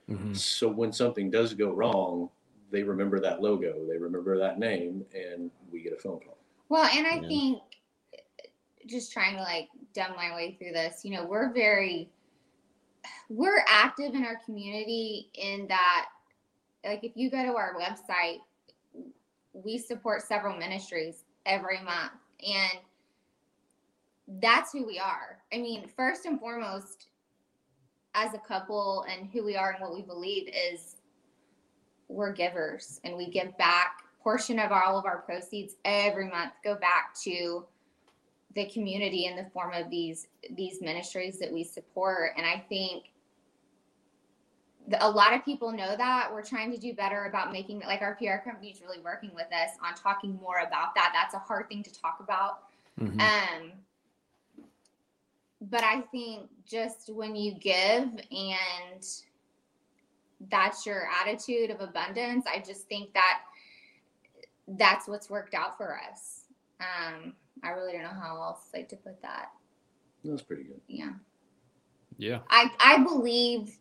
Mhm. 0.10 0.36
So 0.36 0.68
when 0.68 0.92
something 0.92 1.30
does 1.32 1.54
go 1.54 1.72
wrong, 1.72 2.30
they 2.70 2.84
remember 2.84 3.20
that 3.20 3.42
logo, 3.42 3.86
they 3.88 3.98
remember 3.98 4.38
that 4.38 4.60
name, 4.60 5.06
and 5.14 5.52
we 5.72 5.82
get 5.82 5.94
a 5.94 5.98
phone 5.98 6.20
call. 6.20 6.38
Well, 6.70 6.86
and 6.86 7.06
I 7.06 7.16
Yeah. 7.16 7.28
think 7.28 7.62
just 8.88 9.12
trying 9.12 9.36
to 9.36 9.42
like 9.42 9.70
dumb 9.94 10.16
my 10.16 10.34
way 10.36 10.56
through 10.58 10.72
this, 10.74 11.06
you 11.06 11.12
know, 11.12 11.26
we're 11.26 11.52
very 11.54 12.10
we're 13.32 13.64
active 13.66 14.14
in 14.14 14.26
our 14.26 14.38
community 14.44 15.30
in 15.36 15.66
that 15.70 16.08
like 16.84 17.04
if 17.04 17.14
you 17.16 17.30
go 17.30 17.44
to 17.44 17.56
our 17.56 17.76
website, 17.80 18.40
we 19.54 19.78
support 19.78 20.22
several 20.22 20.58
ministries 20.58 21.24
every 21.46 21.82
month 21.82 22.12
and 22.46 22.80
that's 24.42 24.74
who 24.74 24.86
we 24.86 25.00
are. 25.00 25.38
I 25.54 25.60
mean, 25.60 25.88
first 25.96 26.26
and 26.26 26.40
foremost 26.40 27.08
as 28.16 28.34
a 28.34 28.40
couple 28.40 29.06
and 29.10 29.30
who 29.30 29.46
we 29.46 29.56
are 29.56 29.72
and 29.72 29.82
what 29.82 29.94
we 29.94 30.02
believe 30.02 30.50
is 30.50 30.98
we're 32.10 32.34
givers 32.34 33.00
and 33.06 33.16
we 33.16 33.30
give 33.30 33.58
back 33.58 34.04
portion 34.22 34.60
of 34.60 34.74
all 34.74 34.98
of 34.98 35.06
our 35.06 35.20
proceeds 35.20 35.76
every 35.86 36.30
month 36.30 36.52
go 36.64 36.76
back 36.76 37.16
to 37.24 37.66
the 38.56 38.66
community 38.66 39.26
in 39.26 39.38
the 39.38 39.50
form 39.52 39.72
of 39.74 39.90
these 39.90 40.28
these 40.58 40.82
ministries 40.82 41.40
that 41.40 41.52
we 41.52 41.64
support 41.64 42.32
and 42.36 42.46
i 42.46 42.64
think 42.68 43.11
a 45.00 45.10
lot 45.10 45.34
of 45.34 45.44
people 45.46 45.72
know 45.72 45.96
that 45.96 46.30
we're 46.32 46.44
trying 46.44 46.72
to 46.72 46.78
do 46.78 46.94
better 46.94 47.26
about 47.26 47.52
making 47.52 47.80
like 47.82 48.02
our 48.02 48.16
pr 48.16 48.44
company 48.48 48.70
is 48.72 48.82
really 48.82 49.00
working 49.00 49.32
with 49.34 49.48
us 49.54 49.72
on 49.86 49.94
talking 49.96 50.38
more 50.42 50.60
about 50.60 50.94
that 50.96 51.12
that's 51.14 51.34
a 51.34 51.40
hard 51.40 51.68
thing 51.70 51.84
to 51.84 51.94
talk 51.94 52.18
about 52.20 52.64
Mhm. 53.00 53.20
um, 53.22 53.72
but 55.62 55.84
I 55.84 56.02
think 56.02 56.50
just 56.66 57.10
when 57.14 57.36
you 57.36 57.54
give 57.54 58.10
and 58.32 59.06
that's 60.50 60.86
your 60.88 61.08
attitude 61.22 61.70
of 61.70 61.82
abundance, 61.82 62.46
I 62.52 62.60
just 62.60 62.88
think 62.88 63.14
that 63.14 63.42
that's 64.68 65.08
what's 65.08 65.30
worked 65.30 65.54
out 65.54 65.78
for 65.78 66.00
us. 66.10 66.46
Um, 66.80 67.34
I 67.64 67.70
really 67.70 67.92
don't 67.94 68.04
know 68.04 68.10
how 68.10 68.42
else 68.42 68.70
like 68.74 68.90
to 68.90 68.96
put 68.96 69.22
that. 69.22 69.52
That's 70.24 70.42
pretty 70.42 70.64
good. 70.64 70.82
Yeah. 70.88 71.12
Yeah. 72.18 72.40
I, 72.50 72.72
I 72.80 73.04
believe 73.04 73.78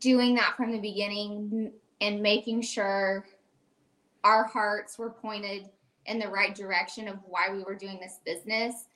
doing 0.00 0.34
that 0.34 0.56
from 0.56 0.72
the 0.72 0.80
beginning 0.80 1.72
and 2.00 2.20
making 2.20 2.62
sure 2.62 3.26
our 4.24 4.44
hearts 4.44 4.98
were 4.98 5.10
pointed 5.10 5.68
in 6.06 6.18
the 6.18 6.28
right 6.28 6.54
direction 6.54 7.08
of 7.08 7.16
why 7.26 7.48
we 7.52 7.62
were 7.62 7.74
doing 7.74 8.00
this 8.00 8.20
business, 8.24 8.86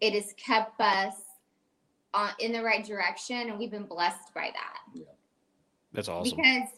it 0.00 0.14
has 0.14 0.32
kept 0.34 0.80
us 0.80 1.14
on, 2.14 2.30
in 2.38 2.52
the 2.52 2.62
right 2.62 2.84
direction, 2.84 3.50
and 3.50 3.58
we've 3.58 3.70
been 3.70 3.86
blessed 3.86 4.32
by 4.34 4.50
that. 4.52 4.78
Yeah. 4.94 5.04
That's 5.92 6.08
awesome. 6.08 6.36
Because 6.36 6.68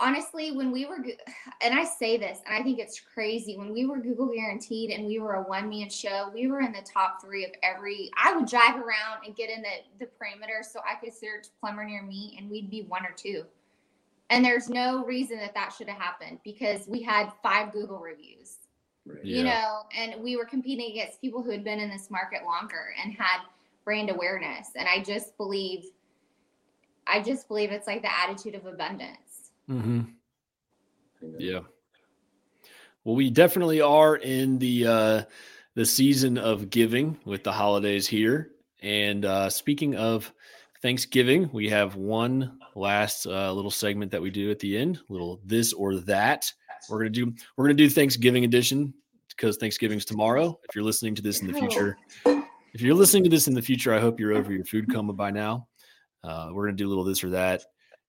honestly, 0.00 0.52
when 0.52 0.72
we 0.72 0.86
were, 0.86 0.96
and 1.60 1.78
I 1.78 1.84
say 1.84 2.16
this, 2.16 2.40
and 2.46 2.54
I 2.54 2.62
think 2.62 2.78
it's 2.78 3.00
crazy, 3.00 3.56
when 3.56 3.72
we 3.72 3.86
were 3.86 3.98
Google 3.98 4.28
guaranteed 4.28 4.90
and 4.90 5.06
we 5.06 5.18
were 5.18 5.34
a 5.34 5.42
one 5.42 5.68
man 5.68 5.90
show, 5.90 6.30
we 6.34 6.48
were 6.48 6.60
in 6.60 6.72
the 6.72 6.82
top 6.82 7.22
three 7.22 7.44
of 7.44 7.52
every. 7.62 8.10
I 8.22 8.34
would 8.34 8.46
drive 8.46 8.76
around 8.76 9.24
and 9.26 9.36
get 9.36 9.50
in 9.50 9.62
the, 9.62 10.04
the 10.04 10.06
parameter 10.06 10.64
so 10.64 10.80
I 10.80 10.94
could 10.96 11.14
search 11.14 11.48
plumber 11.60 11.84
near 11.84 12.02
me, 12.02 12.36
and 12.38 12.50
we'd 12.50 12.70
be 12.70 12.82
one 12.82 13.04
or 13.04 13.12
two. 13.14 13.44
And 14.30 14.44
there's 14.44 14.68
no 14.68 15.04
reason 15.04 15.38
that 15.38 15.54
that 15.54 15.74
should 15.76 15.88
have 15.88 16.00
happened 16.00 16.38
because 16.44 16.86
we 16.86 17.02
had 17.02 17.32
five 17.42 17.72
Google 17.72 17.98
reviews 17.98 18.58
Right. 19.06 19.24
Yeah. 19.24 19.36
you 19.36 19.44
know, 19.44 19.82
and 19.96 20.22
we 20.22 20.36
were 20.36 20.44
competing 20.44 20.90
against 20.90 21.20
people 21.20 21.42
who 21.42 21.50
had 21.50 21.64
been 21.64 21.80
in 21.80 21.88
this 21.88 22.10
market 22.10 22.44
longer 22.44 22.94
and 23.02 23.14
had 23.14 23.40
brand 23.84 24.10
awareness. 24.10 24.70
And 24.76 24.86
I 24.88 25.02
just 25.02 25.36
believe, 25.36 25.86
I 27.06 27.22
just 27.22 27.48
believe 27.48 27.72
it's 27.72 27.86
like 27.86 28.02
the 28.02 28.14
attitude 28.14 28.54
of 28.54 28.66
abundance. 28.66 29.29
Mm-hmm. 29.68 30.00
Yeah. 31.38 31.60
Well, 33.04 33.16
we 33.16 33.30
definitely 33.30 33.80
are 33.80 34.16
in 34.16 34.58
the 34.58 34.86
uh 34.86 35.22
the 35.74 35.86
season 35.86 36.38
of 36.38 36.70
giving 36.70 37.18
with 37.24 37.44
the 37.44 37.52
holidays 37.52 38.06
here. 38.06 38.50
And 38.82 39.24
uh 39.24 39.50
speaking 39.50 39.96
of 39.96 40.32
Thanksgiving, 40.82 41.50
we 41.52 41.68
have 41.68 41.96
one 41.96 42.58
last 42.74 43.26
uh, 43.26 43.52
little 43.52 43.70
segment 43.70 44.10
that 44.12 44.22
we 44.22 44.30
do 44.30 44.50
at 44.50 44.58
the 44.58 44.78
end, 44.78 44.98
little 45.08 45.40
this 45.44 45.72
or 45.74 45.96
that. 45.96 46.50
We're 46.88 46.98
gonna 46.98 47.10
do 47.10 47.32
we're 47.56 47.66
gonna 47.66 47.74
do 47.74 47.90
Thanksgiving 47.90 48.44
edition 48.44 48.94
because 49.28 49.58
Thanksgiving's 49.58 50.04
tomorrow. 50.04 50.58
If 50.68 50.74
you're 50.74 50.84
listening 50.84 51.14
to 51.16 51.22
this 51.22 51.40
in 51.40 51.46
the 51.46 51.52
future, 51.52 51.98
if 52.72 52.80
you're 52.80 52.94
listening 52.94 53.24
to 53.24 53.30
this 53.30 53.46
in 53.46 53.54
the 53.54 53.62
future, 53.62 53.94
I 53.94 54.00
hope 54.00 54.18
you're 54.18 54.32
over 54.32 54.52
your 54.52 54.64
food 54.64 54.90
coma 54.90 55.12
by 55.12 55.30
now. 55.30 55.68
Uh, 56.24 56.50
we're 56.52 56.66
gonna 56.66 56.76
do 56.76 56.86
a 56.86 56.90
little 56.90 57.04
this 57.04 57.22
or 57.22 57.30
that. 57.30 57.62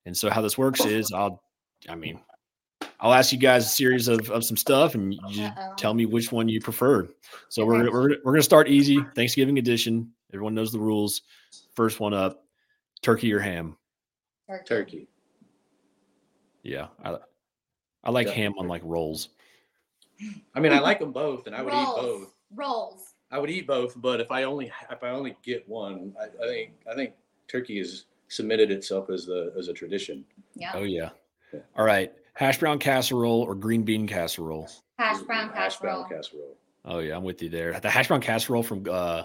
And 0.06 0.16
so 0.16 0.30
how 0.30 0.42
this 0.42 0.58
works 0.58 0.82
oh. 0.82 0.88
is 0.88 1.12
I'll, 1.12 1.42
I 1.90 1.96
mean, 1.96 2.20
I'll 3.00 3.14
ask 3.14 3.32
you 3.32 3.38
guys 3.38 3.66
a 3.66 3.70
series 3.70 4.08
of, 4.08 4.30
of 4.30 4.44
some 4.44 4.58
stuff 4.58 4.96
and 4.96 5.14
you 5.14 5.46
Uh-oh. 5.46 5.74
tell 5.78 5.94
me 5.94 6.06
which 6.06 6.32
one 6.32 6.48
you 6.50 6.62
prefer. 6.62 7.08
So 7.50 7.66
we're, 7.66 7.78
gonna- 7.80 7.92
we're, 7.92 8.10
we're 8.24 8.32
going 8.34 8.38
to 8.38 8.44
start 8.44 8.68
easy. 8.68 9.00
Thanksgiving 9.16 9.58
edition. 9.58 10.12
Everyone 10.34 10.56
knows 10.56 10.72
the 10.72 10.80
rules. 10.80 11.22
First 11.76 12.00
one 12.00 12.14
up, 12.14 12.44
turkey 13.02 13.34
or 13.34 13.40
ham. 13.40 13.76
Turkey. 14.68 15.08
Yeah. 16.64 16.88
I, 17.04 17.18
I 18.04 18.12
like 18.12 18.28
Yeah. 18.28 18.34
ham 18.34 18.54
on 18.58 18.68
like 18.68 18.82
rolls. 18.84 19.30
I 20.54 20.60
mean, 20.60 20.72
I 20.72 20.80
like 20.80 21.00
them 21.00 21.12
both, 21.12 21.48
and 21.48 21.56
I 21.56 21.62
would 21.62 21.74
rolls. 21.74 21.98
eat 21.98 22.02
both. 22.02 22.34
Rolls. 22.54 23.14
I 23.32 23.40
would 23.40 23.50
eat 23.50 23.66
both, 23.66 24.00
but 24.00 24.20
if 24.20 24.30
I 24.30 24.44
only 24.44 24.72
if 24.92 25.04
I 25.04 25.10
only 25.10 25.36
get 25.44 25.68
one, 25.68 26.14
I, 26.20 26.26
I 26.44 26.48
think 26.48 26.72
I 26.90 26.94
think 26.94 27.14
turkey 27.48 27.78
has 27.80 28.06
cemented 28.32 28.72
itself 28.72 29.10
as 29.10 29.26
the 29.26 29.54
as 29.58 29.68
a 29.68 29.74
tradition. 29.74 30.26
Yeah. 30.56 30.72
Oh 30.74 30.84
yeah. 30.84 31.10
Yeah. 31.54 31.60
All 31.78 31.86
right. 31.86 32.12
Hash 32.34 32.58
brown 32.60 32.80
casserole 32.80 33.42
or 33.42 33.54
green 33.56 33.84
bean 33.84 34.08
casserole. 34.08 34.70
Hash 34.98 35.22
brown 35.24 35.50
Hash 35.50 35.78
casserole. 35.78 36.04
brown 36.08 36.10
casserole. 36.10 36.58
Oh 36.86 37.00
yeah, 37.00 37.16
I'm 37.16 37.24
with 37.24 37.42
you 37.44 37.50
there. 37.50 37.80
The 37.80 37.90
hash 37.90 38.08
brown 38.08 38.22
casserole 38.22 38.64
from 38.64 38.86
uh, 38.90 39.24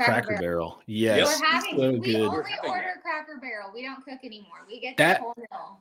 Cracker 0.00 0.36
Barrel. 0.36 0.40
Barrel. 0.40 0.82
Yes. 0.86 1.40
We're 1.40 1.46
having. 1.46 1.78
so 1.78 1.90
we 1.92 1.98
good. 2.00 2.16
only 2.16 2.50
Having 2.50 2.70
order 2.70 2.88
it. 2.96 3.02
Cracker 3.02 3.38
Barrel. 3.40 3.70
We 3.72 3.82
don't 3.82 4.04
cook 4.04 4.18
anymore. 4.24 4.66
We 4.68 4.80
get 4.80 4.96
That- 4.96 5.20
whole 5.20 5.34
meal. 5.38 5.78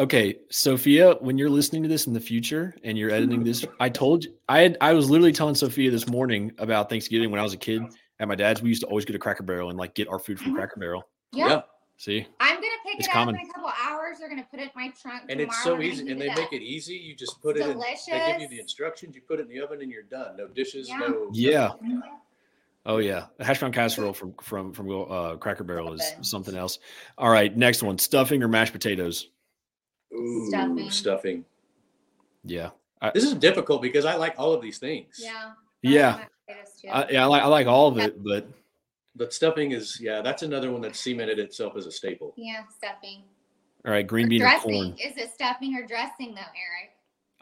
Okay, 0.00 0.38
Sophia, 0.50 1.14
when 1.20 1.38
you're 1.38 1.48
listening 1.50 1.80
to 1.84 1.88
this 1.88 2.08
in 2.08 2.12
the 2.14 2.20
future 2.20 2.74
and 2.82 2.98
you're 2.98 3.12
editing 3.12 3.44
this, 3.44 3.64
I 3.78 3.88
told 3.88 4.24
you 4.24 4.34
I 4.48 4.58
had 4.60 4.76
I 4.80 4.92
was 4.92 5.08
literally 5.08 5.30
telling 5.32 5.54
Sophia 5.54 5.88
this 5.88 6.08
morning 6.08 6.50
about 6.58 6.88
Thanksgiving 6.90 7.30
when 7.30 7.38
I 7.38 7.44
was 7.44 7.52
a 7.52 7.56
kid 7.56 7.80
at 8.18 8.26
my 8.26 8.34
dad's. 8.34 8.60
We 8.60 8.70
used 8.70 8.80
to 8.80 8.88
always 8.88 9.04
go 9.04 9.12
to 9.12 9.20
Cracker 9.20 9.44
Barrel 9.44 9.68
and 9.70 9.78
like 9.78 9.94
get 9.94 10.08
our 10.08 10.18
food 10.18 10.40
from 10.40 10.52
Cracker 10.54 10.80
Barrel. 10.80 11.06
Yeah. 11.32 11.48
Yeah. 11.48 11.62
See, 11.96 12.26
I'm 12.40 12.56
gonna 12.56 12.66
pick 12.84 12.98
It's 12.98 13.06
it 13.08 13.12
common. 13.12 13.36
up 13.36 13.40
in 13.42 13.48
a 13.48 13.52
couple 13.52 13.70
hours. 13.82 14.18
They're 14.18 14.28
gonna 14.28 14.46
put 14.50 14.60
it 14.60 14.64
in 14.64 14.70
my 14.74 14.92
trunk. 15.00 15.24
And 15.28 15.40
it's 15.40 15.62
tomorrow 15.62 15.80
so 15.80 15.82
easy, 15.82 16.10
and 16.10 16.20
they 16.20 16.28
up. 16.28 16.36
make 16.36 16.52
it 16.52 16.62
easy. 16.62 16.94
You 16.94 17.14
just 17.14 17.40
put 17.40 17.56
it 17.56 17.66
in. 17.66 17.78
They 17.78 18.32
give 18.32 18.40
you 18.42 18.48
the 18.48 18.58
instructions. 18.60 19.14
You 19.14 19.22
put 19.22 19.38
it 19.38 19.42
in 19.42 19.48
the 19.48 19.60
oven, 19.60 19.80
and 19.80 19.90
you're 19.90 20.02
done. 20.02 20.36
No 20.36 20.48
dishes. 20.48 20.88
Yeah. 20.88 20.98
No. 20.98 21.30
Yeah. 21.32 21.70
oh 22.84 22.98
yeah, 22.98 23.26
the 23.38 23.44
hash 23.44 23.60
brown 23.60 23.72
casserole 23.72 24.12
from 24.12 24.34
from 24.42 24.72
from 24.72 24.90
uh, 24.90 25.36
Cracker 25.36 25.64
Barrel 25.64 25.92
is 25.94 26.14
something 26.22 26.56
else. 26.56 26.80
All 27.16 27.30
right, 27.30 27.56
next 27.56 27.82
one: 27.82 27.96
stuffing 27.98 28.42
or 28.42 28.48
mashed 28.48 28.72
potatoes. 28.72 29.30
Ooh, 30.12 30.46
Stuffing. 30.48 30.90
stuffing. 30.90 31.44
Yeah, 32.44 32.70
I, 33.00 33.10
This 33.12 33.24
is 33.24 33.34
difficult 33.34 33.82
because 33.82 34.04
I 34.04 34.16
like 34.16 34.34
all 34.36 34.52
of 34.52 34.60
these 34.60 34.78
things. 34.78 35.18
Yeah. 35.18 35.52
yeah, 35.82 36.24
Mashed. 36.48 36.84
I, 36.92 37.08
yeah. 37.10 37.22
I 37.22 37.26
like 37.26 37.42
I 37.42 37.46
like 37.46 37.66
all 37.66 37.88
of 37.88 37.98
it, 37.98 38.22
but 38.22 38.46
But 39.16 39.32
stuffing 39.32 39.72
is 39.72 39.98
yeah, 40.00 40.20
that's 40.22 40.42
another 40.42 40.70
one 40.72 40.80
that 40.82 40.96
cemented 40.96 41.38
itself 41.38 41.76
as 41.76 41.86
a 41.86 41.90
staple. 41.92 42.34
yeah, 42.36 42.62
stuffing. 42.76 43.22
all 43.86 43.92
right, 43.92 44.06
green 44.06 44.26
Or 44.26 44.28
bean 44.30 44.42
or 44.42 44.58
corn. 44.58 44.86
Is 44.98 45.16
it 45.16 45.32
stuffing 45.32 45.76
or 45.76 45.86
dressing 45.86 46.34
though, 46.34 46.40
Eric? 46.40 46.90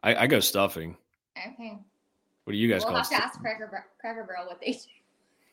I, 0.03 0.25
I 0.25 0.27
go 0.27 0.41
stuffing. 0.41 0.97
Okay. 1.39 1.79
What 2.45 2.53
do 2.53 2.59
you 2.59 2.69
guys 2.69 2.81
we'll 2.83 2.89
call 2.93 3.03
have 3.03 3.07
it? 3.13 3.17
to 3.17 3.23
ask 3.25 3.41
Cracker, 3.41 3.69
Bar- 3.69 3.87
Cracker 4.01 4.25
Barrel 4.25 4.47
what 4.49 4.61
they 4.61 4.73
do. 4.73 4.79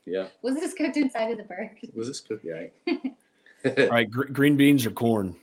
Yeah. 0.06 0.28
Was 0.42 0.56
this 0.56 0.74
cooked 0.74 0.98
inside 0.98 1.32
of 1.32 1.38
the 1.38 1.44
bird? 1.44 1.70
Was 1.96 2.08
this 2.08 2.20
cookie? 2.20 2.50
Right? 2.52 2.74
All 3.78 3.88
right, 3.90 4.10
gr- 4.10 4.26
green 4.26 4.58
beans 4.58 4.86
or 4.86 4.92
corn. 4.92 5.36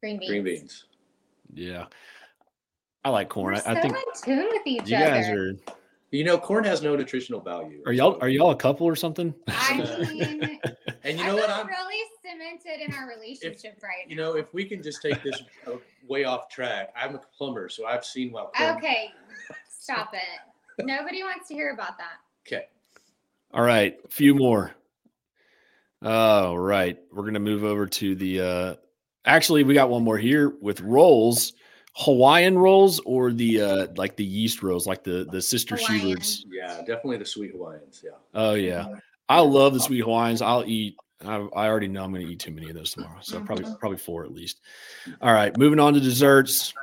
Green 0.00 0.18
beans. 0.18 0.30
Green 0.30 0.44
beans. 0.44 0.84
Yeah, 1.54 1.86
I 3.04 3.08
like 3.10 3.28
corn. 3.28 3.54
We're 3.54 3.62
I, 3.66 3.76
I 3.78 3.80
think 3.80 3.94
in 3.96 4.02
tune 4.24 4.48
with 4.50 4.62
each 4.66 4.88
you 4.88 4.96
other. 4.96 5.06
guys 5.06 5.28
are. 5.30 5.52
You 6.16 6.24
know, 6.24 6.38
corn 6.38 6.64
has 6.64 6.80
no 6.82 6.96
nutritional 6.96 7.40
value. 7.40 7.82
Are 7.84 7.92
y'all 7.92 8.18
are 8.22 8.28
y'all 8.28 8.50
a 8.50 8.56
couple 8.56 8.86
or 8.86 8.96
something? 8.96 9.34
I 9.48 9.76
mean, 10.10 10.60
And 11.04 11.18
you 11.18 11.24
I 11.24 11.28
know 11.28 11.34
what? 11.36 11.46
feel 11.46 11.54
I'm. 11.54 11.66
really 11.66 12.02
cemented 12.24 12.80
in 12.88 12.94
our 12.94 13.06
relationship 13.08 13.78
right 13.82 14.06
now. 14.06 14.10
You 14.10 14.16
know, 14.16 14.34
if 14.36 14.52
we 14.54 14.64
can 14.64 14.82
just 14.82 15.02
take 15.02 15.22
this 15.22 15.42
way 16.08 16.24
off 16.24 16.48
track, 16.48 16.92
I'm 16.96 17.14
a 17.16 17.20
plumber, 17.36 17.68
so 17.68 17.86
I've 17.86 18.04
seen 18.04 18.32
while. 18.32 18.50
corn- 18.56 18.76
Okay, 18.78 19.10
stop 19.68 20.14
it. 20.14 20.84
Nobody 20.86 21.22
wants 21.22 21.48
to 21.48 21.54
hear 21.54 21.70
about 21.70 21.98
that. 21.98 22.16
Okay. 22.46 22.64
All 23.52 23.62
right, 23.62 23.96
a 24.04 24.08
few 24.08 24.34
more. 24.34 24.74
All 26.02 26.58
right, 26.58 26.98
we're 27.12 27.24
gonna 27.24 27.40
move 27.40 27.64
over 27.64 27.86
to 27.86 28.14
the. 28.14 28.40
uh 28.40 28.74
Actually, 29.24 29.64
we 29.64 29.74
got 29.74 29.90
one 29.90 30.04
more 30.04 30.16
here 30.18 30.50
with 30.60 30.80
rolls, 30.80 31.52
Hawaiian 31.98 32.58
rolls 32.58 33.00
or 33.06 33.32
the 33.32 33.60
uh 33.62 33.86
like 33.96 34.16
the 34.16 34.24
yeast 34.24 34.62
rolls, 34.62 34.86
like 34.86 35.02
the 35.02 35.26
the 35.30 35.40
Sister 35.40 35.76
Hawaiian. 35.76 36.18
Schuberts. 36.18 36.44
Yeah, 36.50 36.78
definitely 36.80 37.16
the 37.16 37.24
sweet 37.24 37.52
Hawaiians. 37.52 38.02
Yeah. 38.04 38.10
Oh 38.34 38.52
yeah, 38.54 38.86
I 39.28 39.40
love 39.40 39.72
the 39.72 39.80
sweet 39.80 40.00
Hawaiians. 40.00 40.42
I'll 40.42 40.64
eat. 40.66 40.96
I, 41.24 41.36
I 41.36 41.66
already 41.66 41.88
know 41.88 42.04
I'm 42.04 42.12
going 42.12 42.26
to 42.26 42.30
eat 42.30 42.38
too 42.40 42.50
many 42.50 42.68
of 42.68 42.74
those 42.76 42.90
tomorrow, 42.90 43.18
so 43.22 43.40
probably 43.40 43.64
Mhm. 43.64 43.78
probably 43.80 43.96
four 43.96 44.24
at 44.24 44.32
least. 44.34 44.60
All 45.22 45.32
right, 45.32 45.56
moving 45.56 45.80
on 45.80 45.94
to 45.94 46.00
desserts. 46.00 46.74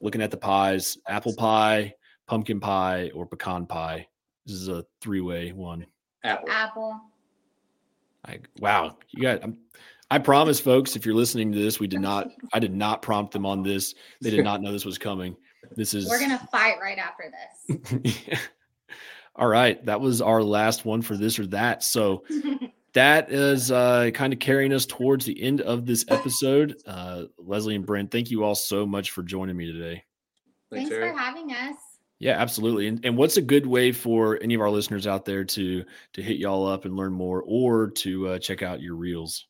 Looking 0.00 0.22
at 0.22 0.30
the 0.30 0.36
pies: 0.36 0.96
apple 1.08 1.34
pie, 1.34 1.94
pumpkin 2.26 2.60
pie, 2.60 3.10
or 3.14 3.26
pecan 3.26 3.66
pie. 3.66 4.06
This 4.46 4.54
is 4.54 4.68
a 4.68 4.86
three 5.00 5.20
way 5.20 5.50
one. 5.50 5.84
Apple. 6.22 6.48
Apple. 6.48 7.00
I 8.24 8.38
wow, 8.60 8.96
you 9.10 9.22
got. 9.22 9.42
I'm, 9.42 9.58
I 10.10 10.18
promise, 10.18 10.60
folks, 10.60 10.94
if 10.94 11.04
you're 11.04 11.14
listening 11.14 11.52
to 11.52 11.58
this, 11.58 11.80
we 11.80 11.88
did 11.88 12.00
not. 12.00 12.28
I 12.52 12.60
did 12.60 12.74
not 12.74 13.02
prompt 13.02 13.32
them 13.32 13.44
on 13.44 13.62
this. 13.62 13.94
They 14.20 14.30
did 14.30 14.44
not 14.44 14.62
know 14.62 14.72
this 14.72 14.84
was 14.84 14.98
coming. 14.98 15.36
This 15.74 15.94
is. 15.94 16.08
We're 16.08 16.20
gonna 16.20 16.46
fight 16.52 16.76
right 16.80 16.98
after 16.98 17.32
this. 18.04 18.38
All 19.36 19.48
right, 19.48 19.84
that 19.84 20.00
was 20.00 20.22
our 20.22 20.42
last 20.42 20.84
one 20.84 21.02
for 21.02 21.16
this 21.16 21.38
or 21.38 21.46
that. 21.48 21.82
So 21.82 22.24
that 22.94 23.30
is 23.30 23.70
uh, 23.70 24.10
kind 24.14 24.32
of 24.32 24.38
carrying 24.38 24.72
us 24.72 24.86
towards 24.86 25.26
the 25.26 25.42
end 25.42 25.60
of 25.60 25.84
this 25.84 26.04
episode. 26.08 26.76
Uh, 26.86 27.24
Leslie 27.36 27.74
and 27.74 27.84
Brent, 27.84 28.10
thank 28.10 28.30
you 28.30 28.44
all 28.44 28.54
so 28.54 28.86
much 28.86 29.10
for 29.10 29.22
joining 29.22 29.56
me 29.56 29.70
today. 29.70 30.04
Thanks 30.72 30.90
Eric. 30.90 31.12
for 31.12 31.18
having 31.18 31.52
us. 31.52 31.76
Yeah, 32.18 32.40
absolutely. 32.40 32.86
And, 32.86 33.04
and 33.04 33.16
what's 33.18 33.36
a 33.36 33.42
good 33.42 33.66
way 33.66 33.92
for 33.92 34.38
any 34.42 34.54
of 34.54 34.62
our 34.62 34.70
listeners 34.70 35.06
out 35.06 35.26
there 35.26 35.44
to 35.44 35.84
to 36.14 36.22
hit 36.22 36.38
y'all 36.38 36.66
up 36.66 36.86
and 36.86 36.96
learn 36.96 37.12
more, 37.12 37.42
or 37.46 37.90
to 37.90 38.28
uh, 38.28 38.38
check 38.38 38.62
out 38.62 38.80
your 38.80 38.94
reels? 38.94 39.46